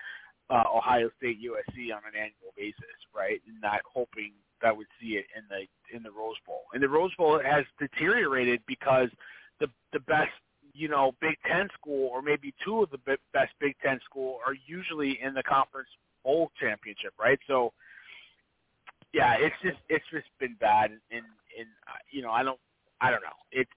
[0.50, 3.40] uh, Ohio State USC on an annual basis, right?
[3.62, 4.32] Not hoping
[4.62, 6.62] that would see it in the in the Rose Bowl.
[6.74, 9.08] And the Rose Bowl has deteriorated because
[9.60, 10.30] the the best
[10.74, 12.98] you know Big Ten school or maybe two of the
[13.32, 15.88] best Big Ten school are usually in the conference
[16.24, 17.38] bowl championship, right?
[17.46, 17.72] So
[19.12, 22.60] yeah, it's just it's just been bad, and and uh, you know I don't
[23.00, 23.70] I don't know it's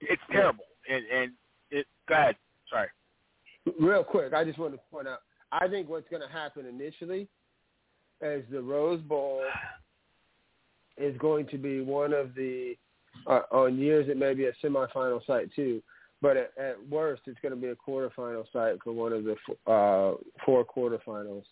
[0.00, 1.32] it's terrible, and and
[1.70, 2.36] it go ahead
[2.70, 2.88] sorry
[3.78, 5.20] Real quick, I just wanted to point out.
[5.52, 7.28] I think what's going to happen initially
[8.20, 9.42] is the Rose Bowl
[10.96, 12.74] is going to be one of the
[13.26, 15.82] uh, on years it may be a semifinal site too,
[16.22, 19.32] but at, at worst it's going to be a quarterfinal site for one of the
[19.70, 21.44] uh, four quarterfinals,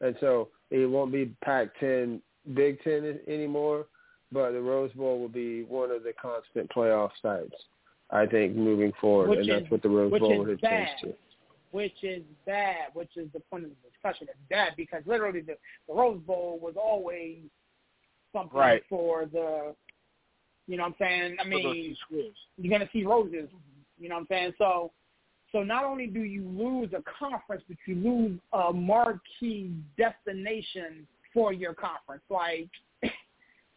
[0.00, 2.20] and so it won't be Pac-10,
[2.54, 3.86] Big Ten anymore,
[4.32, 7.54] but the Rose Bowl will be one of the constant playoff sites.
[8.10, 10.88] I think moving forward, Which and is- that's what the Rose Bowl has bad.
[11.00, 11.14] changed to.
[11.74, 14.28] Which is bad, which is the point of the discussion.
[14.30, 15.56] It's bad because literally the,
[15.88, 17.38] the Rose Bowl was always
[18.32, 18.82] something Right.
[18.88, 19.74] for the,
[20.68, 21.36] you know what I'm saying?
[21.40, 23.48] I for those two mean, you're going to see roses,
[23.98, 24.52] you know what I'm saying?
[24.56, 24.92] So,
[25.50, 31.52] so not only do you lose a conference, but you lose a marquee destination for
[31.52, 32.22] your conference.
[32.30, 32.68] Like,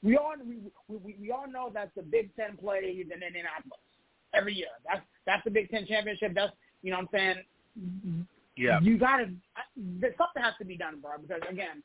[0.04, 3.80] we all we, we, we all know that the Big Ten plays in Indianapolis
[4.36, 4.68] every year.
[4.88, 6.34] That's that's the Big Ten championship.
[6.36, 7.44] That's you know what I'm saying.
[8.56, 8.80] Yeah.
[8.82, 9.30] You gotta.
[9.56, 9.62] I-
[10.18, 11.12] Something has to be done, bro.
[11.22, 11.84] Because again,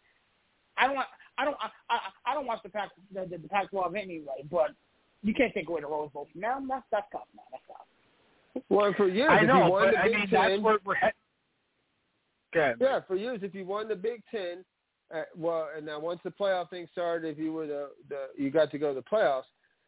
[0.76, 0.96] I don't.
[0.96, 1.56] want- I don't.
[1.60, 1.98] I, I,
[2.30, 4.44] I don't watch the Pac the, the, the Pac-12 anyway.
[4.50, 4.70] But
[5.22, 6.66] you can't take away the Rose Bowl from them.
[6.68, 7.44] That's that's tough, man.
[7.50, 8.62] That's tough.
[8.68, 10.62] Well, for years, I if you know, won but the I Big mean Ten, that's
[10.62, 11.14] where we're heading.
[12.54, 12.72] Okay.
[12.80, 14.62] Yeah, for years, if you won the Big Ten,
[15.14, 18.50] uh, well, and now once the playoff thing started, if you were the the you
[18.50, 19.44] got to go to the playoffs.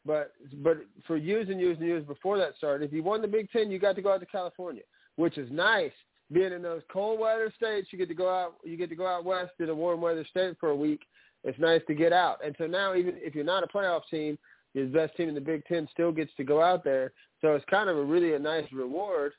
[0.06, 0.32] But
[0.62, 3.50] but for years and years and years before that started, if you won the Big
[3.50, 4.82] Ten, you got to go out to California,
[5.16, 5.92] which is nice.
[6.32, 8.54] Being in those cold weather states, you get to go out.
[8.64, 11.02] You get to go out west to the warm weather state for a week.
[11.44, 12.38] It's nice to get out.
[12.44, 14.38] And so now, even if you're not a playoff team,
[14.72, 17.12] your best team in the Big Ten still gets to go out there.
[17.42, 19.32] So it's kind of a really a nice reward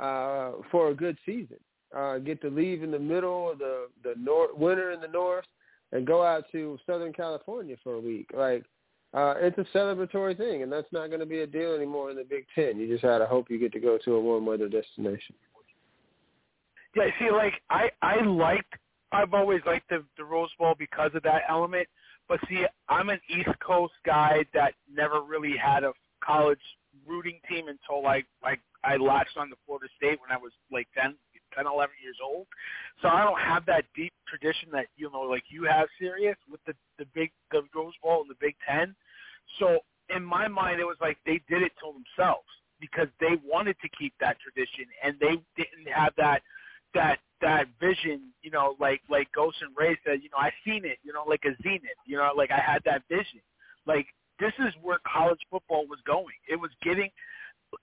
[0.00, 1.58] uh, for a good season
[1.94, 5.44] uh, get to leave in the middle of the the north winter in the north
[5.92, 8.28] and go out to Southern California for a week.
[8.34, 8.64] Like
[9.16, 12.16] uh, it's a celebratory thing, and that's not going to be a deal anymore in
[12.16, 12.78] the Big Ten.
[12.78, 15.34] You just had to hope you get to go to a warm weather destination.
[16.94, 18.74] Yeah, see, like I I liked
[19.12, 21.88] I've always liked the the Rose Bowl because of that element,
[22.28, 25.92] But see, I'm an East Coast guy that never really had a
[26.22, 26.60] college
[27.06, 30.88] rooting team until like like I latched on to Florida State when I was like
[30.94, 31.14] 10,
[31.54, 32.46] 10, 11 years old.
[33.02, 36.60] So I don't have that deep tradition that you know like you have, Sirius, with
[36.66, 38.94] the the big the Rose Bowl and the Big Ten.
[39.58, 39.78] So
[40.14, 42.46] in my mind, it was like they did it to themselves
[42.80, 46.42] because they wanted to keep that tradition and they didn't have that
[46.94, 50.84] that that vision, you know, like like Ghost and Ray said, you know, I seen
[50.84, 53.40] it, you know, like a zenith, you know, like I had that vision.
[53.86, 54.06] Like
[54.38, 56.34] this is where college football was going.
[56.48, 57.10] It was getting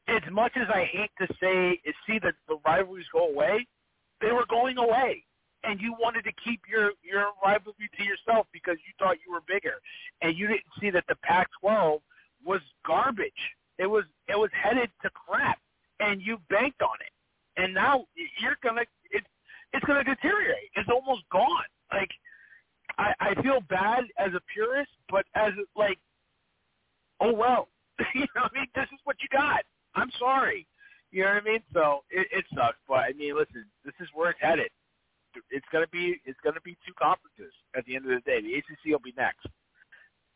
[0.07, 3.67] as much as I hate to say see the the rivalries go away,
[4.21, 5.23] they were going away.
[5.63, 9.41] And you wanted to keep your your rivalry to yourself because you thought you were
[9.47, 9.75] bigger,
[10.21, 11.99] and you didn't see that the Pac-12
[12.45, 13.31] was garbage.
[13.77, 15.59] It was it was headed to crap,
[15.99, 17.61] and you banked on it.
[17.61, 18.05] And now
[18.41, 19.27] you're gonna it's
[19.73, 20.69] it's gonna deteriorate.
[20.75, 21.69] It's almost gone.
[21.91, 22.09] Like
[22.97, 25.97] I, I feel bad as a purist, but as like,
[27.19, 27.69] oh well,
[28.15, 29.61] you know, I mean, this is what you got.
[29.95, 30.67] I'm sorry.
[31.11, 31.63] You know what I mean?
[31.73, 34.69] So it, it sucks, but I mean, listen, this is where it's headed.
[35.49, 38.41] It's gonna be it's gonna be two conferences at the end of the day.
[38.41, 39.47] The ACC will be next.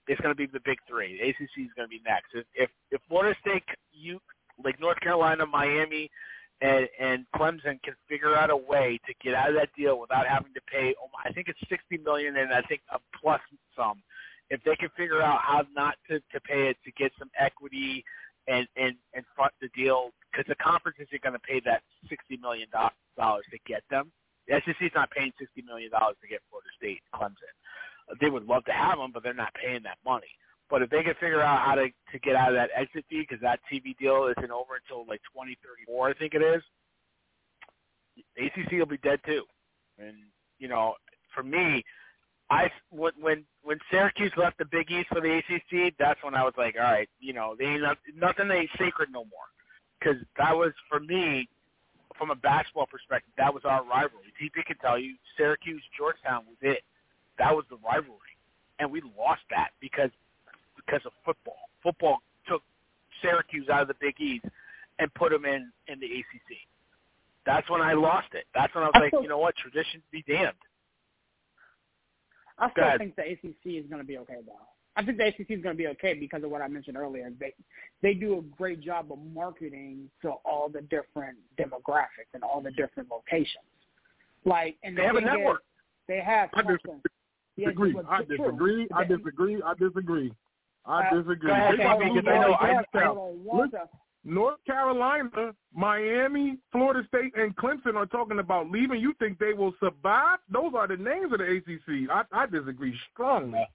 [0.08, 1.18] It's gonna be the big three.
[1.20, 2.34] The ACC is gonna be next.
[2.34, 4.20] If if, if Florida State, you
[4.64, 6.10] like North Carolina, Miami,
[6.62, 10.28] and and Clemson can figure out a way to get out of that deal without
[10.28, 10.96] having to pay.
[11.02, 13.42] Oh, I think it's sixty million, and I think a plus
[13.76, 14.02] some.
[14.50, 18.04] If they can figure out how not to to pay it to get some equity
[18.48, 22.38] and and and front the deal, because the conference isn't going to pay that sixty
[22.38, 24.12] million dollars to get them.
[24.48, 28.20] The is not paying sixty million dollars to get Florida State and Clemson.
[28.22, 30.32] They would love to have them, but they're not paying that money.
[30.70, 33.26] But if they can figure out how to to get out of that exit fee,
[33.28, 36.62] because that TV deal isn't over until like 2034, I think it is.
[38.38, 39.44] ACC will be dead too,
[40.00, 40.16] and
[40.60, 40.96] you know,
[41.36, 41.84] for me,
[42.50, 46.44] I when when when Syracuse left the Big East for the ACC, that's when I
[46.44, 49.50] was like, all right, you know, they ain't not, nothing ain't sacred no more,
[50.00, 51.48] because that was for me,
[52.18, 54.34] from a basketball perspective, that was our rivalry.
[54.42, 56.84] TP can tell you, Syracuse Georgetown was it.
[57.38, 58.36] That was the rivalry,
[58.80, 60.10] and we lost that because
[60.76, 61.70] because of football.
[61.84, 62.62] Football took
[63.22, 64.46] Syracuse out of the Big East
[65.00, 66.58] and put them in in the ACC.
[67.46, 68.46] That's when I lost it.
[68.54, 70.54] That's when I was I like, still, you know what, tradition be damned.
[72.60, 74.77] I still think the ACC is going to be okay though.
[74.98, 77.32] I think the ACC is going to be okay because of what I mentioned earlier.
[77.40, 77.54] They
[78.02, 82.72] they do a great job of marketing to all the different demographics and all the
[82.72, 83.64] different locations.
[84.44, 85.60] Like, and they have a network.
[85.60, 86.50] Is, they have.
[86.54, 87.96] I disagree.
[88.10, 88.88] I disagree.
[88.94, 89.62] I disagree.
[89.64, 90.34] I disagree.
[90.86, 91.52] I uh, disagree.
[91.52, 93.72] Uh, okay, okay, I know, I Look,
[94.24, 99.00] North Carolina, Miami, Florida State, and Clemson are talking about leaving.
[99.00, 100.40] You think they will survive?
[100.52, 102.10] Those are the names of the ACC.
[102.10, 103.66] I, I disagree strongly.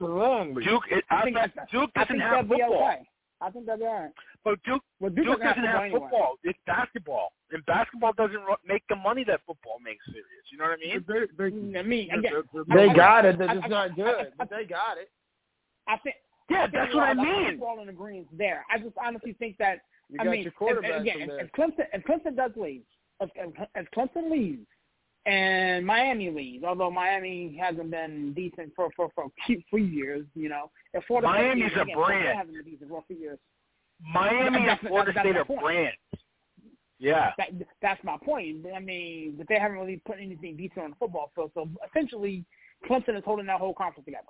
[0.00, 0.64] Strongly.
[0.64, 1.36] Duke, it, I, I think
[1.70, 2.74] Duke doesn't have football.
[2.74, 3.06] Okay.
[3.42, 4.10] I think that's right.
[4.44, 6.12] But Duke, well, Duke, Duke doesn't have football.
[6.12, 6.36] Anyway.
[6.44, 10.04] It's basketball, and basketball doesn't make the money that football makes.
[10.06, 11.04] Serious, you know what I mean?
[11.08, 12.32] They, they, I mean, again,
[12.74, 13.38] they got it.
[13.38, 15.10] They're just not good, but they got it.
[15.88, 16.16] I think
[16.48, 17.52] yeah, that's what I mean.
[17.52, 18.64] Football in agreement there.
[18.70, 19.80] I just honestly think that.
[20.10, 22.82] You I mean, if, again, if, if Clemson if Clemson does leave,
[23.20, 23.30] if,
[23.76, 24.66] if Clemson leaves,
[25.26, 30.48] and Miami leads, although Miami hasn't been decent for for for a few years, you
[30.48, 30.70] know.
[30.94, 32.38] If Florida Miami's a again, brand.
[32.38, 33.38] Hasn't been decent for a few years.
[34.02, 35.96] Miami and Florida State are brands.
[36.98, 37.48] Yeah, that,
[37.80, 38.66] that's my point.
[38.74, 41.50] I mean, but they haven't really put anything decent on the football field.
[41.54, 42.44] So essentially,
[42.88, 44.28] Clemson is holding that whole conference together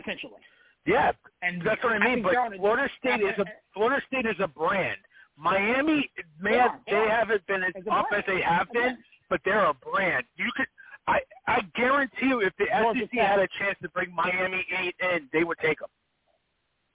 [0.00, 0.40] essentially.
[0.86, 1.12] Yeah,
[1.42, 2.24] and that's what I mean.
[2.24, 3.44] I but Florida State is a
[3.74, 4.98] Florida State is a brand.
[5.40, 6.10] Miami
[6.40, 10.24] may have they haven't been as up as they have been, but they're a brand.
[10.36, 10.66] You could
[11.06, 15.28] I I guarantee you if the SEC had a chance to bring Miami eight in,
[15.32, 15.88] they would take them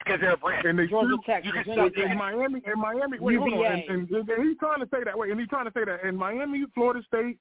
[0.05, 0.65] because they're a brand.
[0.65, 3.89] And they Georgia Tech, you can see in Miami, in Miami, wait, hold on, and,
[3.89, 6.07] and, and he's trying to say that way, and he's trying to say that.
[6.07, 7.37] In Miami, Florida State,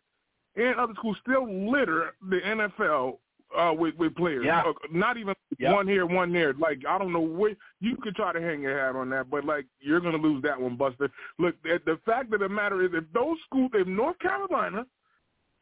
[0.57, 3.19] and other schools still litter the NFL
[3.57, 4.45] uh, with with players.
[4.45, 4.63] Yeah.
[4.63, 5.73] Uh, not even yep.
[5.73, 6.53] one here, one there.
[6.55, 9.45] Like I don't know where you could try to hang your hat on that, but
[9.45, 11.11] like you're gonna lose that one, Buster.
[11.39, 14.85] Look, the fact of the matter is, if those schools, if North Carolina,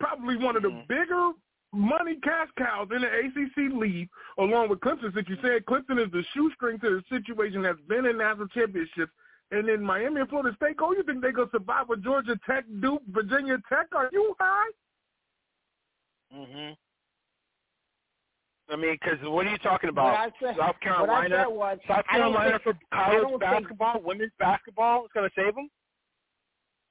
[0.01, 0.86] probably one of the mm-hmm.
[0.88, 1.32] bigger
[1.72, 6.11] money cash cows in the ACC league, along with Clemson, since you said Clemson is
[6.12, 9.12] the shoestring to the situation that's been in national championships.
[9.51, 12.64] And then Miami and Florida State, oh, you think they gonna survive with Georgia Tech,
[12.80, 13.86] Duke, Virginia Tech?
[13.95, 14.70] Are you high?
[16.34, 16.76] Mhm.
[18.70, 20.32] I mean, because what are you talking about?
[20.40, 25.28] Said, South Carolina, was, South Carolina think, for college basketball, think, women's basketball is going
[25.28, 25.68] to save them.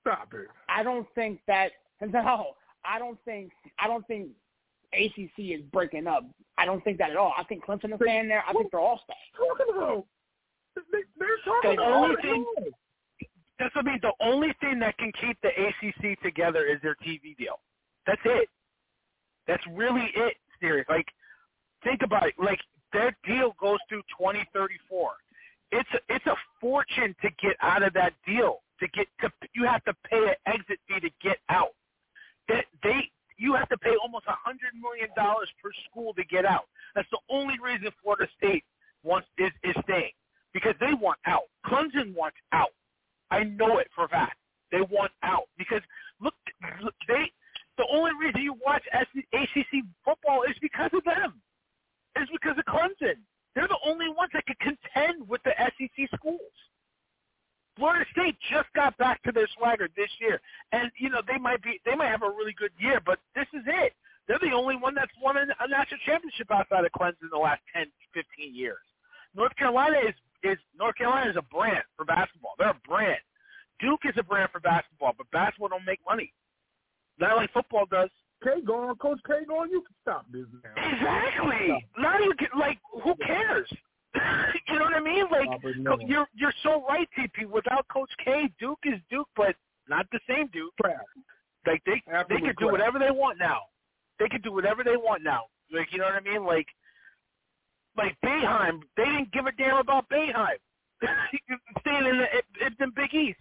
[0.01, 0.47] Stop it.
[0.69, 1.72] I don't think that.
[2.11, 2.53] No,
[2.84, 3.51] I don't think.
[3.78, 4.30] I don't think
[4.91, 6.26] ACC is breaking up.
[6.57, 7.32] I don't think that at all.
[7.38, 8.43] I think Clemson is staying there.
[8.47, 9.47] I think they're all staying.
[9.49, 10.05] Talking about
[10.76, 12.22] they, they're talking The about only it.
[12.24, 12.45] thing
[13.59, 13.99] that's what I mean.
[14.01, 17.59] The only thing that can keep the ACC together is their TV deal.
[18.07, 18.49] That's it.
[19.47, 20.34] That's really it.
[20.59, 20.88] Serious.
[20.89, 21.05] Like,
[21.84, 22.36] think about it.
[22.38, 22.59] Like
[22.93, 25.11] their deal goes through 2034.
[25.71, 28.59] It's a, it's a fortune to get out of that deal.
[28.79, 31.75] To get to you have to pay an exit fee to get out.
[32.47, 36.45] That they you have to pay almost a hundred million dollars per school to get
[36.45, 36.65] out.
[36.95, 38.63] That's the only reason Florida State
[39.03, 40.11] wants is is staying
[40.53, 41.43] because they want out.
[41.65, 42.73] Clemson wants out.
[43.29, 44.38] I know it for a fact.
[44.71, 45.82] They want out because
[46.19, 46.36] look,
[46.84, 47.32] look they.
[47.77, 51.41] The only reason you watch ACC football is because of them.
[52.16, 53.20] It's because of Clemson.
[53.55, 56.55] They're the only ones that can contend with the SEC schools.
[57.78, 60.39] Florida State just got back to their swagger this year,
[60.72, 63.47] and you know they might be they might have a really good year, but this
[63.53, 63.93] is it.
[64.28, 67.62] They're the only one that's won a national championship outside of Clemson in the last
[67.76, 68.80] 10, 15 years.
[69.36, 72.53] North Carolina is is North Carolina is a brand for basketball.
[72.57, 73.20] They're a brand.
[73.80, 76.34] Duke is a brand for basketball, but basketball don't make money.
[77.20, 78.09] Not like football does.
[78.43, 79.69] K gone, Coach K gone.
[79.69, 80.71] You can stop this now.
[80.75, 81.85] Exactly.
[81.97, 83.69] Not even like who cares?
[84.67, 85.25] you know what I mean?
[85.31, 87.45] Like you're you're so right, TP.
[87.45, 89.55] Without Coach K, Duke is Duke, but
[89.87, 90.73] not the same Duke.
[90.81, 91.05] Crap.
[91.65, 93.61] Like they they could do whatever they want now.
[94.19, 95.43] They could do whatever they want now.
[95.71, 96.45] Like you know what I mean?
[96.45, 96.67] Like
[97.97, 100.57] like Boeheim, they didn't give a damn about Boeheim.
[101.81, 103.39] Staying in the in the Big East.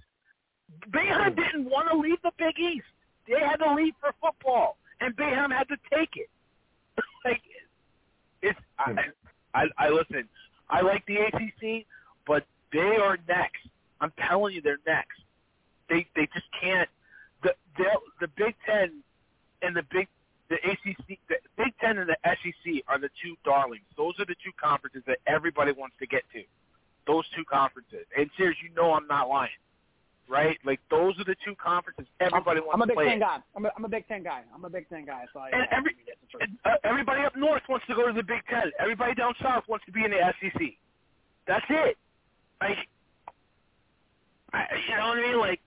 [0.90, 2.86] Boeheim didn't want to leave the Big East.
[3.28, 6.28] They had to leave for football, and Boeheim had to take it.
[7.24, 7.40] like
[8.42, 8.98] it's I, hmm.
[9.54, 10.28] I I listen.
[10.68, 11.86] I like the ACC,
[12.26, 13.66] but they are next.
[14.00, 15.20] I'm telling you, they're next.
[15.88, 16.88] They they just can't.
[17.42, 17.90] The the
[18.20, 19.02] the Big Ten
[19.62, 20.08] and the Big
[20.48, 23.84] the ACC, the Big Ten and the SEC are the two darlings.
[23.96, 26.42] Those are the two conferences that everybody wants to get to.
[27.06, 28.04] Those two conferences.
[28.16, 29.50] And serious, you know I'm not lying,
[30.30, 30.56] right?
[30.64, 33.04] Like those are the two conferences everybody wants I'm a to Big play.
[33.06, 33.20] Ten in.
[33.20, 33.38] guy.
[33.56, 34.42] I'm a, I'm a Big Ten guy.
[34.54, 35.24] I'm a Big Ten guy.
[35.32, 35.96] So I, And I every
[36.64, 38.70] uh, everybody up north wants to go to the Big Ten.
[38.78, 40.62] Everybody down south wants to be in the SEC.
[41.46, 41.98] That's it.
[42.60, 42.78] Like,
[44.52, 45.38] I, you know what I mean?
[45.40, 45.60] Like,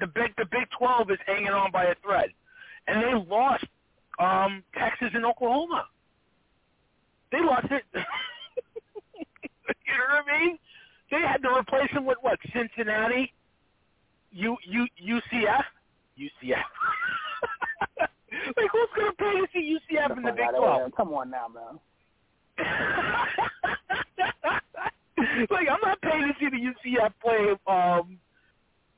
[0.00, 2.30] the big the Big Twelve is hanging on by a thread,
[2.88, 3.64] and they lost
[4.18, 5.86] um, Texas and Oklahoma.
[7.32, 7.82] They lost it.
[7.94, 8.00] you
[9.92, 10.58] know what I mean?
[11.10, 12.38] They had to replace them with what?
[12.52, 13.32] Cincinnati,
[14.36, 15.64] U U UCF,
[16.18, 16.52] UCF.
[17.98, 20.92] like who's gonna pay to see UCF in the Big Twelve?
[20.94, 21.80] Come on now, man.
[25.50, 28.18] like I'm not paying to see the UCF play um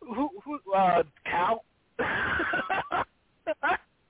[0.00, 1.64] who who uh Cal.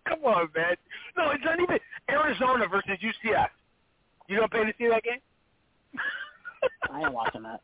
[0.08, 0.76] Come on, man.
[1.18, 1.78] No, it's not even
[2.10, 3.48] Arizona versus UCF.
[4.28, 5.20] You don't pay to see that game?
[6.90, 7.60] I ain't watching that.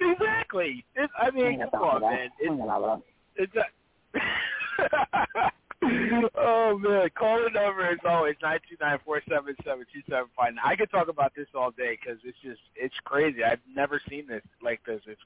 [0.00, 0.84] Exactly.
[0.94, 2.12] It, I mean, come on, man.
[2.12, 3.02] I ain't got time for
[3.36, 3.64] It's a
[6.34, 10.26] oh man, call the number as always nine two nine four seven seven two seven
[10.36, 10.54] five.
[10.64, 13.44] I could talk about this all day because it's just it's crazy.
[13.44, 15.00] I've never seen this like this.
[15.06, 15.20] It's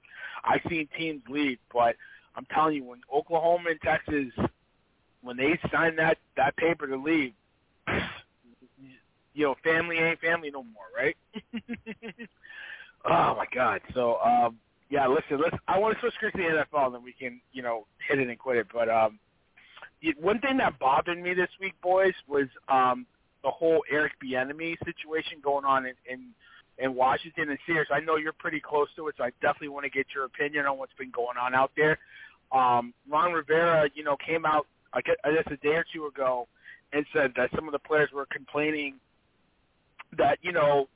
[0.44, 1.96] I've seen teams leave, but
[2.36, 4.32] I'm telling you, when Oklahoma and Texas
[5.22, 7.32] when they sign that that paper to leave,
[9.34, 11.16] you know, family ain't family no more, right?
[13.04, 13.80] oh my God.
[13.94, 14.58] So um
[14.90, 17.40] yeah, listen, let's I want to switch gears to the NFL and then we can,
[17.52, 18.66] you know, hit it and quit it.
[18.72, 19.18] But um
[20.20, 23.06] one thing that bothered me this week, boys, was um
[23.42, 26.28] the whole Eric Bieniemy situation going on in, in
[26.78, 27.88] in Washington and Sears.
[27.92, 30.66] I know you're pretty close to it, so I definitely want to get your opinion
[30.66, 31.98] on what's been going on out there.
[32.50, 36.46] Um, Ron Rivera, you know, came out I guess a day or two ago
[36.92, 38.96] and said that some of the players were complaining
[40.18, 40.88] that you know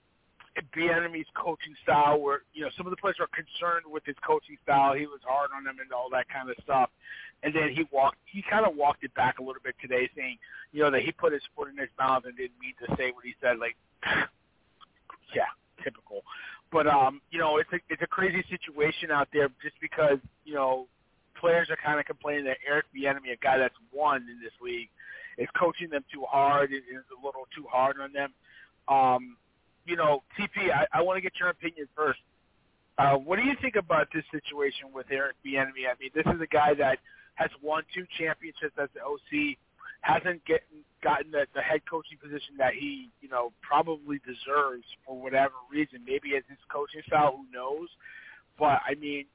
[0.76, 4.56] Bieniemy's coaching style where you know some of the players were concerned with his coaching
[4.62, 4.94] style.
[4.94, 6.90] He was hard on them and all that kind of stuff.
[7.42, 10.38] And then he walked he kind of walked it back a little bit today, saying
[10.72, 13.12] you know that he put his foot in his mouth and didn't mean to say
[13.12, 13.58] what he said.
[13.58, 13.76] Like,
[15.36, 15.52] yeah,
[15.84, 16.22] typical.
[16.72, 20.54] But um, you know, it's a it's a crazy situation out there just because you
[20.54, 20.86] know
[21.38, 24.88] players are kind of complaining that Eric Bieniemy, a guy that's won in this league,
[25.38, 26.72] is coaching them too hard.
[26.72, 26.82] Is
[27.12, 28.32] a little too hard on them.
[28.88, 29.36] Um,
[29.86, 32.18] you know, TP, I, I want to get your opinion first.
[32.98, 35.86] Uh, what do you think about this situation with Eric Bieniemy?
[35.86, 36.98] I mean, this is a guy that
[37.34, 39.56] has won two championships as the OC,
[40.00, 45.20] hasn't getting gotten the, the head coaching position that he, you know, probably deserves for
[45.20, 46.00] whatever reason.
[46.06, 47.88] Maybe it's his coaching style, who knows?
[48.58, 49.26] But I mean,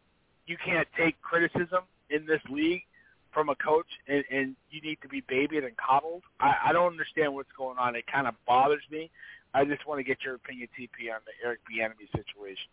[0.48, 2.84] you can't take criticism in this league.
[3.32, 6.24] from a coach and, and you need to be babied and coddled.
[6.40, 7.96] I, I don't understand what's going on.
[7.96, 9.10] It kind of bothers me.
[9.54, 12.70] I just want to get your opinion, TP, on the Eric Bieniemy situation.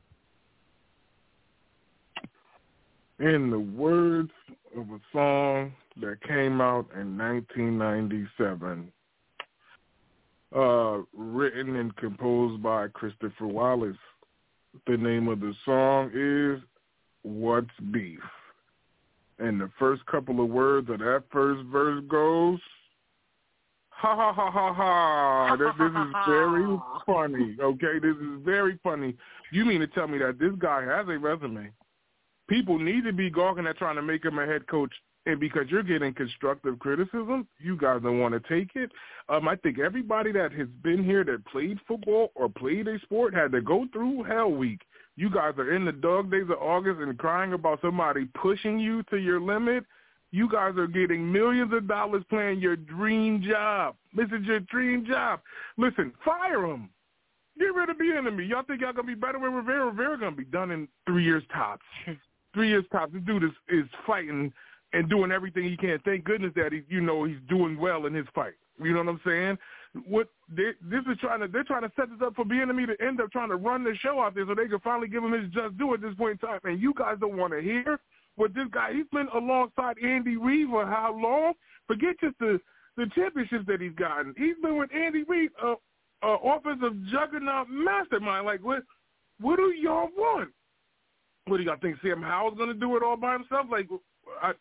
[3.18, 4.30] In the words
[4.76, 8.92] of a song that came out in 1997,
[10.54, 13.96] uh, written and composed by Christopher Wallace.
[14.86, 16.62] The name of the song is
[17.22, 18.20] "What's Beef,"
[19.38, 22.60] and the first couple of words of that first verse goes,
[23.99, 27.57] "Ha ha ha ha ha." This, this is very funny.
[27.61, 29.14] Okay, this is very funny.
[29.53, 31.70] You mean to tell me that this guy has a resume?
[32.49, 34.92] People need to be gawking at trying to make him a head coach
[35.28, 38.90] and because you're getting constructive criticism, you guys don't want to take it.
[39.28, 43.34] Um, I think everybody that has been here that played football or played a sport
[43.34, 44.80] had to go through hell week.
[45.16, 49.03] You guys are in the dog days of August and crying about somebody pushing you
[49.11, 49.84] to your limit.
[50.30, 53.96] You guys are getting millions of dollars playing your dream job.
[54.14, 55.40] This is your dream job.
[55.76, 56.90] Listen, fire him.
[57.58, 58.48] Get rid of Bieniemy.
[58.48, 59.86] Y'all think y'all gonna be better with Rivera?
[59.86, 61.82] Rivera gonna be done in three years tops.
[62.54, 63.12] three years tops.
[63.12, 64.52] This dude is is fighting
[64.92, 65.98] and doing everything he can.
[66.04, 68.54] Thank goodness that he, you know, he's doing well in his fight.
[68.82, 69.58] You know what I'm saying?
[70.06, 73.04] What they, this is trying to, they're trying to set this up for Bieniemy to
[73.04, 75.32] end up trying to run the show out there so they can finally give him
[75.32, 76.60] his just due at this point in time.
[76.64, 77.98] And you guys don't want to hear
[78.39, 78.93] what this guy.
[78.95, 81.53] He's been alongside Andy Reid for how long?
[81.86, 82.59] Forget just the
[82.97, 84.34] the championships that he's gotten.
[84.36, 85.74] He's been with Andy Reid, uh,
[86.22, 88.47] uh, offensive juggernaut mastermind.
[88.47, 88.82] Like what?
[89.41, 90.51] What do y'all want?
[91.47, 91.97] What do y'all think?
[92.03, 93.66] Sam Howell's going to do it all by himself?
[93.70, 93.89] Like,
[94.43, 94.53] I,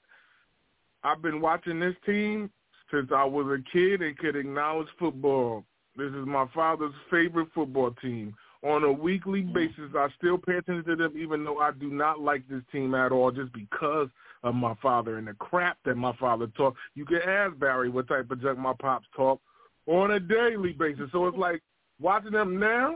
[1.03, 2.49] I've been watching this team
[2.91, 5.63] since I was a kid and could acknowledge football.
[5.95, 8.35] This is my father's favorite football team.
[8.63, 9.53] On a weekly mm-hmm.
[9.53, 12.95] basis, I still pay attention to them, even though I do not like this team
[12.95, 14.09] at all, just because
[14.43, 16.75] of my father and the crap that my father talk.
[16.95, 19.39] You can ask Barry what type of junk my pops talk
[19.87, 21.09] on a daily basis.
[21.11, 21.61] So it's like
[21.99, 22.95] watching them now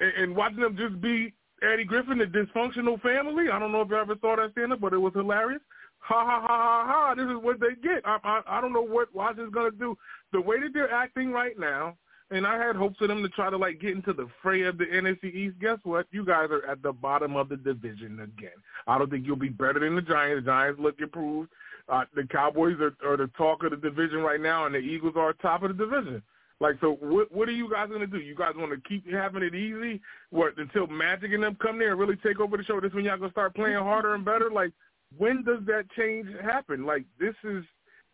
[0.00, 1.32] and, and watching them just be
[1.62, 3.50] Eddie Griffin, the dysfunctional family.
[3.52, 5.62] I don't know if you ever saw that stand up, but it was hilarious
[6.08, 7.14] ha ha ha ha ha.
[7.14, 8.02] This is what they get.
[8.04, 9.96] I I, I don't know what Washington's gonna do.
[10.32, 11.96] The way that they're acting right now,
[12.30, 14.78] and I had hopes for them to try to like get into the fray of
[14.78, 15.58] the NFC East.
[15.60, 16.06] Guess what?
[16.10, 18.50] You guys are at the bottom of the division again.
[18.86, 20.44] I don't think you'll be better than the Giants.
[20.44, 21.50] The Giants look improved.
[21.88, 25.14] Uh, the Cowboys are, are the talk of the division right now, and the Eagles
[25.16, 26.22] are top of the division.
[26.60, 28.18] Like, so what what are you guys going to do?
[28.18, 30.00] You guys want to keep having it easy
[30.30, 32.80] what, until Magic and them come there and really take over the show?
[32.80, 34.50] This when y'all going to start playing harder and better?
[34.50, 34.72] Like,
[35.16, 36.84] when does that change happen?
[36.84, 37.64] Like this is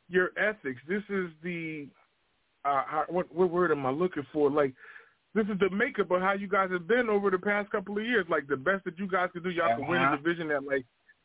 [0.09, 0.81] your ethics.
[0.87, 1.89] This is the
[2.65, 4.51] uh, how, what, what word am I looking for?
[4.51, 4.75] Like
[5.35, 8.05] this is the makeup of how you guys have been over the past couple of
[8.05, 8.27] years.
[8.29, 9.77] Like the best that you guys could do, y'all uh-huh.
[9.79, 10.85] can win a division at like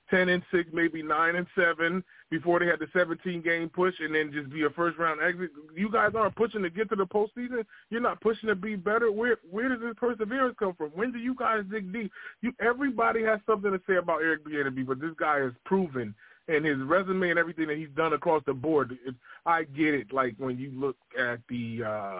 [0.10, 4.14] ten and six, maybe nine and seven before they had the seventeen game push, and
[4.14, 5.52] then just be a first round exit.
[5.76, 7.64] You guys aren't pushing to get to the postseason.
[7.92, 9.12] You're not pushing to be better.
[9.12, 10.90] Where where does this perseverance come from?
[10.90, 12.12] When do you guys dig deep?
[12.42, 16.16] You everybody has something to say about Eric Bieniemy, but this guy has proven
[16.50, 18.98] and his resume and everything that he's done across the board.
[19.06, 20.12] It, I get it.
[20.12, 21.84] Like when you look at the.
[21.86, 22.20] uh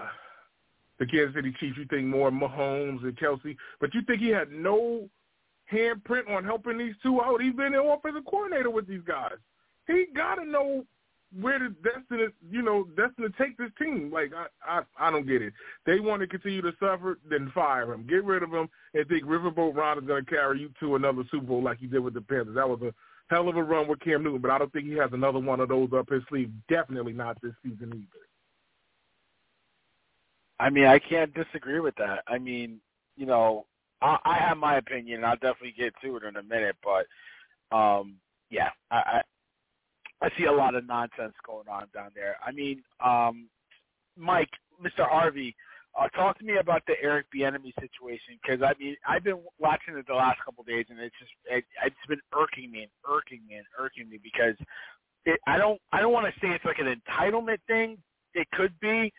[1.00, 4.52] the Kansas City Chiefs, you think more Mahomes and Kelce, but you think he had
[4.52, 5.08] no
[5.72, 7.42] handprint on helping these two out.
[7.42, 9.38] He's been an offensive coordinator with these guys.
[9.88, 10.84] He got to know
[11.40, 14.12] where the destiny, you know, destiny to take this team.
[14.12, 15.54] Like I, I, I don't get it.
[15.86, 19.24] They want to continue to suffer, then fire him, get rid of him, and think
[19.24, 22.16] Riverboat Ron is going to carry you to another Super Bowl like he did with
[22.16, 22.56] the Panthers.
[22.56, 22.94] That was a
[23.30, 25.60] hell of a run with Cam Newton, but I don't think he has another one
[25.60, 26.52] of those up his sleeve.
[26.68, 28.26] Definitely not this season either.
[30.60, 32.24] I mean, I can't disagree with that.
[32.28, 32.82] I mean,
[33.16, 33.66] you know,
[34.02, 35.18] I, I have my opinion.
[35.18, 38.16] and I'll definitely get to it in a minute, but um,
[38.50, 39.22] yeah, I, I
[40.22, 42.36] I see a lot of nonsense going on down there.
[42.46, 43.48] I mean, um,
[44.18, 44.50] Mike,
[44.84, 45.08] Mr.
[45.08, 45.56] Harvey,
[45.98, 49.98] uh, talk to me about the Eric Bieniemy situation because I mean I've been watching
[49.98, 52.92] it the last couple of days and it's just it, it's been irking me and
[53.10, 54.56] irking me and irking me because
[55.26, 57.98] it, I don't I don't want to say it's like an entitlement thing.
[58.34, 59.12] It could be.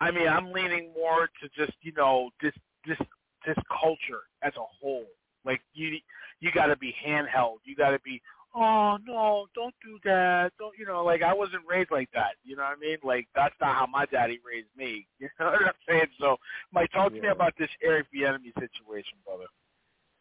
[0.00, 3.02] I mean I'm leaning more to just you know just just
[3.46, 5.06] this culture as a whole.
[5.44, 5.96] Like you,
[6.40, 7.58] you got to be handheld.
[7.64, 8.20] You got to be,
[8.54, 10.52] oh no, don't do that.
[10.58, 11.04] Don't you know?
[11.04, 12.32] Like I wasn't raised like that.
[12.44, 12.98] You know what I mean?
[13.02, 15.06] Like that's not how my daddy raised me.
[15.20, 16.06] You know what I'm saying?
[16.18, 16.36] So,
[16.72, 19.44] Mike, talk to me about this Eric Bieniemy situation, brother.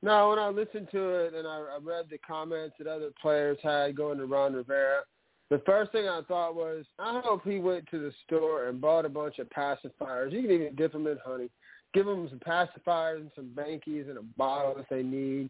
[0.01, 3.57] No, when I listened to it and I, I read the comments that other players
[3.64, 5.01] had going to Ron Rivera,
[5.49, 9.06] the first thing I thought was, I hope he went to the store and bought
[9.06, 10.31] a bunch of pacifiers.
[10.31, 11.49] You can even dip them in honey
[11.93, 15.49] give them some pacifiers and some bankies and a bottle if they need.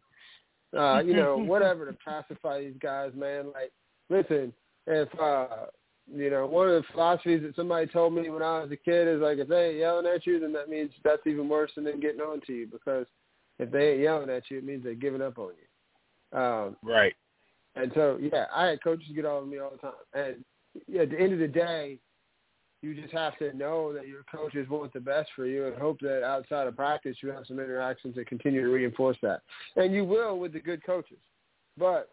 [0.78, 3.48] Uh, you know, whatever to pacify these guys, man.
[3.54, 3.72] Like,
[4.10, 4.54] listen,
[4.88, 5.66] if uh
[6.12, 9.08] you know, one of the philosophies that somebody told me when I was a kid
[9.08, 11.84] is like if they ain't yelling at you, then that means that's even worse than
[11.84, 13.06] them getting on to you because
[13.60, 16.40] if they ain't yelling at you, it means they're giving up on you.
[16.40, 17.14] Um, right.
[17.76, 19.92] And so, yeah, I had coaches get on me all the time.
[20.14, 20.44] And
[20.88, 22.00] yeah, at the end of the day,
[22.82, 26.00] you just have to know that your coaches want the best for you and hope
[26.00, 29.42] that outside of practice you have some interactions that continue to reinforce that.
[29.76, 31.18] And you will with the good coaches.
[31.78, 32.10] But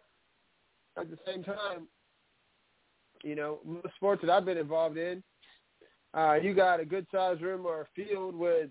[0.99, 1.87] at the same time,
[3.23, 5.23] you know, most sports that I've been involved in,
[6.13, 8.69] uh, you got a good sized room or a field with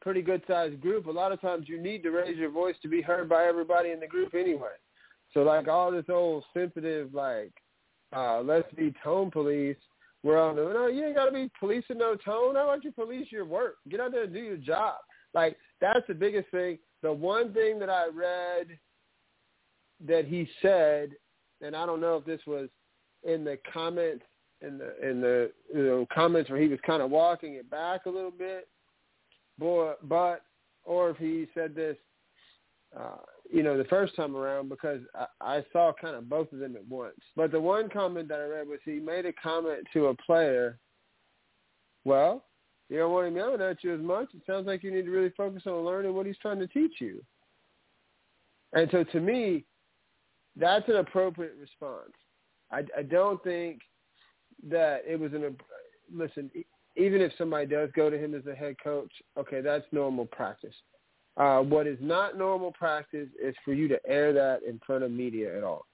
[0.00, 1.06] pretty good sized group.
[1.06, 3.90] A lot of times you need to raise your voice to be heard by everybody
[3.90, 4.76] in the group anyway.
[5.32, 7.52] So like all this old sensitive like
[8.14, 9.76] uh let's be tone police
[10.24, 12.56] we're all no, oh, no, you ain't gotta be policing no tone.
[12.56, 13.76] How about you police your work?
[13.88, 14.96] Get out there and do your job.
[15.34, 16.78] Like that's the biggest thing.
[17.02, 18.78] The one thing that I read
[20.06, 21.10] that he said,
[21.60, 22.70] and I don't know if this was
[23.22, 24.24] in the comments
[24.62, 28.06] in the in the you know comments where he was kind of walking it back
[28.06, 28.66] a little bit,
[29.58, 30.40] but but
[30.84, 31.96] or if he said this
[32.98, 33.16] uh,
[33.50, 36.76] you know, the first time around because I, I saw kind of both of them
[36.76, 37.20] at once.
[37.36, 40.78] But the one comment that I read was he made a comment to a player.
[42.04, 42.44] Well,
[42.88, 44.28] you don't want him yelling at you as much.
[44.34, 47.00] It sounds like you need to really focus on learning what he's trying to teach
[47.00, 47.22] you.
[48.72, 49.64] And so to me,
[50.56, 52.12] that's an appropriate response.
[52.70, 53.80] I, I don't think
[54.68, 55.56] that it was an
[56.14, 56.50] listen.
[56.96, 60.74] Even if somebody does go to him as a head coach, okay, that's normal practice.
[61.36, 65.10] Uh, what is not normal practice is for you to air that in front of
[65.10, 65.84] media at all.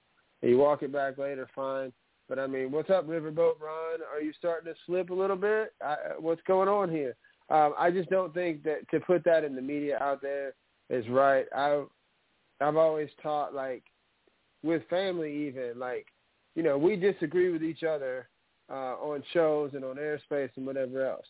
[0.41, 1.91] You walk it back later, fine.
[2.29, 3.99] But I mean, what's up, Riverboat Ron?
[4.11, 5.73] Are you starting to slip a little bit?
[5.85, 7.15] I, what's going on here?
[7.49, 10.53] Um, I just don't think that to put that in the media out there
[10.89, 11.45] is right.
[11.55, 11.87] I've
[12.61, 13.83] I've always taught like
[14.63, 16.07] with family, even like
[16.55, 18.29] you know, we disagree with each other
[18.69, 21.25] uh, on shows and on airspace and whatever else.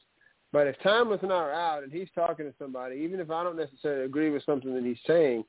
[0.53, 3.43] But if Thomas and I are out and he's talking to somebody, even if I
[3.43, 5.45] don't necessarily agree with something that he's saying,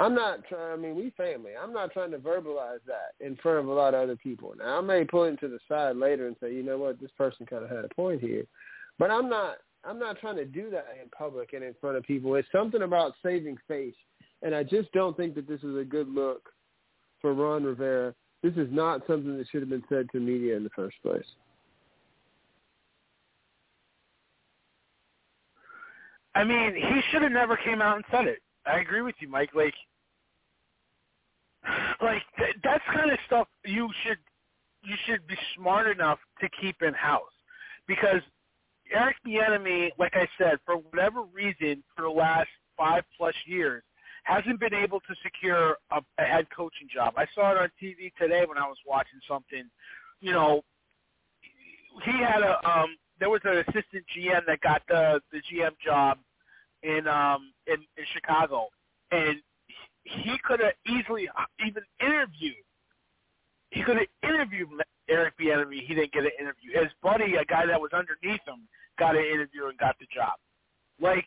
[0.00, 0.72] I'm not trying.
[0.72, 1.52] I mean, we family.
[1.62, 4.54] I'm not trying to verbalize that in front of a lot of other people.
[4.58, 7.10] Now, I may pull him to the side later and say, you know what, this
[7.18, 8.44] person kind of had a point here,
[8.98, 9.58] but I'm not.
[9.82, 12.34] I'm not trying to do that in public and in front of people.
[12.34, 13.94] It's something about saving face,
[14.42, 16.50] and I just don't think that this is a good look
[17.22, 18.14] for Ron Rivera.
[18.42, 21.24] This is not something that should have been said to media in the first place.
[26.34, 28.40] I mean, he should have never came out and said it.
[28.66, 29.50] I agree with you, Mike.
[29.54, 29.74] Like,
[32.02, 34.18] like th- that's kind of stuff you should
[34.82, 37.22] you should be smart enough to keep in house
[37.86, 38.22] because
[38.92, 43.82] Eric Bieniemy, like I said, for whatever reason, for the last five plus years,
[44.24, 47.14] hasn't been able to secure a, a head coaching job.
[47.16, 49.64] I saw it on TV today when I was watching something.
[50.20, 50.62] You know,
[52.04, 56.18] he had a um there was an assistant GM that got the the GM job
[56.82, 58.68] in um in, in Chicago,
[59.12, 59.36] and
[60.04, 62.64] he could have easily uh, even interviewed.
[63.70, 64.68] He could have interviewed
[65.08, 65.86] Eric Bieniemy.
[65.86, 66.80] He didn't get an interview.
[66.80, 68.66] His buddy, a guy that was underneath him,
[68.98, 70.34] got an interview and got the job.
[71.00, 71.26] Like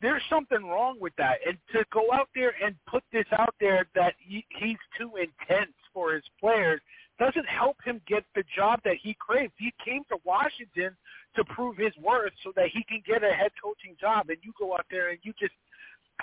[0.00, 1.38] there's something wrong with that.
[1.46, 5.74] And to go out there and put this out there that he, he's too intense
[5.92, 6.80] for his players
[7.18, 9.52] doesn't help him get the job that he craves.
[9.58, 10.96] He came to Washington
[11.36, 14.28] to prove his worth so that he can get a head coaching job.
[14.28, 15.54] And you go out there and you just,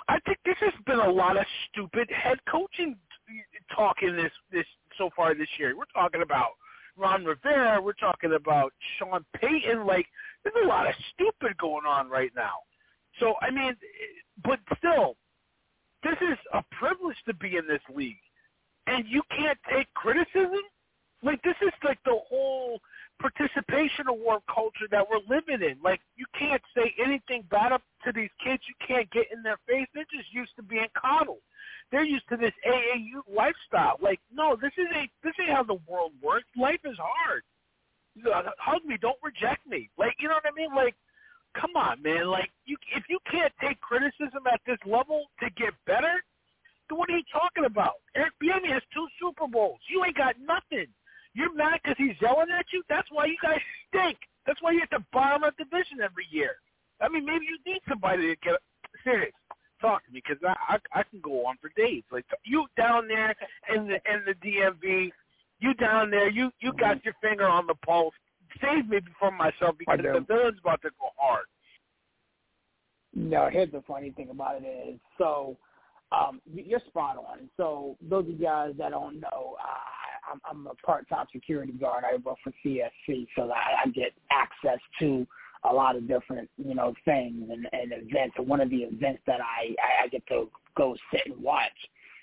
[0.08, 2.96] I think this has been a lot of stupid head coaching
[3.74, 4.66] talk in this this
[4.98, 5.76] so far this year.
[5.76, 6.50] We're talking about
[6.96, 7.80] Ron Rivera.
[7.80, 9.86] We're talking about Sean Payton.
[9.86, 10.06] Like
[10.44, 12.58] there's a lot of stupid going on right now.
[13.20, 13.74] So I mean,
[14.44, 15.16] but still,
[16.02, 18.16] this is a privilege to be in this league,
[18.86, 20.60] and you can't take criticism.
[21.22, 22.80] Like this is like the whole
[23.20, 25.78] participation award culture that we're living in.
[25.82, 28.62] Like you can't say anything bad up to these kids.
[28.68, 29.88] You can't get in their face.
[29.94, 31.42] They're just used to being coddled.
[31.90, 33.96] They're used to this AAU lifestyle.
[34.00, 36.48] Like no, this is a this ain't how the world works.
[36.56, 37.42] Life is hard.
[38.58, 39.88] Hug me, don't reject me.
[39.98, 40.74] Like you know what I mean?
[40.74, 40.94] Like
[41.60, 42.26] come on, man.
[42.28, 46.22] Like you, if you can't take criticism at this level to get better,
[46.88, 47.94] then what are you talking about?
[48.14, 49.80] Eric Bieniemy has two Super Bowls.
[49.88, 50.86] You ain't got nothing.
[51.36, 52.82] You're mad because he's yelling at you.
[52.88, 54.16] That's why you guys stink.
[54.46, 56.56] That's why you're at the bottom of the division every year.
[57.00, 58.56] I mean, maybe you need somebody to get
[59.04, 59.34] serious.
[59.82, 62.02] Talk to me because I, I I can go on for days.
[62.10, 63.36] Like you down there
[63.74, 65.10] in the in the DMV,
[65.60, 68.14] you down there, you you got your finger on the pulse
[68.60, 71.44] save me from myself because the villain's about to go hard.
[73.14, 75.56] No, here's the funny thing about it is, so
[76.12, 77.48] um, you're spot on.
[77.56, 79.56] So those of you guys that don't know,
[80.30, 82.04] I'm, I'm a part-time security guard.
[82.04, 85.26] I work for CSC, so I, I get access to
[85.68, 88.34] a lot of different, you know, things and, and events.
[88.38, 89.74] And one of the events that I,
[90.04, 91.70] I get to go sit and watch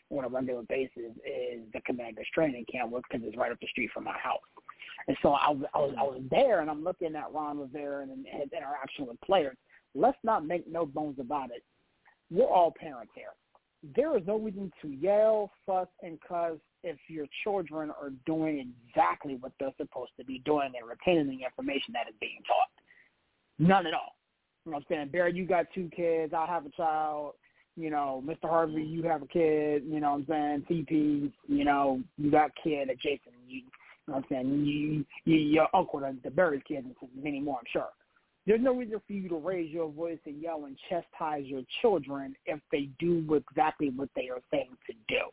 [0.10, 3.92] on a regular basis is the Commanders training camp because it's right up the street
[3.94, 4.40] from my house.
[5.08, 8.12] And so I, I was I was there and I'm looking at Ron Rivera and,
[8.12, 9.58] and his interaction with players.
[9.96, 11.64] Let's not make no bones about it.
[12.32, 13.34] We're all parents here.
[13.96, 19.38] There is no reason to yell, fuss, and cuss if your children are doing exactly
[19.40, 22.70] what they're supposed to be doing and retaining the information that is being taught.
[23.60, 24.16] None at all.
[24.66, 25.10] You know what I'm saying?
[25.10, 26.34] Barry, you got two kids.
[26.34, 27.34] I have a child.
[27.76, 28.50] You know, Mr.
[28.50, 29.84] Harvey, you have a kid.
[29.86, 30.86] You know what I'm saying?
[30.90, 32.90] TP, you know, you got kid.
[32.90, 33.64] At Jason, you, you
[34.08, 34.66] know what I'm saying?
[34.66, 37.90] You, you, your uncle, the, the Barry's kids, and many more, I'm sure.
[38.46, 42.36] There's no reason for you to raise your voice and yell and chastise your children
[42.46, 45.30] if they do exactly what they are saying to do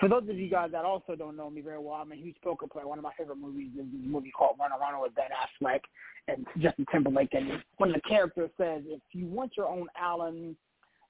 [0.00, 2.36] for those of you guys that also don't know me very well, I'm a huge
[2.42, 2.88] poker player.
[2.88, 5.80] One of my favorite movies is a movie called Runner Runner with Ben Affleck
[6.28, 7.32] and Justin Timberlake.
[7.32, 10.56] And one of the characters says, if you want your own Allen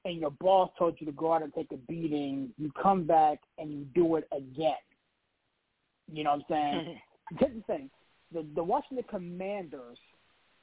[0.04, 3.38] and your boss told you to go out and take a beating, you come back
[3.58, 4.74] and you do it again.
[6.12, 6.74] You know what I'm saying?
[6.74, 7.36] Mm-hmm.
[7.38, 7.90] Here's the thing.
[8.32, 9.98] The, the Washington Commanders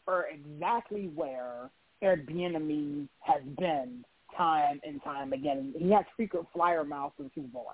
[0.07, 1.69] are exactly where
[2.01, 4.03] Eric Bieniemy has been
[4.35, 5.73] time and time again.
[5.77, 7.67] He has frequent flyer mouths for the Super Bowl.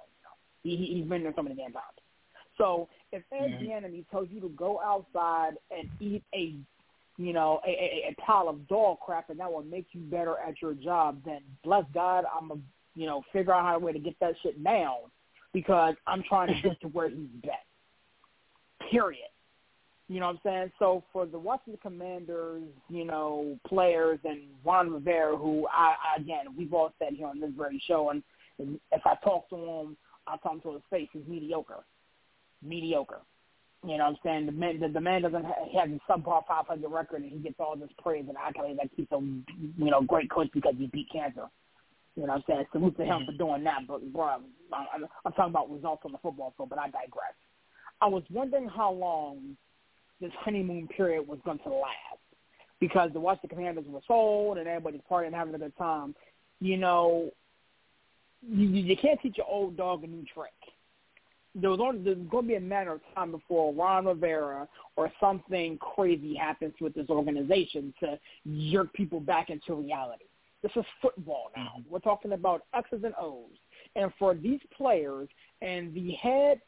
[0.65, 1.85] He, he's been there so many damn times.
[2.57, 3.65] So if Ed mm-hmm.
[3.65, 6.55] Bieniemy tells you to go outside and eat a,
[7.17, 10.35] you know, a, a, a pile of dog crap and that will make you better
[10.45, 12.55] at your job, then bless God, I'm a,
[12.95, 14.95] you know, figure out how a way to get that shit down
[15.53, 17.51] because I'm trying to get to where he's been.
[18.89, 19.29] Period.
[20.07, 20.71] You know what I'm saying?
[20.77, 26.45] So for the Washington Commanders, you know, players and Juan Rivera, who I, I again
[26.55, 28.21] we've all said here on this very show, and
[28.59, 29.97] if I talk to him
[30.27, 31.83] I tell him to his face, he's mediocre.
[32.61, 33.21] Mediocre.
[33.85, 34.45] You know what I'm saying?
[34.47, 37.75] The man, the, the man doesn't have, a subpar 500 record, and he gets all
[37.75, 41.45] this praise and accolades that he's a you know great coach because he beat cancer.
[42.15, 42.65] You know what I'm saying?
[42.71, 43.25] Salute to him mm-hmm.
[43.25, 43.81] for doing that.
[43.87, 44.25] But bro,
[44.73, 47.35] I'm, I'm talking about results on the football field, but I digress.
[48.01, 49.55] I was wondering how long
[50.21, 52.21] this honeymoon period was going to last
[52.79, 56.15] because the Washington Commanders were sold and everybody's partying and having a good time.
[56.59, 57.31] You know,
[58.47, 60.51] you, you can't teach an old dog a new trick.
[61.53, 64.67] There was only, there's going to be a matter of time before Ron Rivera
[64.97, 68.19] or something crazy happens with this organization to
[68.71, 70.25] jerk people back into reality.
[70.61, 71.73] This is football now.
[71.79, 71.93] Mm-hmm.
[71.93, 73.51] We're talking about X's and O's.
[73.95, 75.29] And for these players
[75.61, 76.59] and the head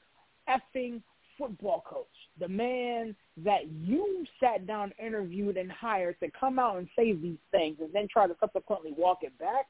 [0.47, 1.01] effing
[1.37, 2.05] football coach,
[2.39, 3.13] the man
[3.43, 7.89] that you sat down, interviewed, and hired to come out and say these things and
[7.91, 9.65] then try to subsequently walk it back,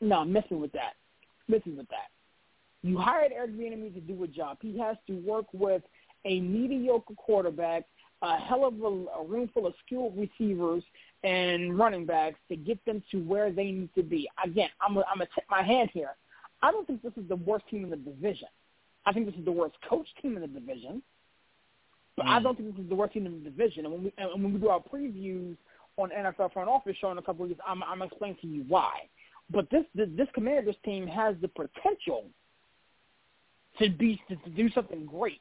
[0.00, 0.94] no, I'm messing with that
[1.48, 2.08] missing with that.
[2.82, 4.58] You hired Eric Bieniemy to do a job.
[4.60, 5.82] He has to work with
[6.24, 7.84] a mediocre quarterback,
[8.22, 10.82] a hell of a, a room full of skilled receivers
[11.24, 14.28] and running backs to get them to where they need to be.
[14.44, 16.16] Again, I'm I'm gonna tip my hand here.
[16.62, 18.48] I don't think this is the worst team in the division.
[19.06, 21.02] I think this is the worst coach team in the division.
[22.16, 22.30] But mm.
[22.30, 23.86] I don't think this is the worst team in the division.
[23.86, 25.56] And when we and when we do our previews
[25.96, 28.64] on NFL front office show in a couple of weeks, I'm I'm explaining to you
[28.68, 28.90] why.
[29.50, 32.26] But this this Commanders team has the potential
[33.78, 35.40] to be to, to do something great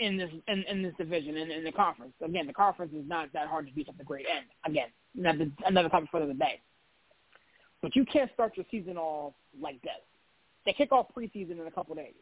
[0.00, 2.14] in this in, in this division and in, in the conference.
[2.24, 4.46] Again, the conference is not that hard to beat at the great end.
[4.66, 6.60] Again, another another topic for the day.
[7.82, 9.92] But you can't start your season off like this.
[10.64, 12.14] They kick off preseason in a couple of days.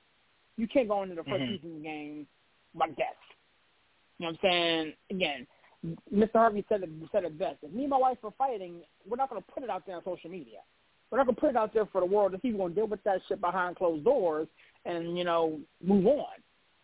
[0.56, 1.54] You can't go into the 1st mm-hmm.
[1.56, 2.26] season game
[2.74, 3.06] like this.
[4.18, 4.92] You know what I'm saying?
[5.10, 5.46] Again,
[6.14, 6.32] Mr.
[6.34, 7.58] Harvey said it, said it best.
[7.62, 9.96] If me and my wife are fighting, we're not going to put it out there
[9.96, 10.58] on social media.
[11.10, 12.52] We're not gonna put it out there for the world to see.
[12.52, 14.46] We're gonna deal with that shit behind closed doors
[14.84, 16.26] and you know move on.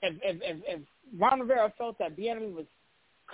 [0.03, 0.81] If if if, if
[1.19, 2.67] Ron Rivera felt that Bieniemy was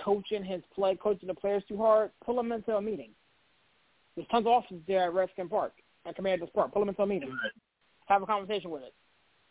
[0.05, 3.11] coaching his play, coaching the players too hard, pull him into a meeting.
[4.15, 5.73] There's tons of offices there at Redskin Park,
[6.07, 6.73] at Commanders Park.
[6.73, 7.35] Pull him into a meeting.
[8.07, 8.95] Have a conversation with it.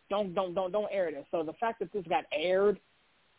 [0.10, 1.26] Don't don't don't don't air this.
[1.32, 2.80] So the fact that this got aired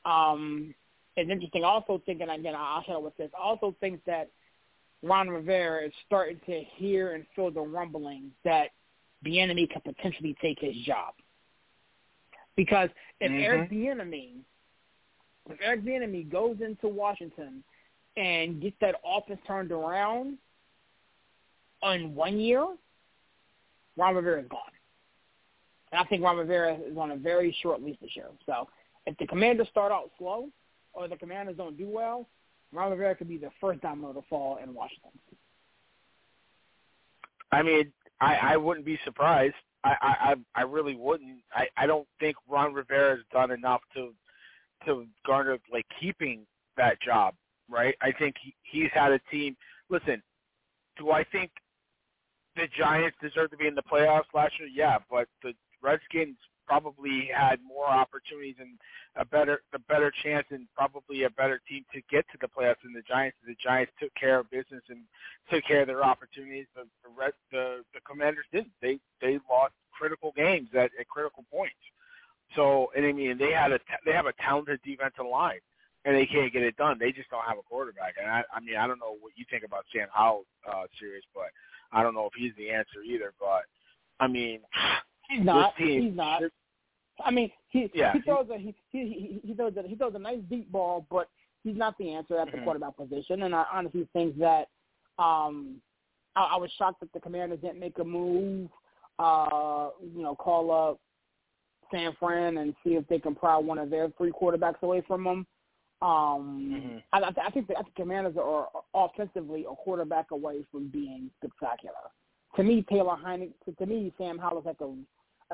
[0.04, 0.74] um,
[1.16, 1.64] is interesting.
[1.64, 3.30] Also thinking again, I'll share with this.
[3.40, 4.30] Also think that
[5.02, 8.68] Ron Rivera is starting to hear and feel the rumblings that
[9.22, 11.14] the enemy could potentially take his job.
[12.56, 12.88] Because
[13.20, 13.42] if mm-hmm.
[13.42, 14.30] Eric Bieniemy,
[15.50, 17.64] if Eric Bieniemy goes into Washington
[18.16, 20.38] and gets that office turned around
[21.82, 22.66] in one year,
[23.96, 24.60] Ron Rivera is gone.
[25.90, 28.28] And I think Ron Rivera is on a very short leash this year.
[28.46, 28.68] So
[29.06, 30.48] if the Commanders start out slow
[30.92, 32.28] or the Commanders don't do well,
[32.72, 35.10] Ron Rivera could be the first domino to fall in Washington.
[37.50, 39.54] I mean, I, I wouldn't be surprised.
[39.84, 41.40] I, I I really wouldn't.
[41.52, 44.14] I I don't think Ron Rivera has done enough to
[44.86, 46.46] to garner like keeping
[46.76, 47.34] that job.
[47.68, 47.94] Right.
[48.00, 49.56] I think he, he's had a team.
[49.88, 50.22] Listen,
[50.98, 51.50] do I think
[52.56, 54.68] the Giants deserve to be in the playoffs last year?
[54.72, 56.36] Yeah, but the Redskins
[56.66, 58.78] probably had more opportunities and
[59.16, 62.82] a better a better chance and probably a better team to get to the playoffs
[62.82, 63.36] than the Giants.
[63.46, 65.00] The Giants took care of business and
[65.50, 66.66] took care of their opportunities.
[66.74, 68.72] The the Red, the, the Commanders didn't.
[68.80, 71.76] They they lost critical games at, at critical points.
[72.56, 75.60] So and I mean they had a they have a talented defensive line
[76.04, 76.96] and they can't get it done.
[76.98, 78.14] They just don't have a quarterback.
[78.20, 81.24] And I I mean I don't know what you think about Sam Howell uh series,
[81.34, 81.50] but
[81.92, 83.32] I don't know if he's the answer either.
[83.38, 83.64] But
[84.20, 84.60] I mean
[85.28, 85.74] He's not.
[85.78, 86.42] He's not.
[87.24, 90.18] I mean, he Yeah, he throws a he, he he throws a he throws a
[90.18, 91.28] nice deep ball, but
[91.62, 92.64] he's not the answer at the Mhm.
[92.64, 93.42] quarterback position.
[93.42, 94.68] And I honestly think that
[95.18, 95.80] um
[96.34, 98.70] I, I was shocked that the Commanders didn't make a move.
[99.18, 100.98] Uh, you know, call up
[101.92, 105.22] San Fran and see if they can pry one of their three quarterbacks away from
[105.24, 105.46] them.
[106.00, 110.64] Um, I, I I think the, I think the Commanders are offensively a quarterback away
[110.72, 112.10] from being spectacular.
[112.56, 113.52] To me, Taylor Heineke.
[113.64, 114.94] To, to me, Sam Howell is like a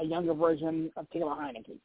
[0.01, 1.79] a younger version of Taylor Heineke.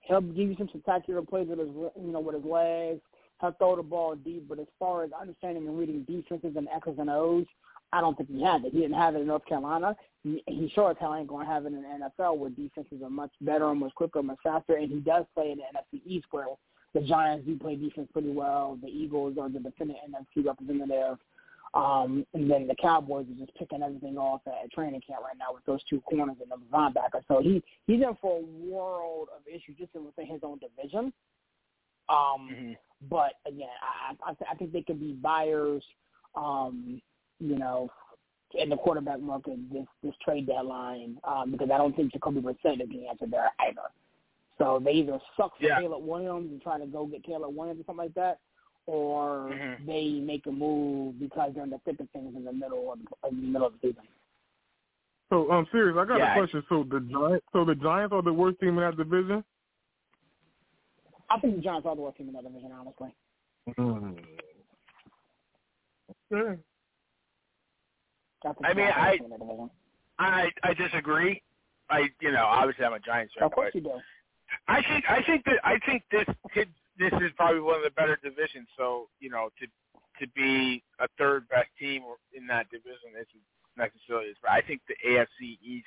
[0.00, 3.00] He'll give you some spectacular plays with his, you know, with his legs.
[3.40, 6.98] He'll throw the ball deep, but as far as understanding and reading defenses and X's
[6.98, 7.46] and O's,
[7.92, 8.72] I don't think he has it.
[8.72, 9.96] He didn't have it in North Carolina.
[10.22, 13.02] He, he sure as hell ain't going to have it in the NFL where defenses
[13.02, 14.76] are much better and much quicker and much faster.
[14.76, 16.46] And he does play in the NFC East where
[16.94, 18.78] the Giants do play defense pretty well.
[18.80, 21.18] The Eagles are the defending NFC representative.
[21.72, 25.54] Um, and then the Cowboys are just picking everything off at training camp right now
[25.54, 27.22] with those two corners and the linebacker.
[27.28, 31.12] So he he's in for a world of issues just within his own division.
[32.08, 32.76] Um,
[33.08, 35.82] But again, I, I, I think they could be buyers,
[36.34, 37.00] um,
[37.38, 37.88] you know,
[38.52, 42.82] in the quarterback market this this trade deadline um, because I don't think Jacoby Brissett
[42.82, 43.88] is the answer there either.
[44.58, 45.80] So they either suck for Yeah.
[45.80, 48.40] Caleb Williams and try to go get Caleb Williams or something like that,
[48.90, 49.86] or Mhm.
[49.86, 52.98] they make a move because they're in the thick of things in the middle of,
[53.30, 54.02] in the middle of the season.
[55.28, 55.96] So I'm serious.
[55.96, 56.32] I got Yeah.
[56.32, 56.64] a question.
[56.68, 59.44] So the Giants, so the Giants are the worst team in that division.
[61.28, 63.14] I think the Giants are the worst team in that division, honestly.
[66.30, 66.56] Yeah.
[68.44, 69.70] I, I mean, Giants are the I- worst team in that division.
[70.18, 71.42] I I disagree.
[71.88, 74.00] I you know obviously I'm a Giants fan, Of course but you do.
[74.68, 76.68] I think I think that I think this could
[77.00, 78.68] this is probably one of the better divisions.
[78.76, 79.66] So you know to
[80.24, 82.02] to be a third best team
[82.36, 83.44] in that division isn't
[83.76, 84.28] necessarily.
[84.30, 84.52] as bad.
[84.52, 85.86] I think the AFC East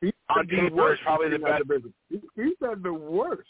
[0.00, 1.68] He on the paper is worst probably the team in that best.
[1.68, 1.92] division.
[2.08, 3.48] He, he said the worst.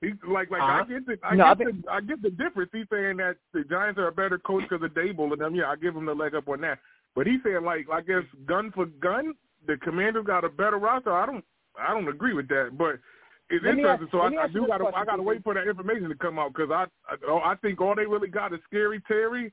[0.00, 0.84] He like like Uh-huh.
[0.84, 2.70] I get the I No, I get the I get the difference.
[2.72, 5.54] He's saying that the Giants are a better coach because of Daboll and them.
[5.54, 6.78] Yeah, I give him the leg up on that.
[7.16, 9.34] But he's saying like I guess gun for gun,
[9.66, 11.12] the Commanders got a better roster.
[11.12, 11.44] I don't
[11.80, 13.00] I don't agree with that, but.
[13.48, 15.54] It's Let interesting, ask- so I, I do got to I got to wait for
[15.54, 18.52] that information to come out because I, I oh, I think all they really got
[18.52, 19.52] is scary Terry,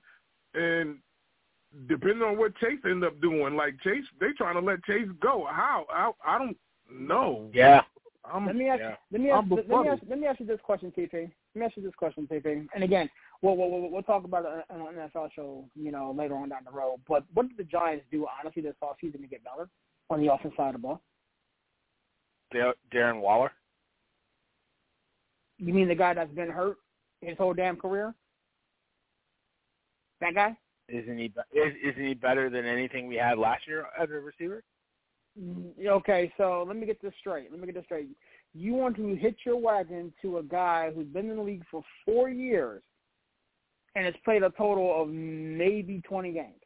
[0.55, 0.97] and
[1.87, 5.47] depending on what Chase end up doing, like Chase, they trying to let Chase go.
[5.49, 5.85] How?
[5.93, 6.57] I I don't
[6.91, 7.49] know.
[7.53, 7.81] Yeah.
[8.25, 8.79] I'm, Let me ask.
[8.79, 8.95] yeah.
[9.11, 9.47] Let me ask.
[9.51, 10.01] Let me ask.
[10.09, 11.13] Let me ask you this question, TP.
[11.13, 12.65] Let me ask you this question, TP.
[12.73, 13.09] And again,
[13.41, 16.49] we'll we'll, we'll, we'll talk about it on an NFL show, you know, later on
[16.49, 17.01] down the road.
[17.07, 19.69] But what did the Giants do honestly this offseason to get better
[20.09, 21.01] on the offensive side of the ball?
[22.53, 23.51] Da- Darren Waller.
[25.57, 26.77] You mean the guy that's been hurt
[27.21, 28.13] his whole damn career?
[30.21, 30.57] That guy?
[30.89, 31.25] Isn't he?
[31.53, 34.63] Is, isn't he better than anything we had last year as a receiver?
[35.39, 37.51] Mm, Okay, so let me get this straight.
[37.51, 38.09] Let me get this straight.
[38.53, 41.81] You want to hitch your wagon to a guy who's been in the league for
[42.05, 42.83] four years
[43.95, 46.61] and has played a total of maybe 20 games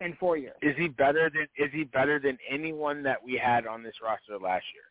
[0.00, 0.56] in four years.
[0.62, 1.46] Is he better than?
[1.56, 4.84] Is he better than anyone that we had on this roster last year?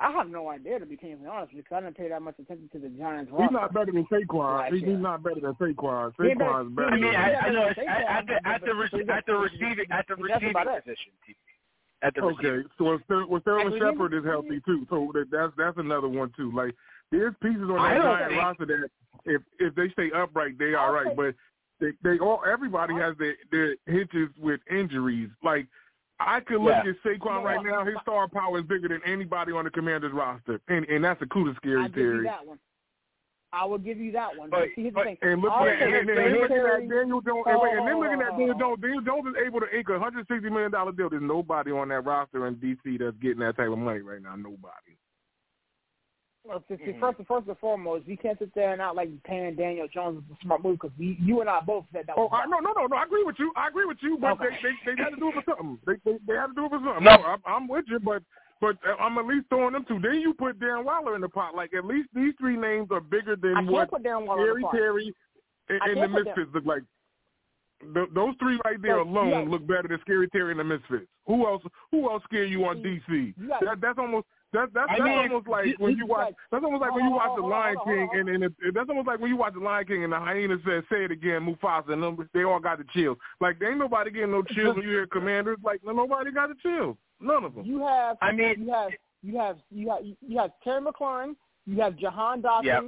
[0.00, 2.68] I have no idea, to be completely honest, because I didn't pay that much attention
[2.72, 4.58] to the Giants He's not better than Saquon.
[4.60, 4.90] Last He, year.
[4.90, 6.12] he's not better than Saquon.
[6.20, 6.94] He ain't Saquon's better- better.
[6.94, 9.04] I mean, I, I know yeah, it's yeah, at, at the at the but- re-
[9.04, 11.12] but- at the but- receiving at the receiving position.
[12.02, 12.70] At the Okay, receiving.
[12.78, 16.30] so well, well, Sterling And Shepard is healthy too, so that, that's that's another one
[16.36, 16.52] too.
[16.54, 16.74] Like
[17.10, 18.88] there's pieces on I that giant think- roster that
[19.24, 21.16] if if they stay upright, they are I'll right.
[21.16, 21.34] But
[21.80, 25.30] they they all everybody has their their hitches with injuries.
[25.42, 25.66] Like
[26.20, 26.90] I could look Yeah.
[26.90, 27.44] at Saquon Yeah.
[27.44, 31.04] right now; his star power is bigger than anybody on the Commanders roster, and and
[31.04, 32.24] that's a kudos I'll scary give you theory.
[32.24, 32.58] that one.
[33.50, 34.50] I will give you that one.
[34.50, 35.32] But- But, see, here's but- the thing.
[35.32, 37.88] And look I'll at and, and, that and looking at Daniel Jones, and, wait, and
[37.88, 38.58] then looking at Daniel.
[38.58, 38.80] Jones.
[38.82, 41.08] Daniel Jones is able to ink a hundred sixty million dollar deal.
[41.08, 44.36] There's nobody on that roster in DC that's getting that type of money right now.
[44.36, 44.98] Nobody.
[46.48, 46.98] Well, see, Mm-hmm.
[47.00, 50.36] first, first and foremost, we can't sit there and not like paying Daniel Jones is
[50.36, 52.14] a smart move because you and I both said that.
[52.16, 52.96] Oh, was I, no, no, no, no.
[52.96, 53.52] I agree with you.
[53.54, 54.46] I agree with you, but Okay.
[54.62, 55.78] they, they they had to do it for something.
[55.86, 57.04] They they, they had to do it for something.
[57.04, 57.16] No.
[57.16, 58.22] No, I'm, I'm with you, but
[58.62, 60.00] but I'm at least throwing them two.
[60.00, 61.54] Then you put Dan Waller in the pot.
[61.54, 64.58] Like at least these three names are bigger than I can't what put Darren Waller
[64.58, 65.14] in Scary.
[65.68, 66.82] Terry and, and the Misfits look like.
[67.94, 69.50] Th- those three right there But, alone yeah.
[69.52, 71.06] look better than Scary Terry and the Misfits.
[71.26, 71.62] Who else?
[71.92, 73.34] Who else scare you on DC?
[73.36, 75.98] you got- That, that's almost that, that's I that's mean, almost like you- when you
[75.98, 76.28] you watch.
[76.30, 79.06] got- That's almost like when you watch the Lion King, and, and it, that's almost
[79.06, 81.90] like when you watch the Lion King, and the hyena says, "Say it again, Mufasa,"
[81.92, 83.18] and them, they all got the chills.
[83.40, 85.58] Like there ain't nobody getting no chills when you hear Commanders.
[85.62, 86.96] Like nobody got the chills.
[87.20, 87.64] None of them.
[87.66, 88.90] You have, I mean- you have,
[89.22, 91.34] you have, you have, you have Terry McLaurin.
[91.66, 92.84] You have Jahan Dotson, Yep.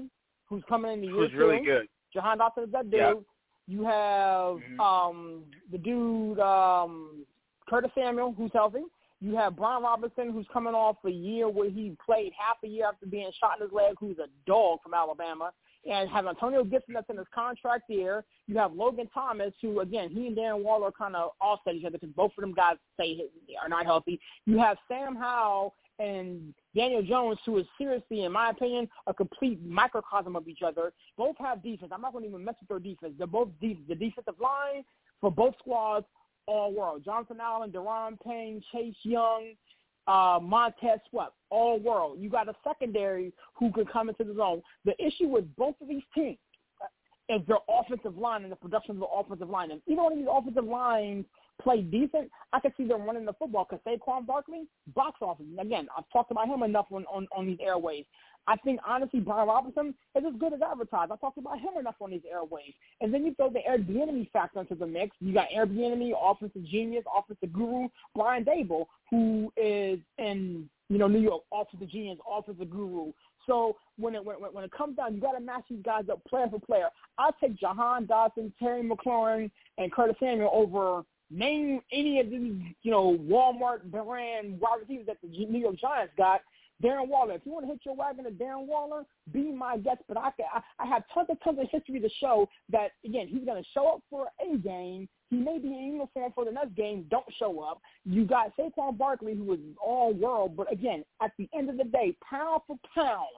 [0.49, 1.65] who's coming in the year Who's really two.
[1.65, 1.89] good.
[2.15, 3.01] Jahan Dotson is that dude.
[3.01, 3.19] Yep.
[3.67, 4.81] You have Mhm.
[4.81, 7.27] um the dude um
[7.69, 8.83] Curtis Samuel, who's healthy.
[9.21, 12.87] You have Brian Robinson, who's coming off a year where he played half a year
[12.87, 15.53] after being shot in his leg, who's a dog from Alabama.
[15.91, 18.23] And have Antonio Gibson that's in his contract year.
[18.47, 21.97] You have Logan Thomas, who again he and Darren Waller kind of offset each other
[21.99, 23.19] because both of them guys say
[23.63, 24.21] are not healthy.
[24.45, 29.65] You have Sam Howell and Daniel Jones, who is seriously, in my opinion, a complete
[29.65, 30.93] microcosm of each other.
[31.17, 31.93] Both have defense.
[31.95, 33.15] I'm not going to even mess with their defense.
[33.17, 33.87] They're both deep.
[33.89, 34.85] The defensive line
[35.21, 36.07] for both squads,
[36.51, 37.05] all world.
[37.05, 39.53] Jonathan Allen, Daron Payne, Chase Young,
[40.09, 42.19] uh, Montez Sweat, all world.
[42.21, 44.61] You got a secondary who could come into the zone.
[44.85, 46.39] The issue with both of these teams
[47.29, 49.71] is their offensive line and the production of the offensive line.
[49.71, 51.25] And even when these offensive lines
[51.63, 55.47] play decent, I could see them running the football because Saquon Barkley, box office.
[55.49, 58.05] And again, I've talked about him enough on, on, on these airways.
[58.47, 61.13] I think, honestly, Brian Robinson is as good as advertised.
[61.13, 62.73] I talked about him enough on these airways.
[63.01, 65.15] And then you throw the Eric Bieniemy factor into the mix.
[65.21, 71.09] You got Eric Bieniemy, offensive genius, offensive guru, Brian Daboll, who is in, you know,
[71.09, 73.13] New York, offensive genius, offensive guru.
[73.47, 76.23] So when it when, when it comes down, you got to match these guys up
[76.25, 76.89] player for player.
[77.19, 82.91] I'll take Jahan Dotson, Terry McLaurin, and Curtis Samuel over name any of these, you
[82.91, 86.41] know, Walmart brand wide receivers that the New York Giants got.
[86.83, 87.35] Darren Waller.
[87.35, 90.01] If you want to hit your wagon to Darren Waller, be my guest.
[90.09, 93.45] But I, I, I have tons and tons of history to show that again he's
[93.45, 95.09] going to show up for a game.
[95.31, 97.07] He may be in uniform for the next game.
[97.11, 97.81] Don't show up.
[98.05, 100.57] You got Saquon Barkley, who is all world.
[100.57, 103.29] But again, at the end of the day, pound for pound,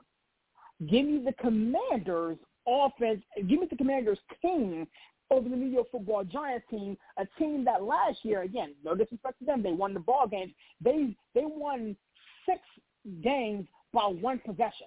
[0.91, 3.23] give me the Commanders offense.
[3.37, 4.87] Give me the Commanders team
[5.33, 9.39] over the New York Football Giants team, a team that last year, again, no disrespect
[9.39, 10.53] to them, they won the ball games.
[10.81, 11.97] They they won
[12.47, 12.61] six
[13.23, 14.87] games by one possession.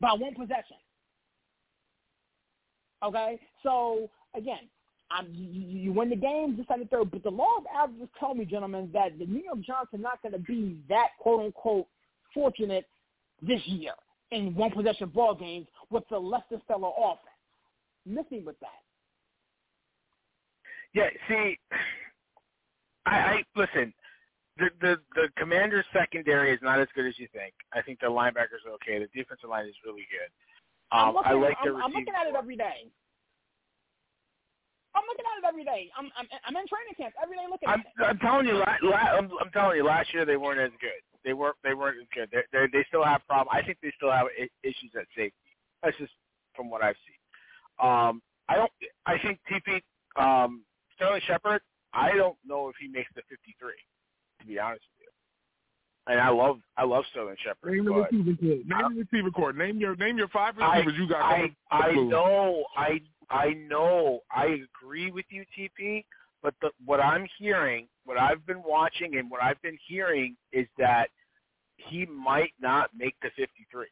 [0.00, 0.76] By one possession.
[3.04, 4.68] Okay, so again,
[5.10, 7.10] I'm, you, you win the game, just like the third.
[7.10, 10.20] But the law of averages tell me, gentlemen, that the New York Giants are not
[10.22, 11.86] going to be that quote unquote
[12.34, 12.86] fortunate
[13.40, 13.92] this year
[14.32, 17.20] in one possession ball games with the Lester Stellar offense.
[18.04, 18.68] Missing with that.
[20.94, 21.58] Yeah, see,
[23.04, 23.92] I, I listen.
[24.58, 27.54] The the the Commanders secondary is not as good as you think.
[27.72, 28.98] I think the linebackers are okay.
[29.00, 30.30] The defensive line is really good.
[30.92, 32.92] I'm Um, looking, I like their I'm, I'm looking at it every day.
[34.94, 35.90] I'm looking at it every day.
[35.96, 37.94] I'm I'm, I'm in training camp every day looking I'm at it.
[38.06, 41.02] I'm telling you, la, la, I'm, I'm telling you, last year they weren't as good.
[41.24, 42.30] They weren't they weren't as good.
[42.32, 43.50] They they they still have problems.
[43.52, 44.26] I think they still have
[44.64, 45.36] issues at safety.
[45.82, 46.12] That's just
[46.56, 47.20] from what I've seen.
[47.80, 48.72] Um, I don't.
[49.06, 49.82] I think TP
[50.20, 50.64] um,
[50.96, 51.62] Sterling Shepard.
[51.94, 53.72] I don't know if he makes the 53.
[54.40, 57.72] To be honest with you, and I love I love Sterling Shepard.
[57.72, 58.56] Name the receiver core.
[58.64, 59.52] Name the receiver core.
[59.52, 61.22] Name your name your five I receivers you got.
[61.22, 63.00] I I know I
[63.30, 66.04] I know I agree with you, TP.
[66.42, 70.66] But the, what I'm hearing, what I've been watching, and what I've been hearing is
[70.78, 71.08] that
[71.76, 73.86] he might not make the 53.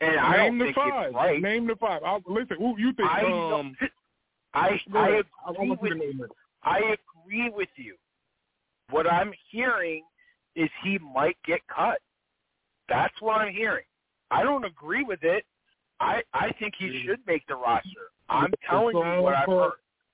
[0.00, 1.06] And I Name don't the think five.
[1.06, 1.40] it's right.
[1.40, 2.02] Name the five.
[2.04, 3.08] I'll, listen, who you think?
[3.08, 3.76] I um,
[4.54, 6.30] I I agree you with to name it.
[6.64, 7.96] I agree with you.
[8.92, 10.04] What I'm hearing
[10.54, 11.98] is he might get cut.
[12.88, 13.84] That's what I'm hearing.
[14.30, 15.44] I don't agree with it.
[15.98, 18.10] I I think he should make the roster.
[18.28, 19.72] I'm telling you what I've heard.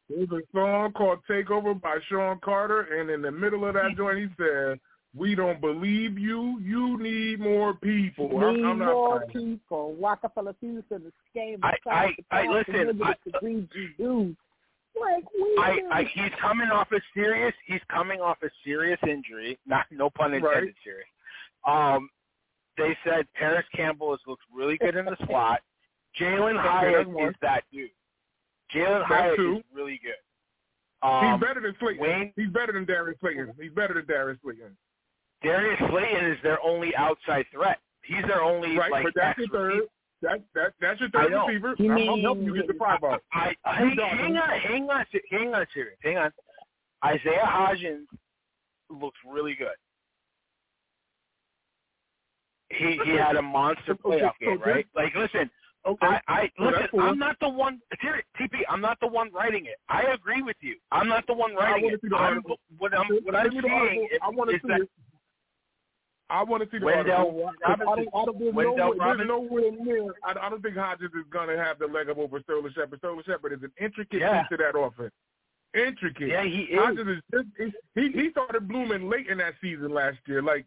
[0.09, 4.19] There's a song called "Takeover" by Sean Carter, and in the middle of that joint,
[4.19, 4.81] he said,
[5.15, 6.59] "We don't believe you.
[6.61, 9.35] You need more people." I'm, Need I'm not more buying it.
[9.35, 9.97] people.
[10.01, 11.59] Rockefeller Hughes to the game.
[11.63, 13.69] I- I- I- listen, I- the
[13.99, 14.37] do.
[15.01, 15.25] Like
[15.59, 15.81] I.
[16.01, 20.35] I he's coming off a serious he's coming off a serious injury, not no pun
[20.35, 20.75] intended Right.
[20.85, 21.07] serious.
[21.67, 22.09] Um
[22.77, 25.61] they said Parris Campbell has looked really good in the slot.
[26.19, 27.91] Jalin Okay, Hyatt is that dude.
[28.75, 29.57] Jalin That's Hyatt two.
[29.59, 30.13] is really good.
[31.07, 32.03] Um, He's better than Slayton.
[32.03, 33.53] Wayne He's better than Darius Slayton.
[33.61, 34.77] He's better than Darius Slayton.
[35.43, 37.79] Darius Slayton is their only outside threat.
[38.03, 39.81] He's their only right, like but that's your ex- third.
[40.23, 41.47] That that that's your I third know.
[41.47, 41.75] receiver.
[41.79, 43.23] You I'm, I'm mean- helping you get the five out.
[43.33, 46.33] I, I, You hang, got hang on, hang on, hang on, serious, hang on.
[47.05, 48.07] Isaiah Hodgins
[48.91, 49.77] looks really good.
[52.71, 54.87] He he had a monster Okay, playoff so game, this- right?
[54.95, 55.51] Like, listen,
[55.87, 56.07] Okay.
[56.07, 56.89] I, I So that's listen.
[56.91, 57.01] cool.
[57.03, 57.81] I'm not the one.
[58.03, 58.59] Serious, TP.
[58.69, 59.77] I'm not the one writing it.
[59.89, 60.77] I agree with you.
[60.91, 62.01] I'm not the one writing wanna it.
[62.03, 62.43] see I'm,
[62.79, 64.09] what I'm what I'm me the seeing article.
[64.13, 64.91] is, I want to is see that it.
[66.31, 67.51] I want to see the Wendell article.
[67.65, 70.15] 'Cause I don't, I don't, there's, Wendell no, there's Robinson- nowhere near.
[70.25, 72.99] I, I don't think Hodges is going to have the leg up over Sterling Shepard.
[72.99, 74.43] Sterling Shepard is an intricate Yeah.
[74.43, 75.13] piece of that offense.
[75.75, 76.29] Intricate.
[76.29, 76.79] Yeah, he is.
[76.79, 80.41] Hodges is just, he he started blooming late in that season last year.
[80.43, 80.65] Like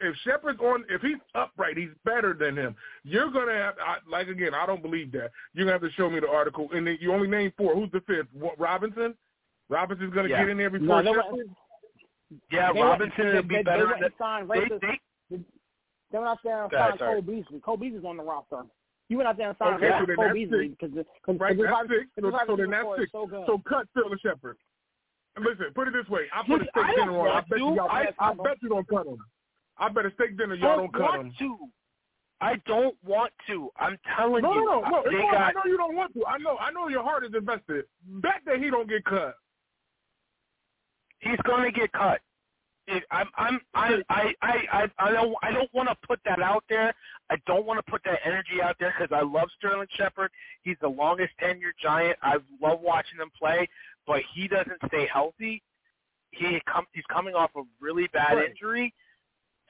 [0.00, 2.74] if Shepard's on, if he's upright, he's better than him.
[3.04, 5.30] You're gonna have, I, like again, I don't believe that.
[5.54, 7.74] You're gonna have to show me the article, and then you only name four.
[7.74, 8.26] Who's the fifth?
[8.32, 9.14] What, Robinson.
[9.68, 10.40] Robinson's gonna Yeah.
[10.40, 11.46] get in there No, before they Shepard.
[12.50, 13.84] Yeah, they Robinson went, would be they, better.
[13.86, 14.68] They went and signed they,
[15.30, 15.36] they,
[16.10, 16.98] They went out there and signed.
[16.98, 17.60] Cole Beasley.
[17.60, 18.62] Cole Beasley's on the roster.
[19.08, 21.72] You went out there and signed Okay, so Cole Beasley because because Right, his that's
[21.72, 22.06] wide- six.
[22.20, 23.12] So, so then that's six.
[23.12, 23.44] So good.
[23.46, 24.56] So cut Sterling Shepard.
[25.36, 26.26] And Listen, put it this way.
[26.34, 27.28] I put a steak I dinner on.
[27.28, 27.88] I bet you y'all.
[27.90, 29.18] I- I, bet you don't cut him.
[29.78, 31.26] I bet a steak dinner y'all I don't cut him.
[31.26, 31.58] want to.
[32.42, 33.70] I don't want to.
[33.78, 34.64] I'm telling No, you.
[34.66, 35.02] no, no, no.
[35.06, 36.26] They not, I know you don't want to.
[36.26, 36.56] I know.
[36.58, 37.84] I know your heart is invested.
[38.06, 39.36] Bet that he don't get cut.
[41.22, 42.20] He's going to get cut.
[42.88, 46.42] It, I'm, I'm, I, I, I, I, I don't, I don't want to put that
[46.42, 46.92] out there.
[47.30, 50.32] I don't want to put that energy out there because I love Sterling Shepard.
[50.62, 52.18] He's the longest tenured Giant.
[52.22, 53.68] I love watching him play,
[54.06, 55.62] but he doesn't stay healthy.
[56.32, 58.50] He come, he's coming off a really bad Right.
[58.50, 58.94] injury,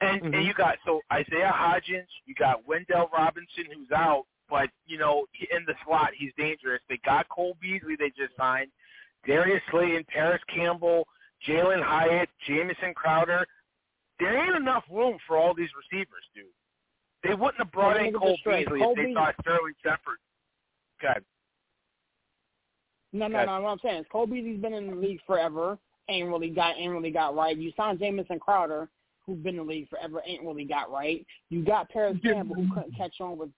[0.01, 0.35] and Mhm.
[0.37, 5.27] and you got so Isaiah Hodgins, you got Wan'Dale Robinson who's out, but you know
[5.51, 6.81] in the slot he's dangerous.
[6.89, 8.71] They got Cole Beasley they just signed,
[9.27, 11.07] Darius Slayton, Parris Campbell.
[11.47, 13.45] Jalin Hyatt, Jamison Crowder.
[14.19, 16.45] There ain't enough room for all these receivers, dude.
[17.23, 18.37] They wouldn't have brought in Cole.
[18.45, 20.17] Beasley Cole if they Beasley- thought Sterling Shepard.
[21.01, 21.23] God,
[23.11, 23.45] No, no, Okay.
[23.45, 23.61] no.
[23.61, 25.77] What I'm saying is Cole Beasley's been in the league forever.
[26.09, 27.55] Ain't really got ain't really got right.
[27.55, 28.89] You signed Jamison Crowder,
[29.25, 30.21] who's been in the league forever.
[30.25, 31.25] Ain't really got right.
[31.49, 33.49] You got Parris Campbell, who couldn't catch on with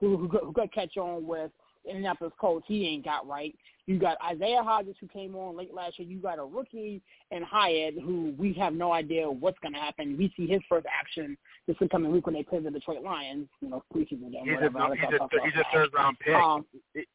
[0.00, 1.50] who who, who could catch on with
[1.86, 2.66] Indianapolis Colts.
[2.68, 3.54] He ain't got right.
[3.86, 6.06] You got Isaiah Hodgins, who came on late last year.
[6.06, 7.00] You got a rookie
[7.30, 10.16] in Hyatt, who we have no idea what's going to happen.
[10.18, 13.48] We see his first action this coming week when they play the Detroit Lions.
[13.60, 14.44] You know, preseason game.
[14.44, 16.34] he's a he's a he's a third round pick.
[16.34, 16.66] Um,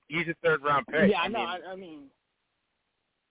[0.07, 1.11] he's a third round pick.
[1.11, 1.39] yeah, I know.
[1.39, 1.99] mean, I, I mean,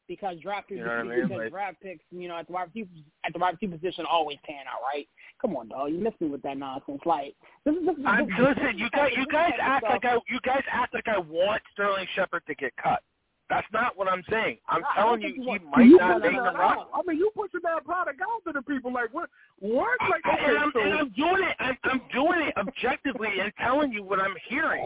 [0.09, 1.29] because draft picks, You know what I mean?
[1.39, 2.91] Like- draft picks, you know, at the wide receiver,
[3.25, 5.09] at the wide receiver position, always pan out, right?
[5.41, 7.01] Come on, dog, you missed me with that nonsense.
[7.05, 7.35] Like,
[7.65, 8.05] this is this is.
[8.07, 11.19] I'm, this, listen, you guys, you guys act like I, you guys act like I
[11.19, 13.03] want Sterling Shepard to get cut.
[13.51, 14.57] That's not what I'm saying.
[14.69, 16.85] I'm I telling don't you, he might want- not make the roster.
[16.95, 18.93] I mean, you pushing that product out to the people.
[18.93, 19.29] Like what?
[19.59, 19.99] What?
[20.09, 21.57] Like I- okay, and, I'm, so and I'm doing it.
[21.61, 24.85] I'm, I'm doing it objectively and telling you what I'm hearing.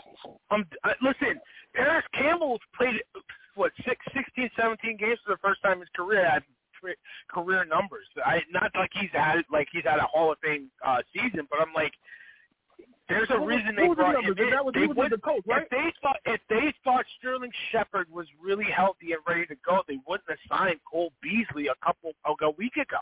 [0.50, 1.38] I'm uh, listen.
[1.74, 2.96] Parris Campbell's played
[3.56, 6.28] what six, 16, 17 games for the first time in his career.
[6.28, 6.42] Had
[7.28, 8.06] career numbers.
[8.24, 11.60] I not like he's had like he's had a Hall of Fame uh, season, but
[11.60, 11.92] I'm like.
[13.08, 14.50] There's a What reason they the brought him in.
[14.50, 15.62] That was- they would, the Colts, right?
[15.62, 19.82] If they thought if they thought Sterling Shepard was really healthy and ready to go,
[19.86, 22.98] they wouldn't have signed Cole Beasley a couple a week ago.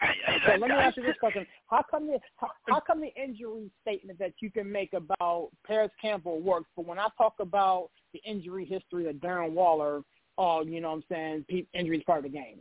[0.00, 2.80] I, I, so let me I ask you this question: How come the how, how
[2.80, 7.08] come the injury statement that you can make about Parris Campbell works, but when I
[7.18, 10.02] talk about the injury history of Darren Waller,
[10.38, 12.60] oh, you know what I'm saying, pe- injury part of the game.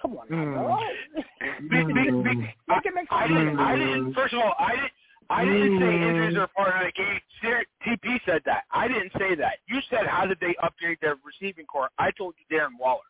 [0.00, 0.54] Come on, now, Mm.
[0.54, 1.24] dog.
[1.70, 2.22] Be- be- be- hmm.
[2.24, 3.58] Make I didn't.
[3.58, 4.14] I didn't.
[4.14, 4.92] First of all, I didn't.
[5.30, 6.02] I didn't say hmm.
[6.02, 7.20] injuries are part of the game.
[7.86, 8.64] TP said that.
[8.72, 9.58] I didn't say that.
[9.68, 11.88] You said how did they upgrade their receiving core?
[11.98, 13.00] I told you Darren Waller.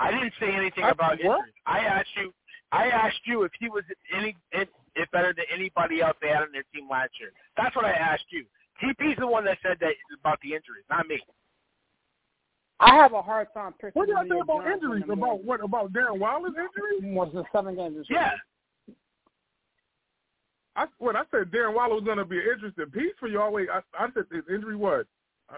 [0.00, 1.38] I didn't say anything about what?
[1.38, 1.54] injuries.
[1.66, 2.32] I asked you.
[2.72, 3.84] I asked you if he was
[4.14, 7.30] any if, if better than anybody else they had on their team last year.
[7.56, 8.44] That's what I asked you.
[8.82, 11.18] TP's the one that said that about the injuries, not me.
[12.80, 13.92] I have a hard time picking.
[13.94, 15.02] what did I say Leo about injuries?
[15.02, 15.34] anymore.
[15.34, 15.64] About what?
[15.64, 17.12] About Darren Waller's injury?
[17.12, 18.20] was the seven games this year.
[18.20, 18.94] Yeah.
[20.76, 23.52] I what I said Darren Waller was going to be an interesting piece for y'all.
[23.52, 25.06] Wait, I, I said his injury was.
[25.50, 25.56] I,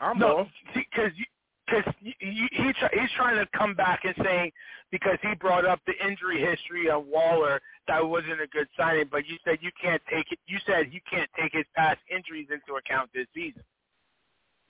[0.00, 1.12] I'm no, because because
[1.72, 4.52] because he, he, he try, he's trying to come back and saying
[4.90, 9.26] because he brought up the injury history of Waller that wasn't a good signing, but
[9.26, 10.38] you said you can't take it.
[10.46, 13.62] You said you can't take his past injuries into account this season.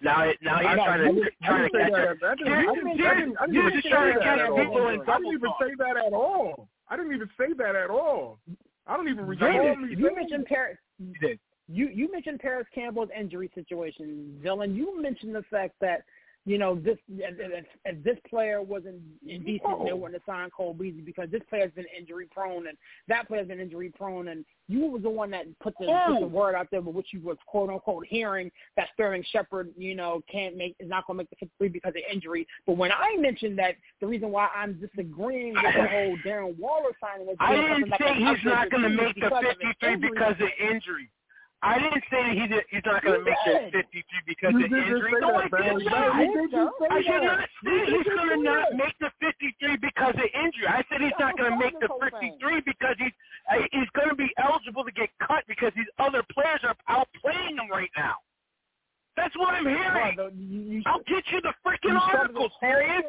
[0.01, 2.09] Now, it, now he's I- trying to didn't- trying I to didn't catch that.
[2.11, 2.17] up.
[2.23, 4.25] I didn't- Serious- I I didn't- I didn't you're even just say trying to that
[4.25, 4.59] catch at all.
[4.59, 5.63] people in I didn't even talk.
[5.63, 6.69] say that at all.
[6.89, 8.39] I didn't even say that at all.
[8.87, 10.79] I don't even You, recall me you mentioned Parris.
[10.99, 11.39] You did.
[11.69, 14.75] You you mentioned Parris Campbell's injury situation, Dylan.
[14.75, 16.03] You mentioned the fact that
[16.45, 21.01] you know, this if, if this player wasn't decent, they wouldn't have signed Cole Beasley
[21.01, 25.03] because this player's been injury prone and that player's been injury prone, and you was
[25.03, 27.71] the one that put the, put the word out there, but which you was quote
[27.71, 31.37] unquote hearing that Sterling Shepard, you know, can't make is not going to make the
[31.37, 32.47] 53 because of injury.
[32.67, 36.91] But when I mentioned that the reason why I'm disagreeing with the whole Darren Waller
[37.01, 40.11] signing is I didn't say he's not going to make the 53 injury.
[40.11, 41.09] because of injury.
[41.63, 44.67] I didn't say that he did, he's not going to make the 53 because You
[44.67, 45.15] of injury.
[45.23, 45.79] No, I that.
[46.19, 47.39] You did say I did that.
[47.39, 50.67] not say he's going to not make the 53 because of injury.
[50.67, 53.15] I said he's not going to make the 53 because he's
[53.47, 57.55] uh, he's going to be eligible to get cut because these other players are outplaying
[57.55, 58.19] him right now.
[59.17, 60.15] That's what I'm hearing.
[60.19, 63.03] Well, you, you, I'll get you the freaking you article, serious.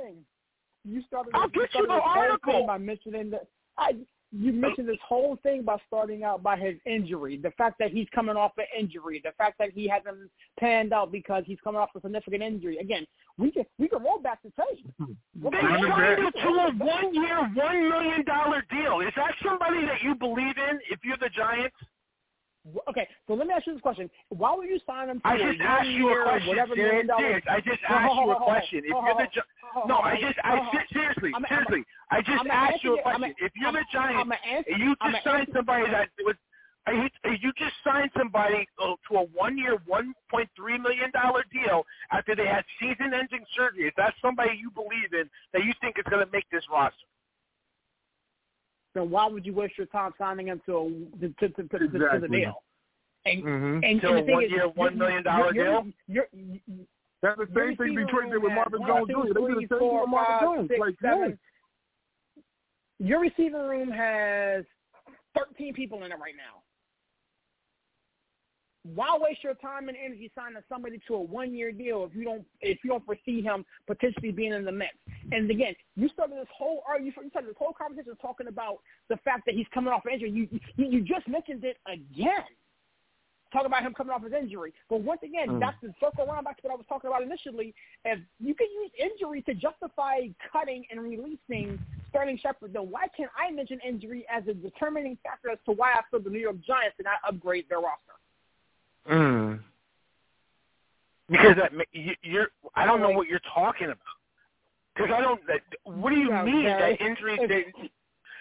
[0.85, 1.33] You started.
[1.33, 2.67] I'll get you started the article.
[2.67, 3.47] by mentioning that.
[3.77, 3.97] I,
[4.35, 8.07] you mentioned this whole thing by starting out by his injury, the fact that he's
[8.13, 10.29] coming off an injury, the fact that he hasn't
[10.59, 12.77] panned out because he's coming off a significant injury.
[12.77, 13.05] Again,
[13.37, 14.85] we can we can roll back the tape.
[14.99, 15.43] Mm-hmm.
[15.43, 19.01] They back- signed him to a one-year, one million dollar deal.
[19.01, 20.79] Is that somebody that you believe in?
[20.89, 21.75] If you're the Giants,
[22.87, 25.19] Okay, so let me ask you this question: Why would you sign him?
[25.19, 26.47] To I a just asked you a question.
[26.47, 27.19] Whatever million dollar.
[27.19, 27.43] serious.
[27.49, 28.79] I just asked you a question.
[28.79, 33.01] If you're the Gi- no, I just, I seriously, seriously, I just asked you a
[33.01, 33.35] question.
[33.39, 36.35] If you're the Giants, I'm a answer- and you just signed somebody that was,
[36.87, 37.09] uh, you
[37.41, 42.47] you just signed somebody to a one-year, one point three million dollar deal after they
[42.47, 43.87] had season-ending surgery.
[43.87, 47.07] Is that somebody you believe in that you think is going to make this roster?
[48.95, 50.89] Then why would you waste your time signing him to a
[51.19, 52.63] to to, to, to, to the deal?
[53.25, 53.83] And Mm-hmm.
[53.85, 55.85] and, to and a the thing is, one-year, you're- one million dollar you're- deal.
[56.07, 56.85] You're, you're,
[57.21, 59.13] That's the Your same thing Detroit did with Marvin Jones Jr.
[59.33, 60.67] They did the same thing with Marvin Jones.
[60.69, 61.39] six, Like, seven.
[62.99, 64.65] Your receiver room has
[65.37, 66.62] 13 people in it right now.
[68.83, 72.43] Why waste your time and energy signing somebody to a one-year deal if you don't
[72.59, 74.91] if you don't foresee him potentially being in the mix?
[75.31, 78.79] And again, you started this whole you started this whole conversation talking about
[79.09, 80.31] the fact that he's coming off injury.
[80.31, 82.43] You you, you just mentioned it again.
[83.53, 84.73] Talk about him coming off his injury.
[84.89, 85.59] But once again, Mm.
[85.59, 87.75] that's the circle around back to what I was talking about initially.
[88.03, 91.79] If you can use injury to justify cutting and releasing
[92.09, 95.91] Sterling Shepard, then why can't I mention injury as a determining factor as to why
[95.93, 98.13] I feel the New York Giants did not upgrade their roster?
[99.09, 99.59] Mm.
[101.29, 103.97] Because that, you, you're, I don't know what you're talking about.
[104.95, 105.41] Because I don't.
[105.47, 107.39] That, what do you No, mean no, that injuries?
[107.47, 107.63] That,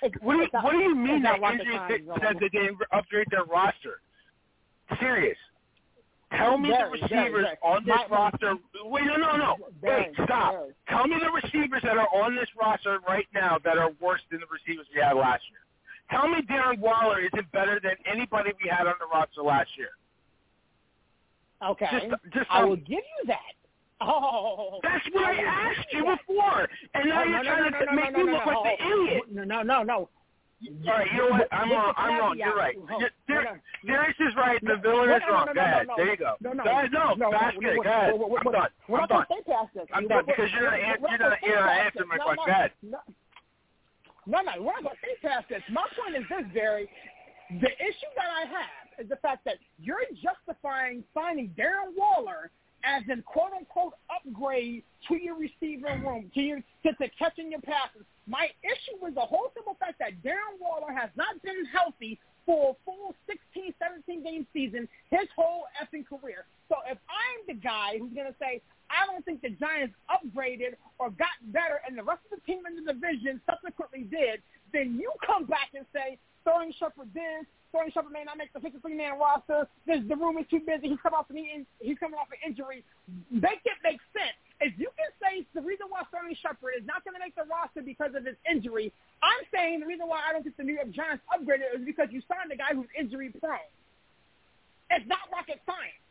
[0.02, 3.26] It's, what do you not- What do you mean that injuries that, that they upgrade
[3.30, 4.00] their roster?
[5.00, 5.38] Serious.
[6.36, 7.56] Tell me Very, the receivers very.
[7.62, 8.54] on this My- roster.
[8.84, 9.56] Wait, no, no, no.
[9.80, 10.54] Very, Wait, stop.
[10.54, 10.72] very.
[10.88, 14.40] Tell me the receivers that are on this roster right now that are worse than
[14.40, 15.60] the receivers we had last year.
[16.10, 19.90] Tell me Darren Waller isn't better than anybody we had on the roster last year.
[21.62, 23.54] Okay, Just, just I um, will give you that.
[24.00, 26.18] Oh, That's what I asked you that.
[26.26, 29.22] before, and now Oh, you're no, trying no, to make me look like the idiot.
[29.30, 29.94] No, no, no, no.
[29.94, 31.48] All right, you know what?
[31.52, 31.92] I'm wrong.
[31.96, 32.38] I'm wrong.
[32.38, 32.74] You're right.
[32.78, 33.06] oh, no.
[33.86, 34.58] Darius is right.
[34.62, 35.46] The villain is wrong.
[35.54, 35.86] Go ahead.
[35.96, 36.34] There you go.
[36.40, 36.62] no, no.
[36.64, 37.62] No, No, basket.
[37.62, 38.14] Go ahead.
[38.14, 38.68] I'm done.
[38.88, 39.20] I'm done.
[39.22, 39.86] to stay past this.
[39.92, 42.44] I'm done because you're not we're- an- we're you're not you're not answering my question.
[42.46, 42.70] Go ahead.
[44.26, 45.62] No, no, we're not going to stay past this.
[45.70, 46.88] My point is this, Barry.
[47.50, 52.50] The issue that I have is the fact that you're justifying signing Darren Waller
[52.84, 57.60] as an quote unquote upgrade to your receiver room, to your to, to catching your
[57.60, 58.02] passes.
[58.26, 62.70] My issue is the whole simple fact that Darren Waller has not been healthy for
[62.70, 66.44] a full 16, 17 game season his whole effing career.
[66.68, 68.60] So if I'm the guy who's going to say,
[68.90, 72.66] I don't think the Giants upgraded or got better and the rest of the team
[72.66, 74.42] in the division subsequently did,
[74.72, 78.60] then you come back and say, Sterling Shepard this, Sterling Shepard may not make the
[78.60, 82.18] 53-man roster, this, the room is too busy, he's coming off an, in, he's coming
[82.20, 82.84] off an injury.
[83.30, 84.36] Make it make sense.
[84.60, 87.48] If you can say the reason why Sterling Shepard is not going to make the
[87.48, 88.92] roster because of his injury,
[89.24, 92.12] I'm saying the reason why I don't think the New York Giants upgraded is because
[92.14, 93.58] you signed a guy who's injury prone.
[94.92, 96.02] It's not rocket science.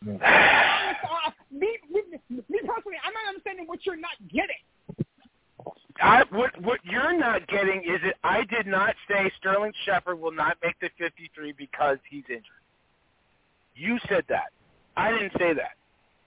[0.00, 4.60] Uh, me, me, me personally, I'm not understanding what you're not getting.
[6.02, 10.32] I, what what you're not getting is that I did not say Sterling Shepard will
[10.32, 12.44] not make the 53 because he's injured.
[13.74, 14.50] You said that.
[14.96, 15.76] I didn't say that.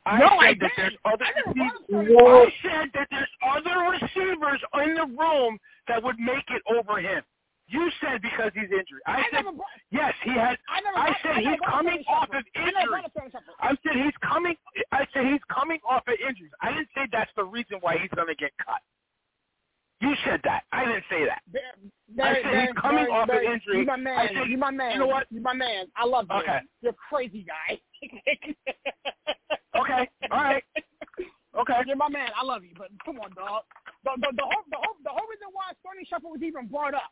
[0.06, 0.72] I No, said I that didn't.
[0.78, 1.56] there's other I receivers.
[1.56, 6.45] brought up Sterling I said that there's other receivers in the room that would make
[6.50, 7.24] it over him.
[7.70, 9.02] You said because he's injured.
[9.08, 9.58] I, I said brought,
[9.90, 10.58] yes, he has.
[10.68, 12.86] I I said I he's coming off of I injury.
[12.90, 13.56] brought up Sterling Shepard.
[13.60, 14.56] I said he's coming.
[14.91, 16.52] I said he's coming off of injuries.
[16.62, 18.84] I didn't say that's the reason why he's going to get cut.
[20.04, 20.64] You said that.
[20.74, 21.42] I didn't say that.
[21.48, 21.64] Barry,
[22.20, 23.80] I said Barry, he's coming Barry, off Barry, of injury.
[23.80, 24.18] You my man.
[24.20, 24.92] I said, you my man.
[24.92, 25.28] You know what?
[25.32, 25.86] You my man.
[25.96, 26.36] I love you.
[26.40, 26.60] Okay.
[26.82, 27.80] You're a crazy guy.
[29.76, 30.08] Okay.
[30.30, 30.64] All right.
[31.56, 33.64] RJ, my man, I love you, but come on, dog.
[34.04, 36.94] The the the whole the whole, the whole reason why Sterling Shepard was even brought
[36.94, 37.10] up,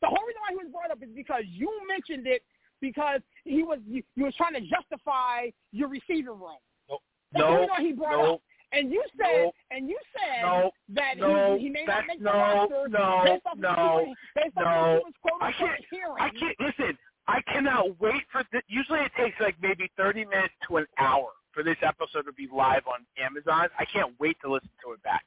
[0.00, 2.42] the whole reason why he was brought up is because you mentioned it
[2.80, 6.60] because he was you, you was trying to justify your receiver room.
[6.88, 6.98] No,
[7.32, 8.42] That's the no, reason why he brought no, up.
[8.72, 12.18] And you said, no, and you said no, that no, he, he may not make
[12.18, 14.92] the no, roster no, based off no, of what he, based off no.
[14.92, 16.14] what he quote I can't- hearing.
[16.20, 16.98] I can't listen.
[17.28, 18.42] I cannot wait for.
[18.52, 22.32] The, usually, it takes like maybe thirty minutes to an hour for this episode to
[22.32, 23.68] be live on Amazon.
[23.78, 25.24] I can't wait to listen to it back.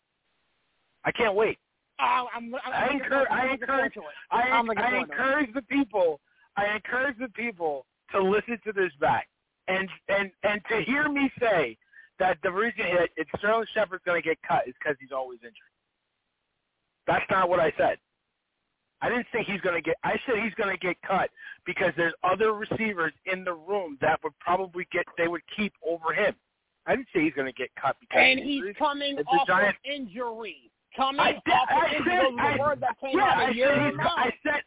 [1.03, 1.57] I can't wait.
[1.99, 3.27] Oh, I'm, I'm, I I'm encourage.
[3.31, 3.93] I encourage.
[4.31, 5.01] I, I'm I forward to it.
[5.01, 6.19] encourage the people.
[6.57, 9.27] I encourage the people to listen to this back
[9.68, 11.77] and and and to hear me say
[12.22, 15.39] that the reason that it's Sterling Shepard's going to get cut is because he's always
[15.41, 15.73] injured.
[17.07, 17.98] That's not what I said.
[19.02, 19.95] I didn't say he's going to get.
[20.03, 21.31] I said he's going to get cut
[21.65, 25.06] because there's other receivers in the room that would probably get.
[25.18, 26.35] They would keep over him.
[26.85, 29.80] I didn't say he's going to get cut because And he's coming It's off Giants-
[29.84, 30.69] of injury.
[30.95, 32.11] Coming I did- off of I injury.
[32.11, 33.99] said- are I- the words that came yeah, out I of said he's.
[34.06, 34.61] I said,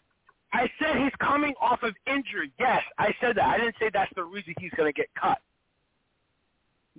[0.52, 2.50] I said he's coming off of injury.
[2.58, 3.46] Yes, I said that.
[3.46, 5.38] I didn't say that's the reason he's going to get cut.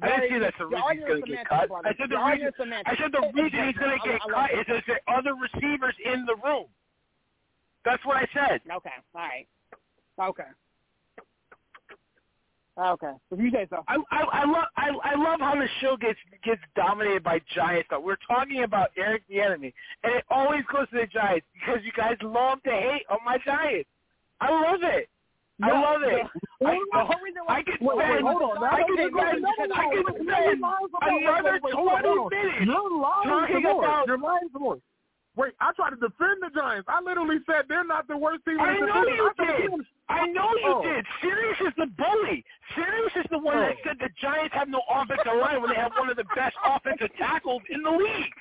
[0.01, 1.67] I didn't say that's the reason he's going to get cut.
[1.69, 1.87] brother.
[1.87, 2.73] I said the reason.
[2.85, 6.25] I said the reason he's going to get I cut is there's other receivers in
[6.25, 6.65] the room.
[7.85, 8.61] That's what I said.
[8.69, 9.47] Okay, all right.
[10.19, 10.43] Okay.
[12.77, 13.11] Okay.
[13.31, 13.85] If you say so.
[13.87, 17.87] I, I, I love I, I love how the show gets gets dominated by Giants.
[17.89, 19.73] Though we're talking about Eric the enemy,
[20.03, 23.37] and it always goes to the Giants because you guys love to hate on my
[23.45, 23.89] Giants.
[24.41, 25.07] I love it.
[25.63, 26.27] I love it.
[26.59, 28.63] the- I, the whole reason why- I could Wait, wait, spend hold on.
[28.63, 31.63] I could spend no, no, no, I could no, spend no, no, no, another wait,
[31.63, 32.29] wait, hold on, hold on.
[32.29, 33.83] twenty minutes You're lying talking some more.
[33.85, 34.77] about You're lying some more.
[35.35, 36.87] Wait, I tried to defend the Giants.
[36.91, 39.15] I literally said they're not the worst team in I the know division.
[39.15, 39.85] you I said did.
[40.07, 40.81] I know you Oh.
[40.83, 41.05] did.
[41.21, 42.43] Sirius is the bully.
[42.75, 43.83] Sirius is the one that Oh.
[43.83, 47.13] said the Giants have no offensive line when they have one of the best offensive
[47.17, 48.33] tackles in the league.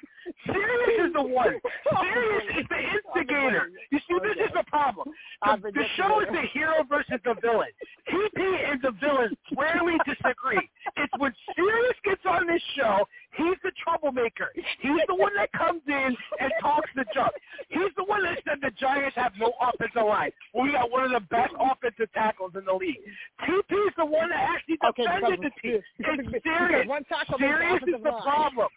[0.47, 1.61] Sirius is the one.
[2.01, 3.71] Sirius is the instigator.
[3.91, 5.09] You see, this is the problem.
[5.45, 7.69] The, the show is the hero versus the villain.
[8.09, 10.69] TP and the villain rarely disagree.
[10.97, 14.51] It's when Sirius gets on this show, he's the troublemaker.
[14.55, 17.33] He's the one that comes in and talks the junk.
[17.69, 20.33] He's the one that said the Giants have no offensive line.
[20.55, 22.99] Well, we got one of the best offensive tackles in the league.
[23.43, 25.83] TP is the one that actually Okay, defended because- the team.
[26.35, 26.87] It's serious.
[26.89, 28.23] one tackle Serious is the line.
[28.23, 28.69] problem.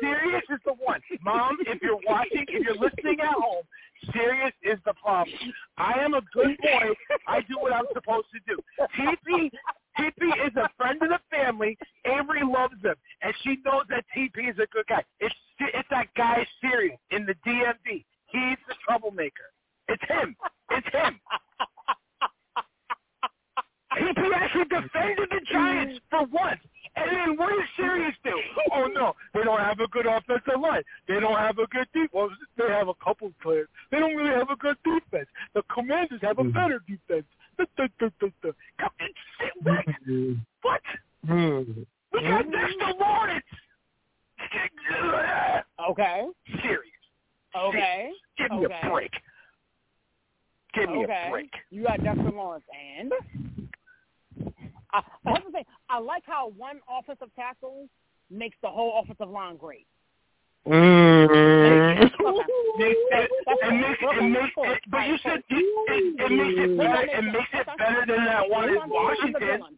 [0.00, 1.00] Serious is the one.
[1.22, 3.64] Mom, if you're watching, if you're listening at home,
[4.12, 5.36] serious is the problem.
[5.78, 6.90] I am a good boy.
[7.26, 8.58] I do what I'm supposed to do.
[8.98, 9.50] TP,
[9.98, 11.78] TP is a friend of the family.
[12.04, 15.04] Avery loves him, and she knows that TP is a good guy.
[15.20, 18.04] It's it's that guy serious in the DMV.
[18.26, 19.52] He's the troublemaker.
[19.88, 20.36] It's him.
[20.70, 21.20] It's him.
[23.98, 26.60] TP actually defended the Giants for once.
[26.96, 28.38] And then what does Sirius do?
[28.72, 30.82] Oh no, they don't have a good offensive line.
[31.08, 32.10] They don't have a good defense.
[32.12, 33.68] Well, they have a couple of players.
[33.90, 35.28] They don't really have a good defense.
[35.54, 36.52] The Commanders have a mm-hmm.
[36.52, 37.26] better defense.
[37.58, 38.50] Da, da, da, da, da.
[38.78, 38.90] Come-
[39.64, 39.84] What?
[40.08, 40.40] Mm-hmm.
[40.62, 40.80] What?
[42.12, 42.50] We got mm-hmm.
[42.52, 43.44] Dexter Lawrence.
[45.90, 46.26] Okay.
[46.62, 46.92] Serious.
[47.56, 48.10] Okay.
[48.38, 48.80] Give me okay.
[48.82, 49.10] a break.
[50.74, 51.24] Give me okay.
[51.26, 51.50] a break.
[51.70, 53.12] You got Dexter Lawrence, and
[54.94, 57.88] I, I have to say, I like how one offensive tackle
[58.30, 59.86] makes the whole offensive line great.
[60.66, 61.24] Mm.
[61.28, 62.02] Okay.
[62.02, 63.80] It, That's it, fine.
[63.80, 64.64] makes, it Okay, makes cool.
[64.70, 67.04] it, but you said it, it, makes it better.
[67.04, 69.76] It makes it better than that one in Washington.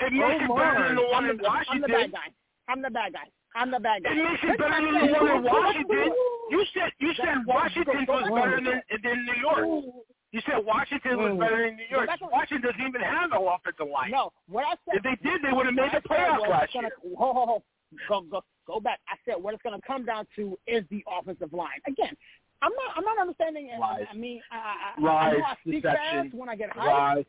[0.00, 1.90] It makes it better than the one in I'm the Washington.
[1.90, 2.28] bad guy.
[2.68, 3.28] I'm the bad guy.
[3.54, 4.10] I'm the bad guy.
[4.10, 6.12] It makes it better than the one in Washington.
[6.50, 9.84] You said you said Washington was better than than New York.
[10.30, 11.38] You said Washington was Mm.
[11.40, 12.08] better than New York.
[12.20, 14.10] What- Washington doesn't even have no offensive line.
[14.10, 14.96] No, what I said.
[14.96, 17.16] If they did, they would have made the playoffs was last gonna, year.
[17.16, 17.62] Ho, ho, ho.
[18.08, 19.00] Go, go, go back.
[19.08, 21.80] I said what it's going to come down to is the offensive line.
[21.86, 22.14] Again,
[22.60, 22.96] I'm not.
[22.98, 23.70] I'm not understanding.
[23.70, 24.04] and Lies.
[24.10, 26.86] I mean, I, I, I Lies, know I speak deception, fast when I get hyped.
[27.16, 27.24] Lies.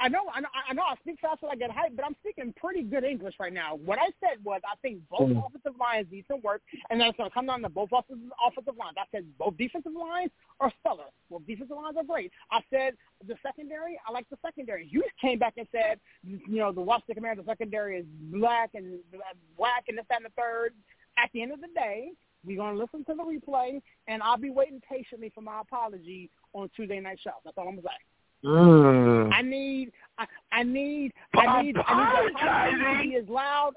[0.00, 0.82] I know, I know, I know.
[0.82, 3.74] I speak fast when I get hyped, but I'm speaking pretty good English right now.
[3.76, 5.46] What I said was, I think both Mm.
[5.46, 8.32] offensive lines need some work, and then it's going to come down to both offensive,
[8.44, 8.96] offensive lines.
[8.98, 11.10] I said both defensive lines are stellar.
[11.28, 12.32] Well, defensive lines are great.
[12.50, 12.96] I said
[13.26, 14.00] the secondary.
[14.08, 14.86] I like the secondary.
[14.86, 19.00] You came back and said, you know, the Washington Commanders secondary is black and
[19.58, 20.72] whack and this that, and the third.
[21.18, 22.12] At the end of the day,
[22.42, 26.30] we're going to listen to the replay, and I'll be waiting patiently for my apology
[26.54, 27.32] on Tuesday night show.
[27.44, 28.19] That's all I'm going to say.
[28.44, 29.32] Mm.
[29.32, 33.72] I need, I, I need, I need, I need the apology to be as loud.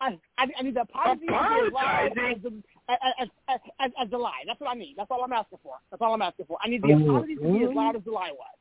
[0.00, 3.90] I, I, I need the apology to be as loud as the, as, as, as,
[4.02, 4.42] as the lie.
[4.46, 4.94] That's what I need.
[4.96, 5.74] That's all I'm asking for.
[5.90, 6.58] That's all I'm asking for.
[6.64, 7.08] I need the Mm.
[7.08, 8.56] apology to be as loud as the lie was.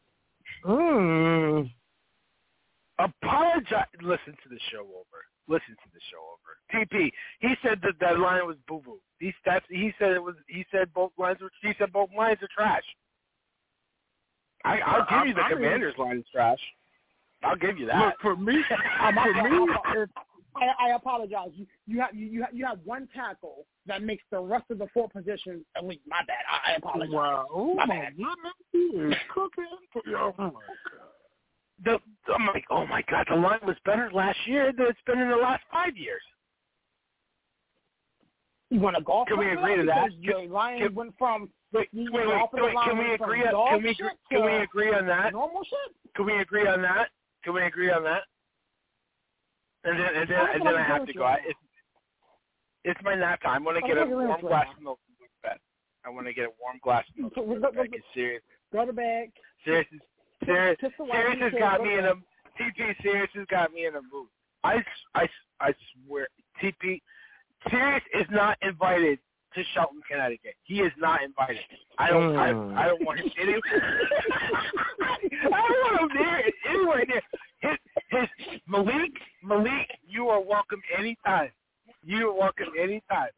[0.66, 1.72] Mm.
[3.00, 3.86] Apologize.
[4.02, 5.26] Listen to the show over.
[5.48, 6.86] Listen to the show over.
[6.86, 9.00] TP, he said that that line was boo boo.
[9.20, 10.36] He that's he said it was.
[10.48, 11.52] He said both lines were.
[11.62, 12.84] He said both lines are trash.
[14.64, 16.60] I, I'll give you the I mean- Commanders line is trash.
[17.44, 18.00] I'll give you that.
[18.06, 18.64] Look for me.
[19.00, 20.08] I'm, for me, I'm-
[20.56, 21.50] I, I apologize.
[21.56, 24.78] You you have you you have, you have one tackle that makes the rest of
[24.78, 26.02] the four positions elite.
[26.08, 26.38] My bad.
[26.48, 27.10] I, I apologize.
[27.12, 27.48] Wow.
[27.52, 28.16] Oh my my bad.
[28.16, 29.66] goodness, he is cooking.
[30.16, 30.54] Oh my god.
[31.84, 32.00] The,
[32.34, 35.28] I'm like, oh my god, the line was better last year than it's been in
[35.30, 36.22] the last five years.
[38.70, 39.28] You want to golf?
[39.28, 40.06] Can we agree to that?
[40.06, 42.76] Because Your Lions Can- went from Wait, wait, wait, wait.
[42.86, 43.44] Can we agree?
[43.44, 43.96] On, can we
[44.30, 45.34] can we agree on that?
[45.34, 45.96] Normal shit.
[46.16, 47.10] Can we agree on that?
[47.44, 48.22] Can we agree on that?
[49.84, 51.24] And then and then I and then I have to go.
[51.24, 51.60] I, it's
[52.84, 53.64] it's my nap time.
[53.64, 55.60] I want to get a warm glass of milk and go to bed.
[56.06, 58.02] I want to get a warm glass of milk and go to bed.
[58.14, 59.30] Serious, Go to bed.
[59.66, 59.88] serious,
[60.46, 62.14] serious, Kiss the wife serious has got me in a
[62.60, 62.96] TP.
[63.02, 64.28] Serious has got me in a mood.
[64.64, 64.84] I
[65.16, 65.28] I
[65.60, 65.74] I
[66.06, 66.28] swear,
[66.62, 67.02] TP.
[67.70, 69.20] Serious is not invited
[69.56, 70.56] to Shelton, Connecticut.
[70.64, 71.60] He is not invited.
[71.98, 72.34] I don't.
[72.34, 72.76] Mm.
[72.76, 73.54] I, I don't want him any.
[75.04, 77.22] I don't want him there anywhere near.
[77.60, 77.78] His,
[78.10, 79.12] his Malik,
[79.44, 81.50] Malik, you are welcome anytime.
[82.04, 83.30] You are welcome anytime.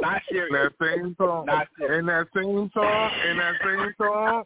[0.00, 0.48] Not serious.
[0.50, 2.00] In that same song, Not serious.
[2.00, 4.44] in that same song, in that same song,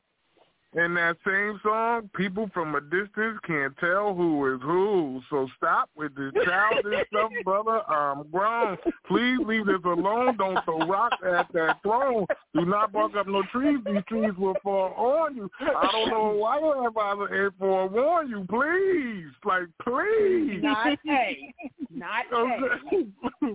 [0.77, 5.21] in that same song, people from a distance can't tell who is who.
[5.31, 7.83] So stop with this childish stuff, brother.
[7.89, 8.77] I'm grown.
[9.07, 10.37] Please leave this alone.
[10.37, 12.27] Don't throw rocks at that throne.
[12.55, 13.79] Do not bark up no trees.
[13.87, 15.49] These trees will fall on you.
[15.61, 18.45] I don't know why everybody forewarn you.
[18.49, 20.61] Please, like please.
[20.63, 21.55] Not A.
[21.91, 22.59] Not A.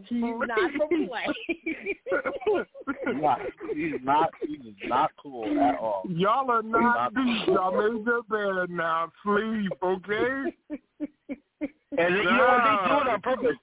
[0.08, 1.26] He's not for play.
[3.74, 4.30] He's not.
[4.46, 6.04] He is not cool at all.
[6.08, 7.09] Y'all are not
[7.48, 9.12] Y'all made your bed now.
[9.24, 10.56] Sleep, okay?
[11.98, 12.64] And you know what?
[12.64, 13.58] They do it on purpose.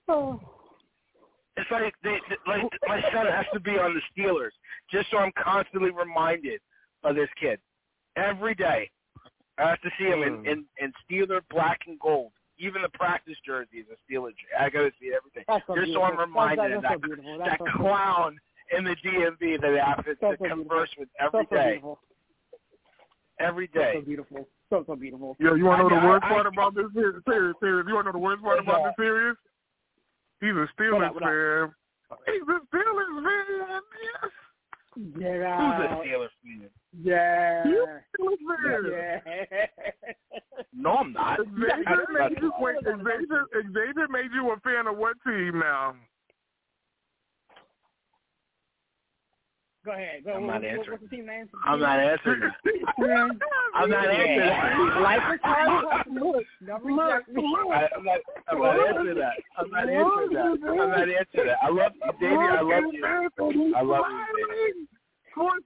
[1.57, 4.51] It's like they like my son has to be on the Steelers
[4.91, 6.61] just so I'm constantly reminded
[7.05, 7.59] of this kid
[8.17, 8.91] every day.
[9.59, 10.47] I have to see him in, hmm.
[10.47, 12.33] in in Steeler black and gold.
[12.59, 14.31] Even the practice jersey is a Steeler.
[14.59, 17.39] I got to see everything That's so just so I'm reminded That's, of that so
[17.39, 18.39] that so clown
[18.77, 21.73] in the DMV that I have to, to converse with every day.
[21.73, 21.99] beautiful.
[23.39, 24.49] Every So, so beautiful.
[24.71, 25.37] So, so beautiful.
[25.39, 27.23] Yo, you want to know I- the worst I- part about this series?
[27.29, 27.85] Serious, serious.
[27.89, 29.37] You want to know the worst part What's about this series?
[30.41, 31.29] He's a Steelers What up, what up?
[31.29, 31.73] fan.
[32.27, 33.83] He's a Steelers fan.
[34.01, 34.33] Yes.
[34.97, 36.01] Get Who's a.
[36.01, 36.71] Steelers fan?
[37.03, 37.67] Yeah.
[37.69, 37.87] You
[38.19, 38.83] Steelers fan.
[38.91, 39.67] Yeah.
[40.73, 41.39] No, I'm not.
[41.41, 45.95] Xavier That's- made you, wait, Xavier, Xavier made you a fan of what team now?
[49.87, 50.25] Go ahead.
[50.25, 50.33] Go.
[50.33, 50.99] I'm what, not what- answering.
[50.99, 51.49] What's the team name?
[51.65, 52.55] I'm not answering that.
[53.75, 55.03] I'm not answering.
[55.03, 56.07] Life is hard.
[56.13, 57.29] Look, don't reject.
[57.37, 58.21] I, I'm not.
[58.51, 59.33] I'm not answering that.
[59.57, 60.69] I'm not answering that.
[60.69, 61.59] I'm not answering that.
[61.63, 62.35] I love you, Davey.
[62.37, 63.75] I love you.
[63.77, 64.87] I love you,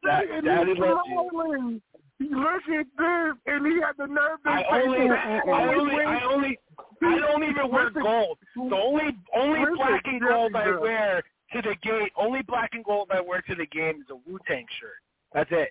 [0.04, 1.80] Dad- Daddy Daddy loves you.
[2.18, 2.36] you.
[2.38, 5.40] Look at this, and he had the nerve to I say only, that.
[5.48, 6.58] I only, I only,
[7.02, 8.36] I don't even wear gold.
[8.54, 11.22] The only, only Listen, black and gold I wear
[11.52, 14.38] to the game, only black and gold I wear to the game is a Wu
[14.46, 15.00] Tang shirt.
[15.34, 15.70] That's it.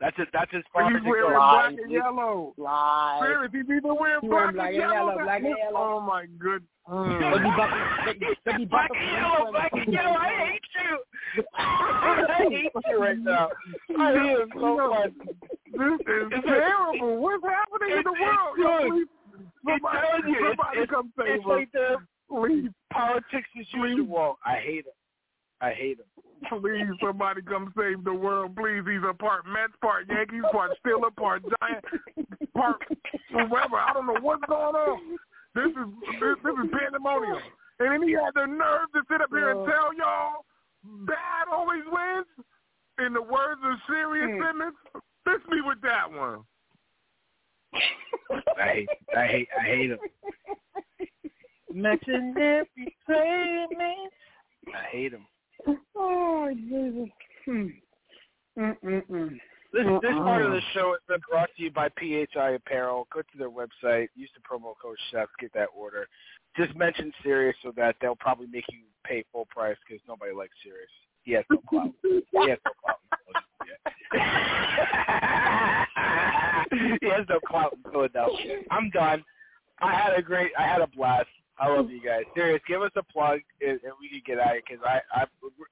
[0.00, 0.28] That's it.
[0.32, 1.36] That's as far He's as it wearing goes.
[1.36, 2.54] black and yellow.
[2.56, 3.20] Live.
[3.22, 5.18] Serious, he's even wearing He black, and yellow.
[5.22, 5.76] black and yellow.
[5.76, 6.62] Oh my good.
[6.88, 7.20] Mm.
[7.56, 8.20] bucking.
[8.20, 10.16] They, they Black and yellow, black and yellow.
[10.16, 11.44] I hate you.
[11.54, 13.50] I hate you right now.
[13.98, 15.12] I hate him so much.
[15.70, 17.18] This is It's- terrible.
[17.20, 18.56] What's happening in the it's world?
[18.58, 19.08] Yo, good.
[19.68, 21.48] somebody, it's, somebody it's, come save it's us.
[21.48, 21.96] like the
[22.30, 24.38] Please, politics as usual.
[24.46, 24.96] I hate him.
[25.60, 26.06] I hate him.
[26.60, 28.56] please, somebody come save the world.
[28.56, 31.84] Please, he's a part Mets, part Yankees, part Steeler, part Giant,
[32.54, 32.82] part
[33.30, 33.76] whoever.
[33.76, 35.18] I don't know what's going on.
[35.54, 35.88] This is
[36.20, 37.38] this, this is pandemonium.
[37.80, 40.44] And then he had the nerve to sit up here and tell y'all
[41.06, 42.26] bad always wins.
[43.04, 44.42] In the words of Sirius Hmm.
[44.46, 44.76] Simmons,
[45.26, 46.40] miss me with that one.
[47.72, 48.88] I hate.
[49.16, 49.48] I hate.
[49.58, 49.98] I hate him.
[51.72, 54.12] Mention every payment.
[54.74, 55.26] I hate him.
[55.96, 57.08] Oh Jesus.
[57.44, 57.66] Hmm.
[58.58, 59.38] Mm-mm-mm.
[59.72, 63.08] This this part of the show has been brought to you by PHI Apparel.
[63.12, 66.08] Go to their website, use the promo code Chef, get that order.
[66.56, 70.56] Just mention Sirius so that they'll probably make you pay full price because nobody likes
[70.64, 70.90] Sirius.
[71.22, 71.92] He has no clout.
[72.02, 72.98] He has no clout.
[77.00, 78.62] he has no clout in Philadelphia.
[78.70, 79.22] I'm done.
[79.80, 80.50] I had a great.
[80.58, 81.28] I had a blast.
[81.60, 82.24] I love you guys.
[82.34, 85.00] Serious, give us a plug and, and we can get out of here because I,
[85.12, 85.26] I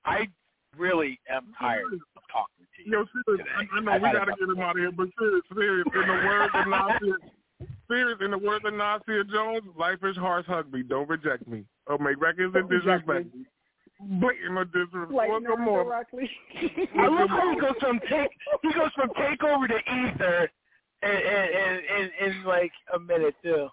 [0.04, 0.28] I
[0.76, 2.92] really am tired of talking to you.
[2.92, 5.42] Yo, serious, I, I know I've we gotta get him out of here, but serious,
[5.54, 7.18] serious, in the words of Nasir,
[7.88, 8.18] serious.
[8.20, 10.46] In the words of Nasir Jones, life is harsh.
[10.46, 10.82] Hug me.
[10.82, 11.64] Don't reject me.
[11.86, 13.46] Oh, or make records and disrespect me.
[14.20, 15.10] Blatant or disrespect.
[15.10, 15.92] Well, come on.
[15.92, 18.30] I love how he goes from take
[18.62, 20.50] he goes from take over to ether
[21.02, 23.68] in in in, in like a minute too.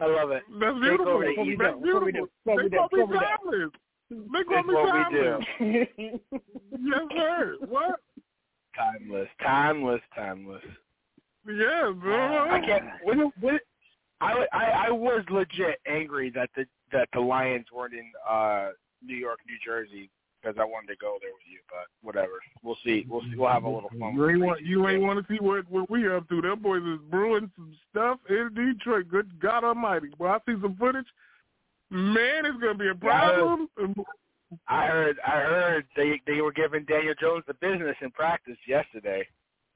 [0.00, 0.42] I love it.
[0.58, 1.20] That's beautiful.
[1.58, 2.28] That's beautiful.
[2.46, 3.20] They call me What we do.
[3.20, 3.70] timeless.
[4.10, 5.38] They call me what we do.
[5.58, 6.20] timeless.
[6.80, 7.56] Yes, sir.
[7.68, 8.00] What?
[8.76, 10.62] Timeless, timeless, timeless.
[11.46, 12.50] Yeah, bro.
[12.50, 12.84] I can't.
[13.04, 13.58] When, when,
[14.20, 18.70] I, I I was legit angry that the that the Lions weren't in uh
[19.04, 20.10] New York, New Jersey
[20.40, 21.58] because I wanted to go there with you.
[21.68, 23.06] But whatever, we'll see.
[23.08, 23.36] We'll see.
[23.36, 24.14] We'll have a little fun.
[24.14, 26.40] You ain't want you ain't want to see what what we up to.
[26.40, 29.08] Them boys is brewing some stuff in Detroit.
[29.08, 30.08] Good God Almighty!
[30.18, 31.06] Well, I see some footage.
[31.90, 33.68] Man, it's gonna be a problem.
[34.68, 39.26] I heard I heard they they were giving Daniel Jones the business in practice yesterday.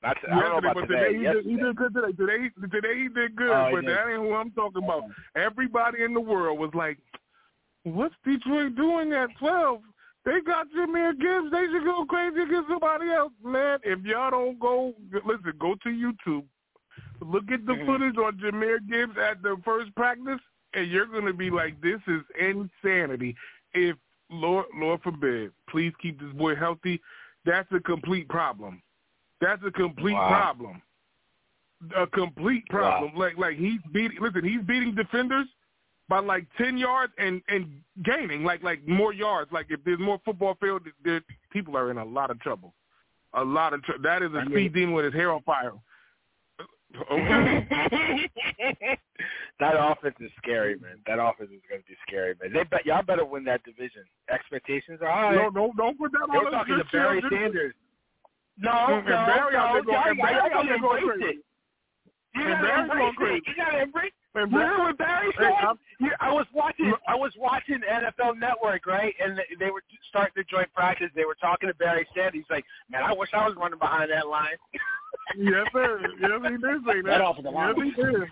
[0.03, 1.13] Not to, I don't know about today.
[1.15, 2.13] today, he, did, he did good today.
[2.13, 3.97] Today, today he did good, Oh, he but did.
[3.97, 5.05] that ain't who I'm talking about.
[5.05, 5.41] Oh.
[5.41, 6.99] Everybody in the world was like,
[7.85, 9.81] "What's Detroit doing at 12?
[10.25, 11.51] They got Jahmyr Gibbs.
[11.53, 13.79] They should go crazy against somebody else, man.
[13.83, 14.95] If y'all don't go,
[15.25, 16.45] listen, go to YouTube,
[17.21, 17.87] look at the Mm-hmm.
[17.87, 20.41] footage on Jahmyr Gibbs at the first practice,
[20.73, 23.37] and you're gonna be like, "This is insanity."
[23.75, 23.97] If
[24.31, 27.01] Lord, Lord forbid, please keep this boy healthy.
[27.45, 28.83] That's a complete problem.
[29.41, 30.29] That's a complete Wow.
[30.29, 30.83] problem.
[31.97, 33.15] A complete problem.
[33.15, 34.19] Like like he's beating.
[34.21, 35.47] Listen, he's beating defenders
[36.09, 39.51] by like ten yards and and gaining like like more yards.
[39.53, 41.21] Like if there's more football field, there,
[41.51, 42.75] people are in a lot of trouble.
[43.35, 45.73] A lot of tr- that is a I speed demon with his hair on fire.
[47.11, 47.67] Okay.
[49.59, 50.99] that offense is scary, man.
[51.07, 52.53] That offense is going to be scary, man.
[52.53, 54.05] They bet y'all better win that division.
[54.31, 55.35] Expectations are high.
[55.35, 56.53] No, no, don't put that They on us.
[56.53, 57.75] talking to Just chill, Barry just- Sanders.
[58.59, 60.79] No, And no, Barry out no, there going- y'all, and Barry y'all out gotta there
[60.79, 61.35] going embrace crazy.
[61.35, 61.45] it.
[62.35, 63.35] You And gotta Barry's going embrace crazy.
[63.35, 63.49] it.
[63.49, 64.13] You gotta embrace.
[64.15, 65.53] And Remember Barry- when Barry Hey, said?
[65.53, 65.79] I'm-
[66.21, 66.93] I was watching.
[67.07, 69.15] I was watching NFL Network, right?
[69.21, 71.11] And they- they were starting to joint practice.
[71.15, 72.35] They were talking to Barry Sanders.
[72.35, 74.57] He's like, "Man, I wish I was running behind that line."
[75.37, 76.01] Yes, sir.
[76.19, 77.05] Yes, he did say that.
[77.05, 77.75] That offensive yes, line.
[77.85, 78.29] he did.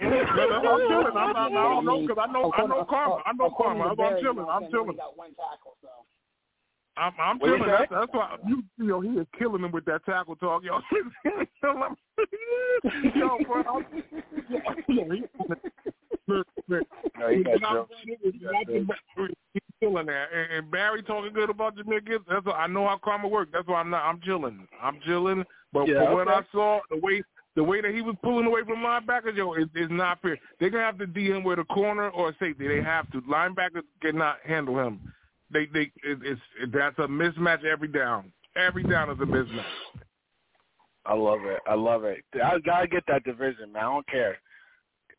[0.00, 1.16] No, no, I'm chilling.
[1.16, 3.22] I'm, I'm, I don't know because I know I know karma.
[3.24, 3.84] I know karma.
[3.84, 4.46] I'm, I'm chilling.
[4.48, 4.96] I'm chilling.
[4.96, 5.88] got one tackle, so.
[6.96, 7.70] I'm, I'm What you chilling.
[7.70, 10.78] That's, that's why you, you know he is killing him with that tackle talk, yo.
[13.14, 13.62] yo, bro.
[13.66, 13.86] I'm,
[14.88, 15.22] yo, he,
[16.28, 16.86] look, look,
[17.18, 18.32] No, he got not- you.
[18.42, 20.26] not the- He's killing that.
[20.34, 22.24] And, and Barry talking good about Jahmyr Gibbs.
[22.28, 23.50] That's why I know how karma works.
[23.52, 24.02] That's why I'm not.
[24.04, 24.66] I'm chilling.
[24.82, 25.44] I'm chilling.
[25.72, 26.28] But Yeah, from what.
[26.28, 27.22] I saw, the way
[27.54, 30.38] the way that he was pulling away from linebackers, yo, is is not fair.
[30.58, 32.66] They're gonna have to D him with a corner or a safety.
[32.68, 33.20] They have to.
[33.22, 35.12] Linebackers cannot handle him.
[35.52, 38.32] They they it, it's it, that's a mismatch every down.
[38.56, 39.64] Every down is a mismatch.
[41.04, 41.60] I love it.
[41.66, 42.24] I love it.
[42.42, 43.82] I gotta get that division, man.
[43.82, 44.38] I don't care.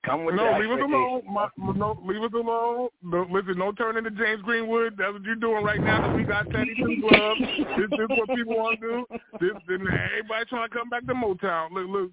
[0.05, 1.21] Come with No, leave us alone.
[1.31, 2.89] My, no, leave us alone.
[3.01, 4.95] No, listen, don't turn into James Greenwood.
[4.97, 6.07] That's what you're doing right now.
[6.07, 7.37] That we got Teddy Two Club.
[7.39, 9.05] This, this is what people want to do.
[9.39, 11.71] This, then everybody trying to come back to Motown.
[11.71, 12.11] Look, look,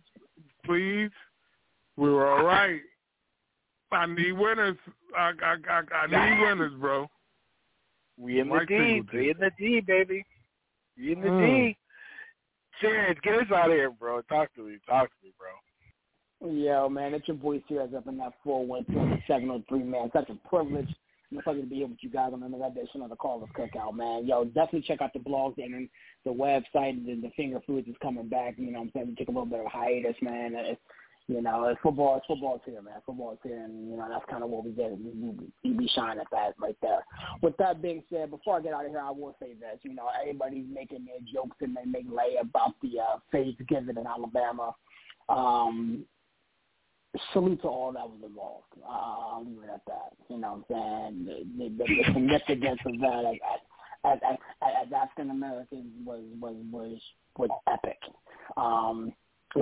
[0.65, 1.11] please.
[1.97, 2.81] We were all right.
[3.91, 4.77] I need winners.
[5.17, 7.09] I, I, I, I need winners, bro.
[8.21, 8.77] We in the Mike D.
[8.77, 9.25] Singletary.
[9.25, 10.27] We in the D, baby.
[10.97, 11.47] We in the Mm.
[11.47, 11.79] D.
[12.81, 14.23] Serious, get us out of here, bro.
[14.23, 14.79] Talk to me.
[14.87, 15.49] Talk to me, bro.
[16.51, 20.11] Yo, man, it's your boy Sears up in that 412-703, man.
[20.13, 20.89] Such a privilege.
[21.31, 23.95] I'm excited to be here with you guys on another edition of the Caller's Cookout,
[23.95, 24.27] man.
[24.27, 25.89] Yo, definitely check out the blogs and
[26.25, 27.05] the website.
[27.05, 28.55] The, the Finger Foods is coming back.
[28.57, 29.07] You know what I'm saying?
[29.09, 30.55] We took a little bit of a hiatus, man.
[30.57, 30.81] It's,
[31.31, 32.17] you know, football.
[32.17, 32.95] It's football's here, man.
[33.07, 34.91] Football's here, and, you know, that's kind of what we get.
[34.91, 35.31] We,
[35.63, 37.05] we, we shining at that right there.
[37.41, 39.79] With that being said, before I get out of here, I will say this.
[39.83, 44.07] You know, everybody's making their jokes and they make lay about the uh, Thanksgiving in
[44.09, 44.75] Alabama.
[45.29, 46.05] Um,
[47.33, 48.65] salute to all that was involved.
[48.85, 50.13] Uh, I'll leave it at that.
[50.29, 51.47] You know what I'm saying?
[51.59, 53.39] The, the, the significance of that as,
[54.05, 54.37] as, as,
[54.85, 56.99] as African Americans was, was, was,
[57.39, 57.99] was epic.
[58.57, 59.13] Um,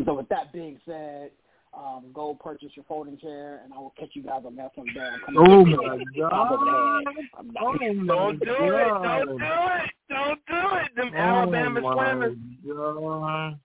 [0.07, 1.31] so with that being said,
[1.79, 4.87] um, go purchase your folding chair, and I will catch you guys on that one
[4.93, 5.09] day.
[5.29, 7.29] I'm Oh, my to the top of the head.
[7.39, 8.89] I'm not- Oh, my Don't do it.
[9.03, 9.91] Don't do it.
[10.09, 10.95] Don't do it.
[10.97, 13.59] Them Oh, Alabama my slammers.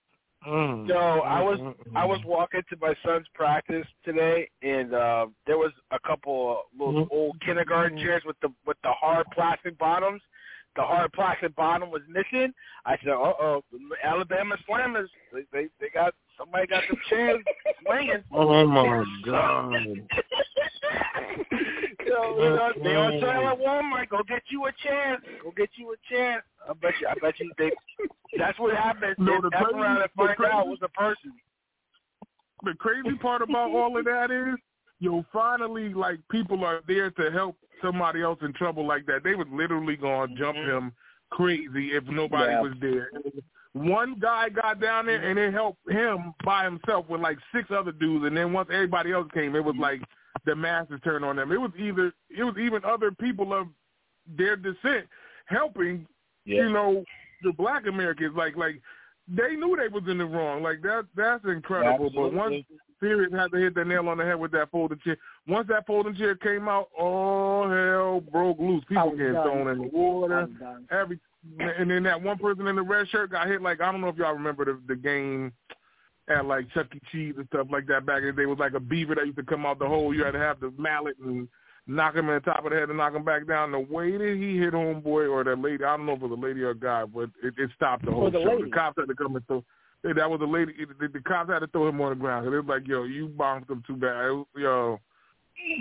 [0.48, 0.88] Mm.
[0.90, 2.26] So I was Mm, mm, I was mm.
[2.26, 7.15] walking to my son's practice today, and uh, there was a couple of little Mm-hmm.
[7.15, 10.22] old kindergarten chairs with the with the hard plastic bottoms.
[10.76, 12.52] The hard plastic bottom was missing.
[12.86, 13.64] I said, "Uh oh,
[14.04, 15.08] Alabama Slammers!
[15.32, 17.44] They, they they got somebody got some chairs
[17.86, 19.74] swinging." Oh my God.
[22.08, 24.10] so, you know, they on sale at Walmart.
[24.10, 25.20] Go get you a chair.
[25.44, 26.44] Go get you a chair.
[26.70, 27.08] I bet you.
[27.08, 27.52] I bet you.
[27.58, 27.72] They.
[28.38, 29.16] That's what happened.
[29.20, 31.34] No, the F crazy- around and find crazy- out was a person.
[32.64, 34.56] the crazy part about all of that is,
[35.04, 39.24] yo, finally, like people are there to help somebody else in trouble like that.
[39.24, 40.38] They was literally gonna mm-hmm.
[40.38, 40.94] jump him
[41.30, 42.62] crazy if nobody Yeah.
[42.62, 43.12] was there.
[43.74, 47.92] One guy got down there and it helped him by himself with like six other
[47.92, 50.02] dudes, and then once everybody else came, it was like
[50.46, 51.52] the masses turned on them.
[51.52, 53.68] It was either it was even other people of
[54.38, 55.08] their descent
[55.48, 56.08] helping,
[56.46, 57.04] you know,
[57.42, 58.36] the black Americans.
[58.38, 58.80] Like like
[59.28, 60.62] they knew they was in the wrong.
[60.62, 62.10] Like that that's incredible.
[62.10, 62.64] But once
[63.04, 65.18] Sirius had to hit the nail on the head with that folding chair.
[65.48, 68.84] Once that folding chair came out, all hell broke loose.
[68.88, 69.44] People was getting done.
[69.44, 70.42] thrown in the water.
[70.42, 70.88] Was done.
[70.90, 71.20] Every
[71.60, 73.62] and then that one person in the red shirt got hit.
[73.62, 75.52] Like I don't know if y'all remember the the game
[76.30, 77.02] at like Chuck E.
[77.12, 78.44] Cheese and stuff like that back in the day.
[78.44, 80.14] It was like a beaver that used to come out the hole.
[80.14, 81.48] You had to have the mallet and
[81.86, 83.72] knock him in the top of the head and knock him back down.
[83.72, 86.40] The way that he hit homeboy or that lady, I don't know if it was
[86.40, 88.64] a lady or a guy, but it, it stopped the whole show.
[88.64, 89.64] The cops had to come and throw.
[90.04, 90.74] That was a lady.
[91.00, 92.46] The, the cops had to throw him on the ground.
[92.46, 94.32] They was like, yo, you bombed him too bad.
[94.32, 95.00] Was, yo,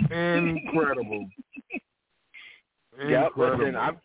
[0.09, 1.29] incredible.
[3.07, 3.97] Yeah, listen, I'm.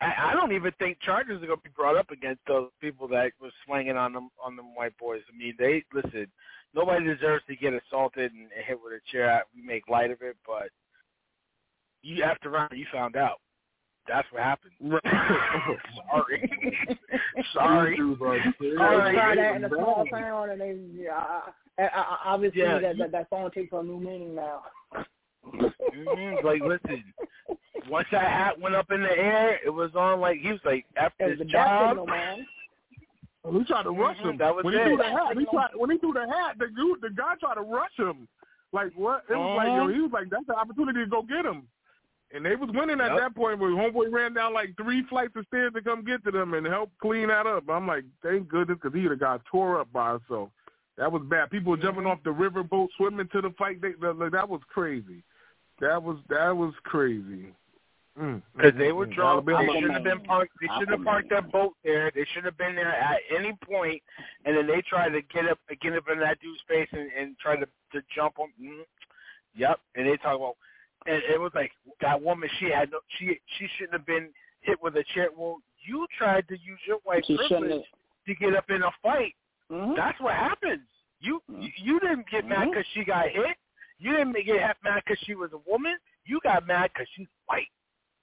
[0.00, 3.08] I, I don't even think charges are going to be brought up against those people
[3.08, 5.22] that was swinging on them on them white boys.
[5.32, 6.26] I mean, they listen.
[6.74, 9.42] Nobody deserves to get assaulted and, and hit with a chair.
[9.56, 10.68] We make light of it, but
[12.02, 13.40] you after round you found out.
[14.08, 14.72] That's what happened.
[16.10, 16.50] Sorry.
[17.52, 17.96] Sorry.
[18.60, 19.14] They Sorry.
[19.14, 21.12] tried that in a small town, and they yeah,
[21.78, 24.34] I, I, I, obviously Yeah, that, you- that that song takes on a new meaning
[24.34, 24.62] now.
[25.94, 27.04] Mhm, Like, listen,
[27.90, 30.84] once that hat went up in the air, it was on like he was like
[30.96, 31.90] after It was his the job.
[31.90, 32.46] signal, man.
[33.50, 34.36] He tried to rush him.
[34.38, 34.78] That was when it.
[34.82, 37.34] he threw the hat, he tried, when he threw the hat, the dude, the guy
[37.40, 38.28] tried to rush him.
[38.72, 39.24] Like what?
[39.30, 39.92] It was like yo, Uh-huh.
[39.94, 41.66] he was like, that's the opportunity to go get him.
[42.34, 43.18] And they was winning at Yep.
[43.20, 46.30] that point, but homeboy ran down like three flights of stairs to come get to
[46.30, 47.64] them and help clean that up.
[47.70, 50.50] I'm like, thank goodness, because he would have got tore up by himself.
[50.98, 51.50] That was bad.
[51.50, 53.80] People were jumping off the river boat, swimming to the fight.
[53.80, 55.22] They, that, that was crazy.
[55.80, 57.54] That was that was crazy.
[58.16, 59.46] Because mm, they were drunk.
[59.46, 60.52] They shouldn't have been parked.
[60.60, 62.10] They shouldn't have parked their boat there.
[62.12, 64.02] They should have been there at any point,
[64.44, 67.38] and then they tried to get up, get up in that dude's face and, and
[67.38, 68.52] try to to jump him.
[68.60, 68.82] Mm.
[69.54, 69.78] Yep.
[69.94, 70.56] And they talk about,
[71.06, 72.48] and it was like that woman.
[72.58, 73.00] She had no.
[73.18, 74.28] She she shouldn't have been
[74.60, 75.28] hit with a chair.
[75.36, 77.84] Well, you tried to use your white She privilege
[78.26, 79.34] to get up in a fight.
[79.70, 79.96] Mhm.
[79.96, 80.86] That's what happens.
[81.20, 83.56] You you didn't get mad because she got hit.
[83.98, 85.96] You didn't get half mad because she was a woman.
[86.24, 87.68] You got mad because she's white.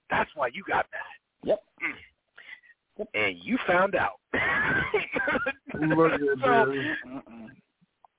[0.09, 1.01] That's why you got mad.
[1.43, 1.63] Yep.
[1.83, 3.07] Mm.
[3.13, 4.19] And you found out.
[5.73, 6.95] Look at so, this.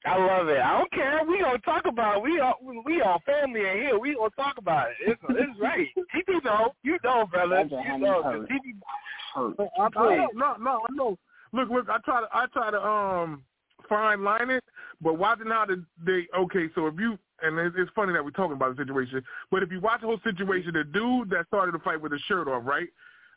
[0.07, 0.61] I love it.
[0.61, 1.21] I don't care.
[1.27, 2.23] We gonna talk about it.
[2.23, 3.99] we all we all family in here.
[3.99, 4.97] We gonna talk about it.
[5.01, 5.89] It's it's right.
[5.97, 6.75] TP know.
[6.83, 7.69] You know, brother.
[7.71, 8.47] You know.
[8.51, 11.19] TP I, I, no, no, I know.
[11.53, 13.43] Look, look, I try to, I try to um
[13.89, 14.65] fine line it,
[15.01, 16.69] but watching how the they okay.
[16.75, 19.71] So if you and it's, it's funny that we're talking about the situation, but if
[19.71, 22.63] you watch the whole situation, the dude that started the fight with his shirt off,
[22.65, 22.89] right?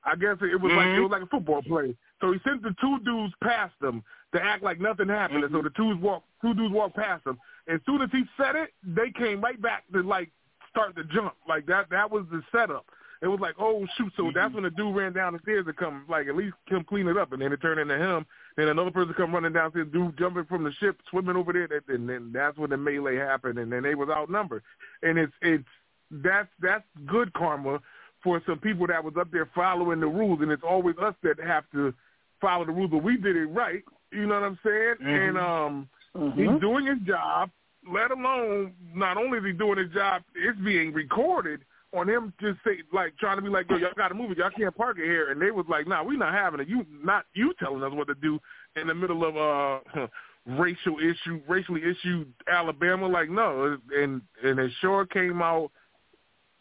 [0.03, 1.03] I guess it was like it mm-hmm.
[1.03, 1.95] was like a football play.
[2.21, 4.03] So he sent the two dudes past them
[4.33, 5.43] to act like nothing happened.
[5.43, 5.67] And so mm-hmm.
[5.67, 7.37] the two walk, two dudes walked past him.
[7.67, 10.31] As soon as he said it, they came right back to like
[10.69, 11.33] start to jump.
[11.47, 12.85] Like that, that was the setup.
[13.21, 14.13] It was like, oh shoot!
[14.15, 14.55] So that's mm-hmm.
[14.55, 17.17] when the dude ran down the stairs to come, like at least come clean it
[17.17, 18.25] up, and then it turned into him.
[18.55, 22.07] Then another person come running downstairs, dude jumping from the ship, swimming over there, and
[22.07, 24.63] then that's when the melee happened, and then they was outnumbered.
[25.03, 25.67] And it's it's
[26.11, 27.81] that's that's good karma
[28.23, 31.39] for some people that was up there following the rules, and it's always us that
[31.39, 31.93] have to
[32.41, 32.91] follow the rules.
[32.91, 34.95] But we did it right, you know what I'm saying?
[35.01, 35.89] And um,
[36.35, 37.49] he's doing his job.
[37.91, 41.61] Let alone, not only is he doing his job, it's being recorded
[41.93, 44.37] on him just say like trying to be like, yo, y'all got to move it.
[44.37, 45.31] Y'all can't park it here.
[45.31, 46.67] And they was like, nah, we not having it.
[46.67, 48.39] You not you telling us what to do
[48.75, 50.07] in the middle of uh
[50.45, 53.07] racial issue, racially issued Alabama.
[53.07, 55.71] Like no, and and it sure came out,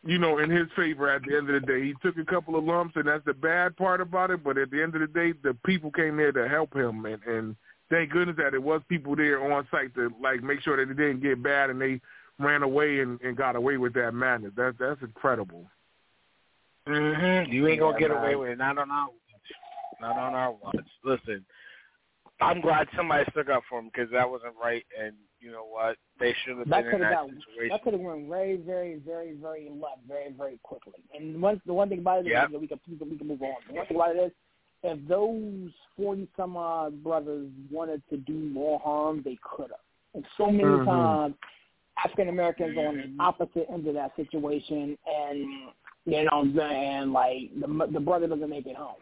[0.04, 1.82] you know, in his favor at the end of the day.
[1.82, 4.44] He took a couple of lumps, and that's the bad part about it.
[4.44, 7.22] But at the end of the day, the people came there to help him, and
[7.24, 7.56] and
[7.90, 10.96] thank goodness that it was people there on site to like make sure that it
[10.96, 12.00] didn't get bad, and they
[12.38, 14.52] ran away and, and got away with that madness.
[14.56, 15.66] That that's incredible.
[16.86, 17.52] Mm-hmm.
[17.52, 18.58] You ain't gonna Yeah, get away with it.
[18.58, 20.00] Not on our watch.
[20.00, 20.76] Not on our watch.
[21.04, 21.44] Listen,
[22.40, 24.84] I'm glad somebody stuck up for him because that wasn't right.
[25.00, 25.96] And you know what?
[26.20, 27.68] They should have That been could in have that got situation.
[27.70, 30.94] that could have went very, very, very, very left, very, very quickly.
[31.16, 32.50] And once the one thing about it is Yep.
[32.52, 33.54] that we can we can, we can move on.
[33.68, 34.32] The one thing about it is
[34.84, 39.80] if those forty some odd brothers wanted to do more harm, they could have.
[40.14, 40.88] And so many Mm-hmm.
[40.88, 41.24] Mhm.
[41.24, 41.34] times
[42.04, 45.38] African Americans are on the opposite end of that situation, and
[46.04, 49.00] you know what I'm saying, like the the brother doesn't make it home.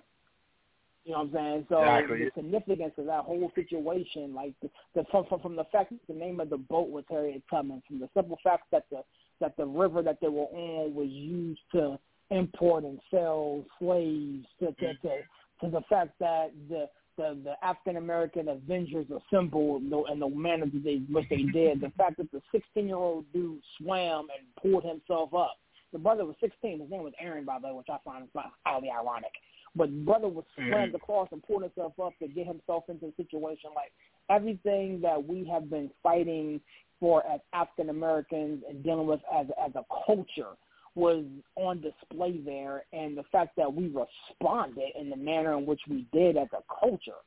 [1.07, 1.66] You know what I'm saying?
[1.69, 2.24] So exactly.
[2.24, 6.01] the significance of that whole situation, like the, the from, from from the fact that
[6.09, 9.05] the name of the boat was Harriet Tubman, from the simple fact that the
[9.41, 11.97] that the river that they were on was used to
[12.31, 15.19] import and sell slaves, to to to,
[15.61, 20.83] to the fact that the the, the African American Avengers assembled and the manner that
[20.83, 24.83] they which they did, the fact that the 16 year old dude swam and pulled
[24.83, 25.57] himself up.
[25.93, 26.81] The brother was 16.
[26.81, 28.28] His name was Aaron, by the way, which I find
[28.66, 29.31] highly ironic.
[29.77, 30.70] But brother was mm-hmm.
[30.70, 33.70] swam across and pulled himself up to get himself into a situation.
[33.74, 33.93] Like
[34.31, 36.61] everything that we have been fighting
[36.98, 40.57] for as African Americans and dealing with as as a culture
[40.94, 41.24] was
[41.57, 46.07] on display there, and the fact that we responded in the manner in which we
[46.12, 47.20] did as a culture.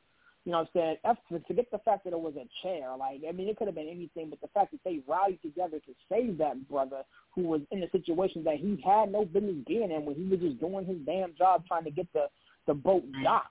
[0.46, 0.98] You know what I'm
[1.32, 1.44] saying?
[1.48, 2.96] Forget the fact that it was a chair.
[2.98, 5.80] Like, I mean, it could have been anything, but the fact that they rallied together
[5.80, 7.04] to save that brother
[7.36, 10.40] who was in a situation that he had no business being in when he was
[10.40, 12.28] just doing his damn job trying to get the
[12.68, 13.24] the boat mm-hmm.
[13.24, 13.48] docked.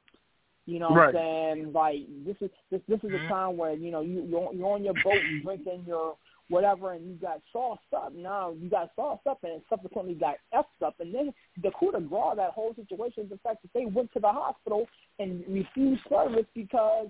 [0.67, 1.15] You know right.
[1.15, 1.73] what I'm saying?
[1.73, 1.97] Like
[2.27, 3.29] this is this this is a mm-hmm.
[3.29, 6.17] time where you know you you're, you're on your boat, you drinking your
[6.49, 8.13] whatever, and you got sauced up.
[8.15, 10.97] Now you got sauced up, and subsequently got effed up.
[11.01, 14.13] And then the coup de grace, that whole situation, is the fact that they went
[14.15, 14.87] to the hospital
[15.19, 17.09] and refused service because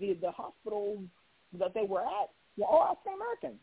[0.00, 0.98] the the hospital
[1.58, 3.60] that they were at were all African Americans.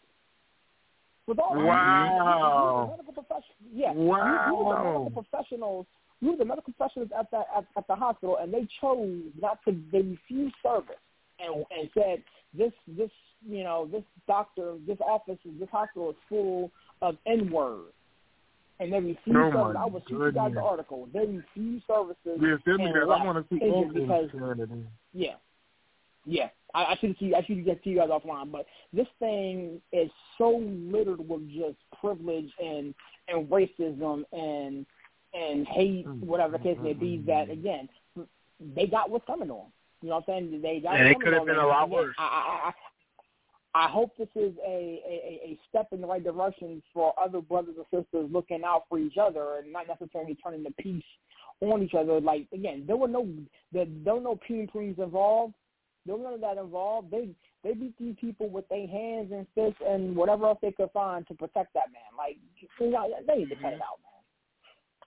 [1.28, 2.88] With all wow.
[2.90, 4.46] medical professionals, yeah, wow.
[4.50, 5.86] We, we were the medical professionals.
[6.22, 9.60] We were the medical professionals at the at, at the hospital, and they chose not
[9.66, 9.78] to.
[9.92, 10.96] They refused service
[11.40, 12.24] and and said
[12.58, 13.12] this this
[13.48, 16.72] you know this doctor this office this hospital is full
[17.02, 17.94] of n words
[18.80, 19.76] and they refuse oh service.
[19.80, 21.08] I will shoot you guys the article.
[21.14, 22.40] They refuse services.
[22.40, 23.02] Yes, and me that.
[23.02, 24.30] I want to see all because,
[25.14, 25.36] Yeah,
[26.26, 26.50] yeah.
[26.76, 27.34] I, I should see.
[27.34, 28.52] I should get to you guys offline.
[28.52, 32.94] But this thing is so littered with just privilege and
[33.28, 34.86] and racism and
[35.34, 36.26] and hate, mm-hmm.
[36.26, 37.24] whatever the case may be.
[37.26, 37.52] That mm-hmm.
[37.52, 37.90] again,
[38.76, 39.68] they got what's coming on.
[40.02, 40.62] You know what I'm saying?
[40.62, 41.00] They got.
[41.00, 42.16] And it could have been a lot worse.
[42.20, 42.72] I,
[43.74, 47.42] I, I hope this is a, a a step in the right direction for other
[47.42, 51.04] brothers and sisters looking out for each other and not necessarily turning the peace
[51.62, 52.20] on each other.
[52.20, 53.28] Like again, there were no
[53.72, 55.54] there, there were no puny creams involved.
[56.06, 57.12] There was none of that involved.
[57.12, 57.30] They
[57.64, 61.28] they beat these people with their hands and fists and whatever else they could find
[61.28, 62.18] to protect that man.
[62.18, 62.38] Like
[62.80, 63.82] they need to cut it mm-hmm.
[63.82, 64.00] out,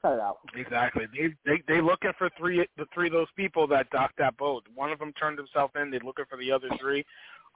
[0.02, 0.12] man.
[0.12, 0.38] Cut it out.
[0.54, 1.04] Exactly.
[1.12, 4.64] They they they looking for three the three of those people that docked that boat.
[4.74, 5.90] One of them turned himself in.
[5.90, 7.04] They're looking for the other three.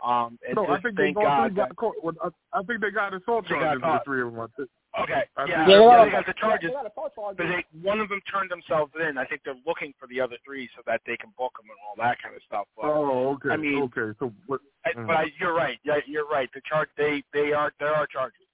[0.05, 1.95] Um, and no, just I think thank they God got caught.
[2.23, 4.41] I, I think they got assault They charges got for the three of them.
[4.41, 4.69] I think.
[5.01, 5.23] Okay.
[5.37, 6.71] I yeah, yeah, Yeah, they got the charges.
[6.71, 7.37] They got assault charges.
[7.39, 9.19] But they, one of them turned themselves in.
[9.19, 11.79] I think they're looking for the other three so that they can book them and
[11.87, 12.66] all that kind of stuff.
[12.77, 13.51] But, Oh, okay.
[13.51, 14.16] I mean- okay.
[14.19, 14.61] So what?
[14.85, 15.79] I, but I, you're right.
[15.85, 16.51] Yeah, you're right.
[16.55, 18.47] The charge they they are there are charges.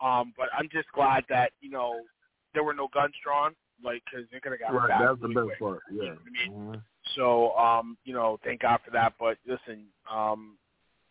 [0.00, 2.00] Um, but I'm just glad that you know
[2.56, 3.54] there were no guns drawn,
[3.84, 4.88] like because they could have got Right.
[4.88, 5.58] That's the best quick.
[5.60, 5.82] part.
[5.92, 6.02] Yeah.
[6.02, 6.52] You know I mean?
[6.74, 6.82] Mhm.
[7.14, 9.12] So, um, you know, thank God for that.
[9.20, 10.58] But listen, um,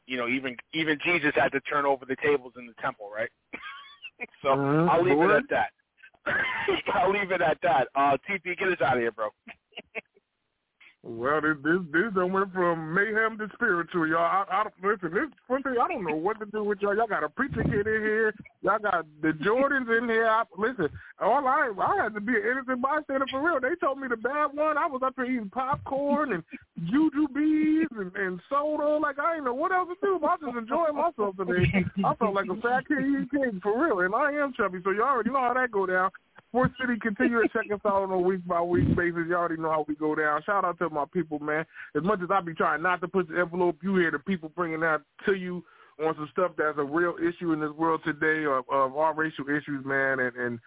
[0.07, 3.29] you know, even even Jesus had to turn over the tables in the temple, right?
[4.41, 4.89] so Mhm.
[4.89, 5.71] I'll leave it at that.
[6.95, 7.87] I'll leave it at that.
[7.93, 9.29] Uh, TP, get us out of here, bro.
[11.07, 14.21] Well, this this this done went from mayhem to spiritual, y'all.
[14.21, 15.13] I, I listen.
[15.13, 16.95] This one thing I don't know what to do with y'all.
[16.95, 18.33] Y'all got a preacher kid in here.
[18.63, 20.25] Y'all got the Jordans in here.
[20.25, 20.89] I, listen,
[21.21, 23.59] all I I had to be an innocent bystander for real.
[23.59, 24.79] They told me the bad one.
[24.79, 26.43] I was up there eating popcorn and
[26.89, 28.97] Jujubes and, and soda.
[28.97, 30.17] Like I didn't know what else to do.
[30.19, 31.85] But I just enjoying myself today.
[32.03, 34.79] I felt like a fat kid eating cake for real, and I am chubby.
[34.83, 36.09] So you all already know how that go down.
[36.55, 39.25] Sports City continue to check us out on a week by week basis.
[39.27, 40.41] You already know how we go down.
[40.45, 41.65] Shout out to my people, man.
[41.97, 44.49] As much as I be trying not to push the envelope, you hear the people
[44.55, 45.65] bringing that to you
[46.01, 49.43] on some stuff that's a real issue in this world today of, of our racial
[49.49, 50.59] issues, man, and, and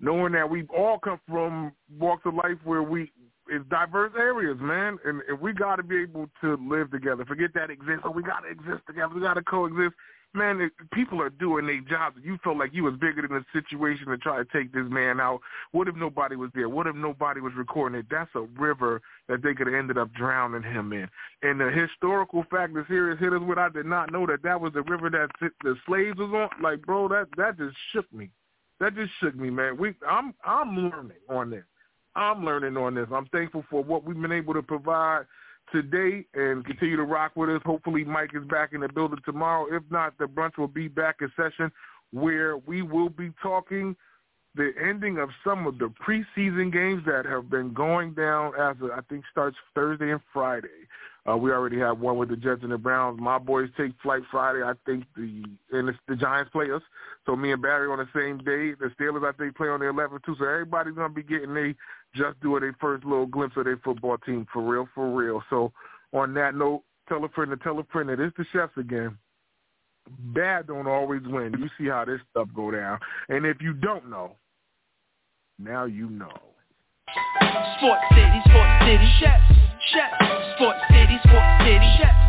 [0.00, 1.70] knowing that we all come from
[2.00, 3.12] walks of life where we
[3.48, 7.24] it's diverse areas, man, and, and we got to be able to live together.
[7.24, 8.02] Forget that exists.
[8.04, 9.14] Oh, we got to exist together.
[9.14, 9.94] We got to coexist.
[10.34, 12.18] Man, people are doing their jobs.
[12.22, 15.20] You felt like you was bigger than the situation to try to take this man
[15.20, 15.40] out.
[15.72, 16.68] What if nobody was there?
[16.68, 18.06] What if nobody was recording it?
[18.10, 21.08] That's a river that they could have ended up drowning him in.
[21.42, 24.60] And the historical fact the series hit us with, I did not know that that
[24.60, 26.62] was the river that the slaves was on.
[26.62, 28.28] Like, bro, that that just shook me.
[28.80, 29.78] That just shook me, man.
[29.78, 31.64] We, I'm I'm learning on this.
[32.14, 33.06] I'm learning on this.
[33.12, 35.24] I'm thankful for what we've been able to provide
[35.72, 37.60] today and continue to rock with us.
[37.64, 39.66] Hopefully Mike is back in the building tomorrow.
[39.70, 41.70] If not, the brunch will be back in session
[42.12, 43.94] where we will be talking
[44.54, 49.00] the ending of some of the preseason games that have been going down as I
[49.08, 50.68] think starts Thursday and Friday.
[51.28, 53.20] Uh, we already have one with the Jets and the Browns.
[53.20, 54.62] My boys take flight Friday.
[54.62, 56.82] I think the and the, the Giants play us.
[57.26, 58.72] So me and Barry on the same day.
[58.72, 60.36] The Steelers I think play on the 11th too.
[60.38, 61.74] So everybody's gonna be getting a
[62.14, 65.42] just doing their first little glimpse of their football team for real, for real.
[65.50, 65.72] So
[66.14, 69.18] on that note, tell a friend to tell a friend that it's the chefs again.
[70.34, 71.54] Bad don't always win.
[71.58, 72.98] You see how this stuff go down.
[73.28, 74.36] And if you don't know,
[75.58, 76.32] now you know.
[77.76, 79.57] Sports City, Sports City, chefs,
[79.92, 80.16] chefs.
[80.56, 82.20] Sports City, Sports City, chefs,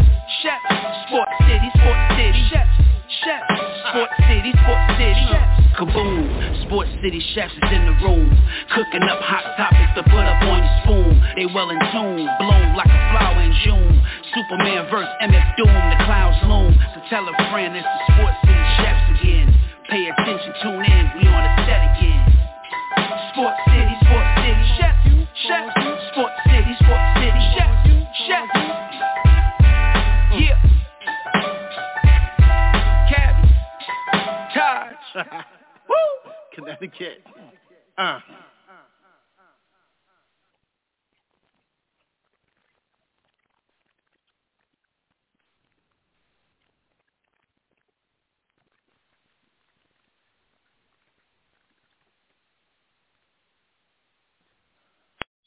[0.41, 0.69] chefs.
[1.07, 2.75] Sports City, Sports City, chefs,
[3.23, 3.51] chefs.
[3.89, 5.55] Sports City, Sports City, chefs.
[5.75, 6.23] Kaboom!
[6.67, 8.27] Sports City chefs is in the room,
[8.75, 11.11] cooking up hot topics to put up on your spoon.
[11.35, 13.95] They well in tune, bloom like a flower in June.
[14.35, 16.75] Superman verse MF Doom, the clouds loom.
[16.95, 19.47] So tell a friend it's the Sports City chefs again.
[19.87, 22.21] Pay attention, tune in, we on the set again.
[23.33, 25.03] Sports City, Sports City, chefs,
[25.47, 25.89] chefs.
[26.11, 27.08] Sports City, Sports
[35.89, 35.95] Woo!
[36.53, 37.23] Connecticut.
[37.97, 38.19] Uh.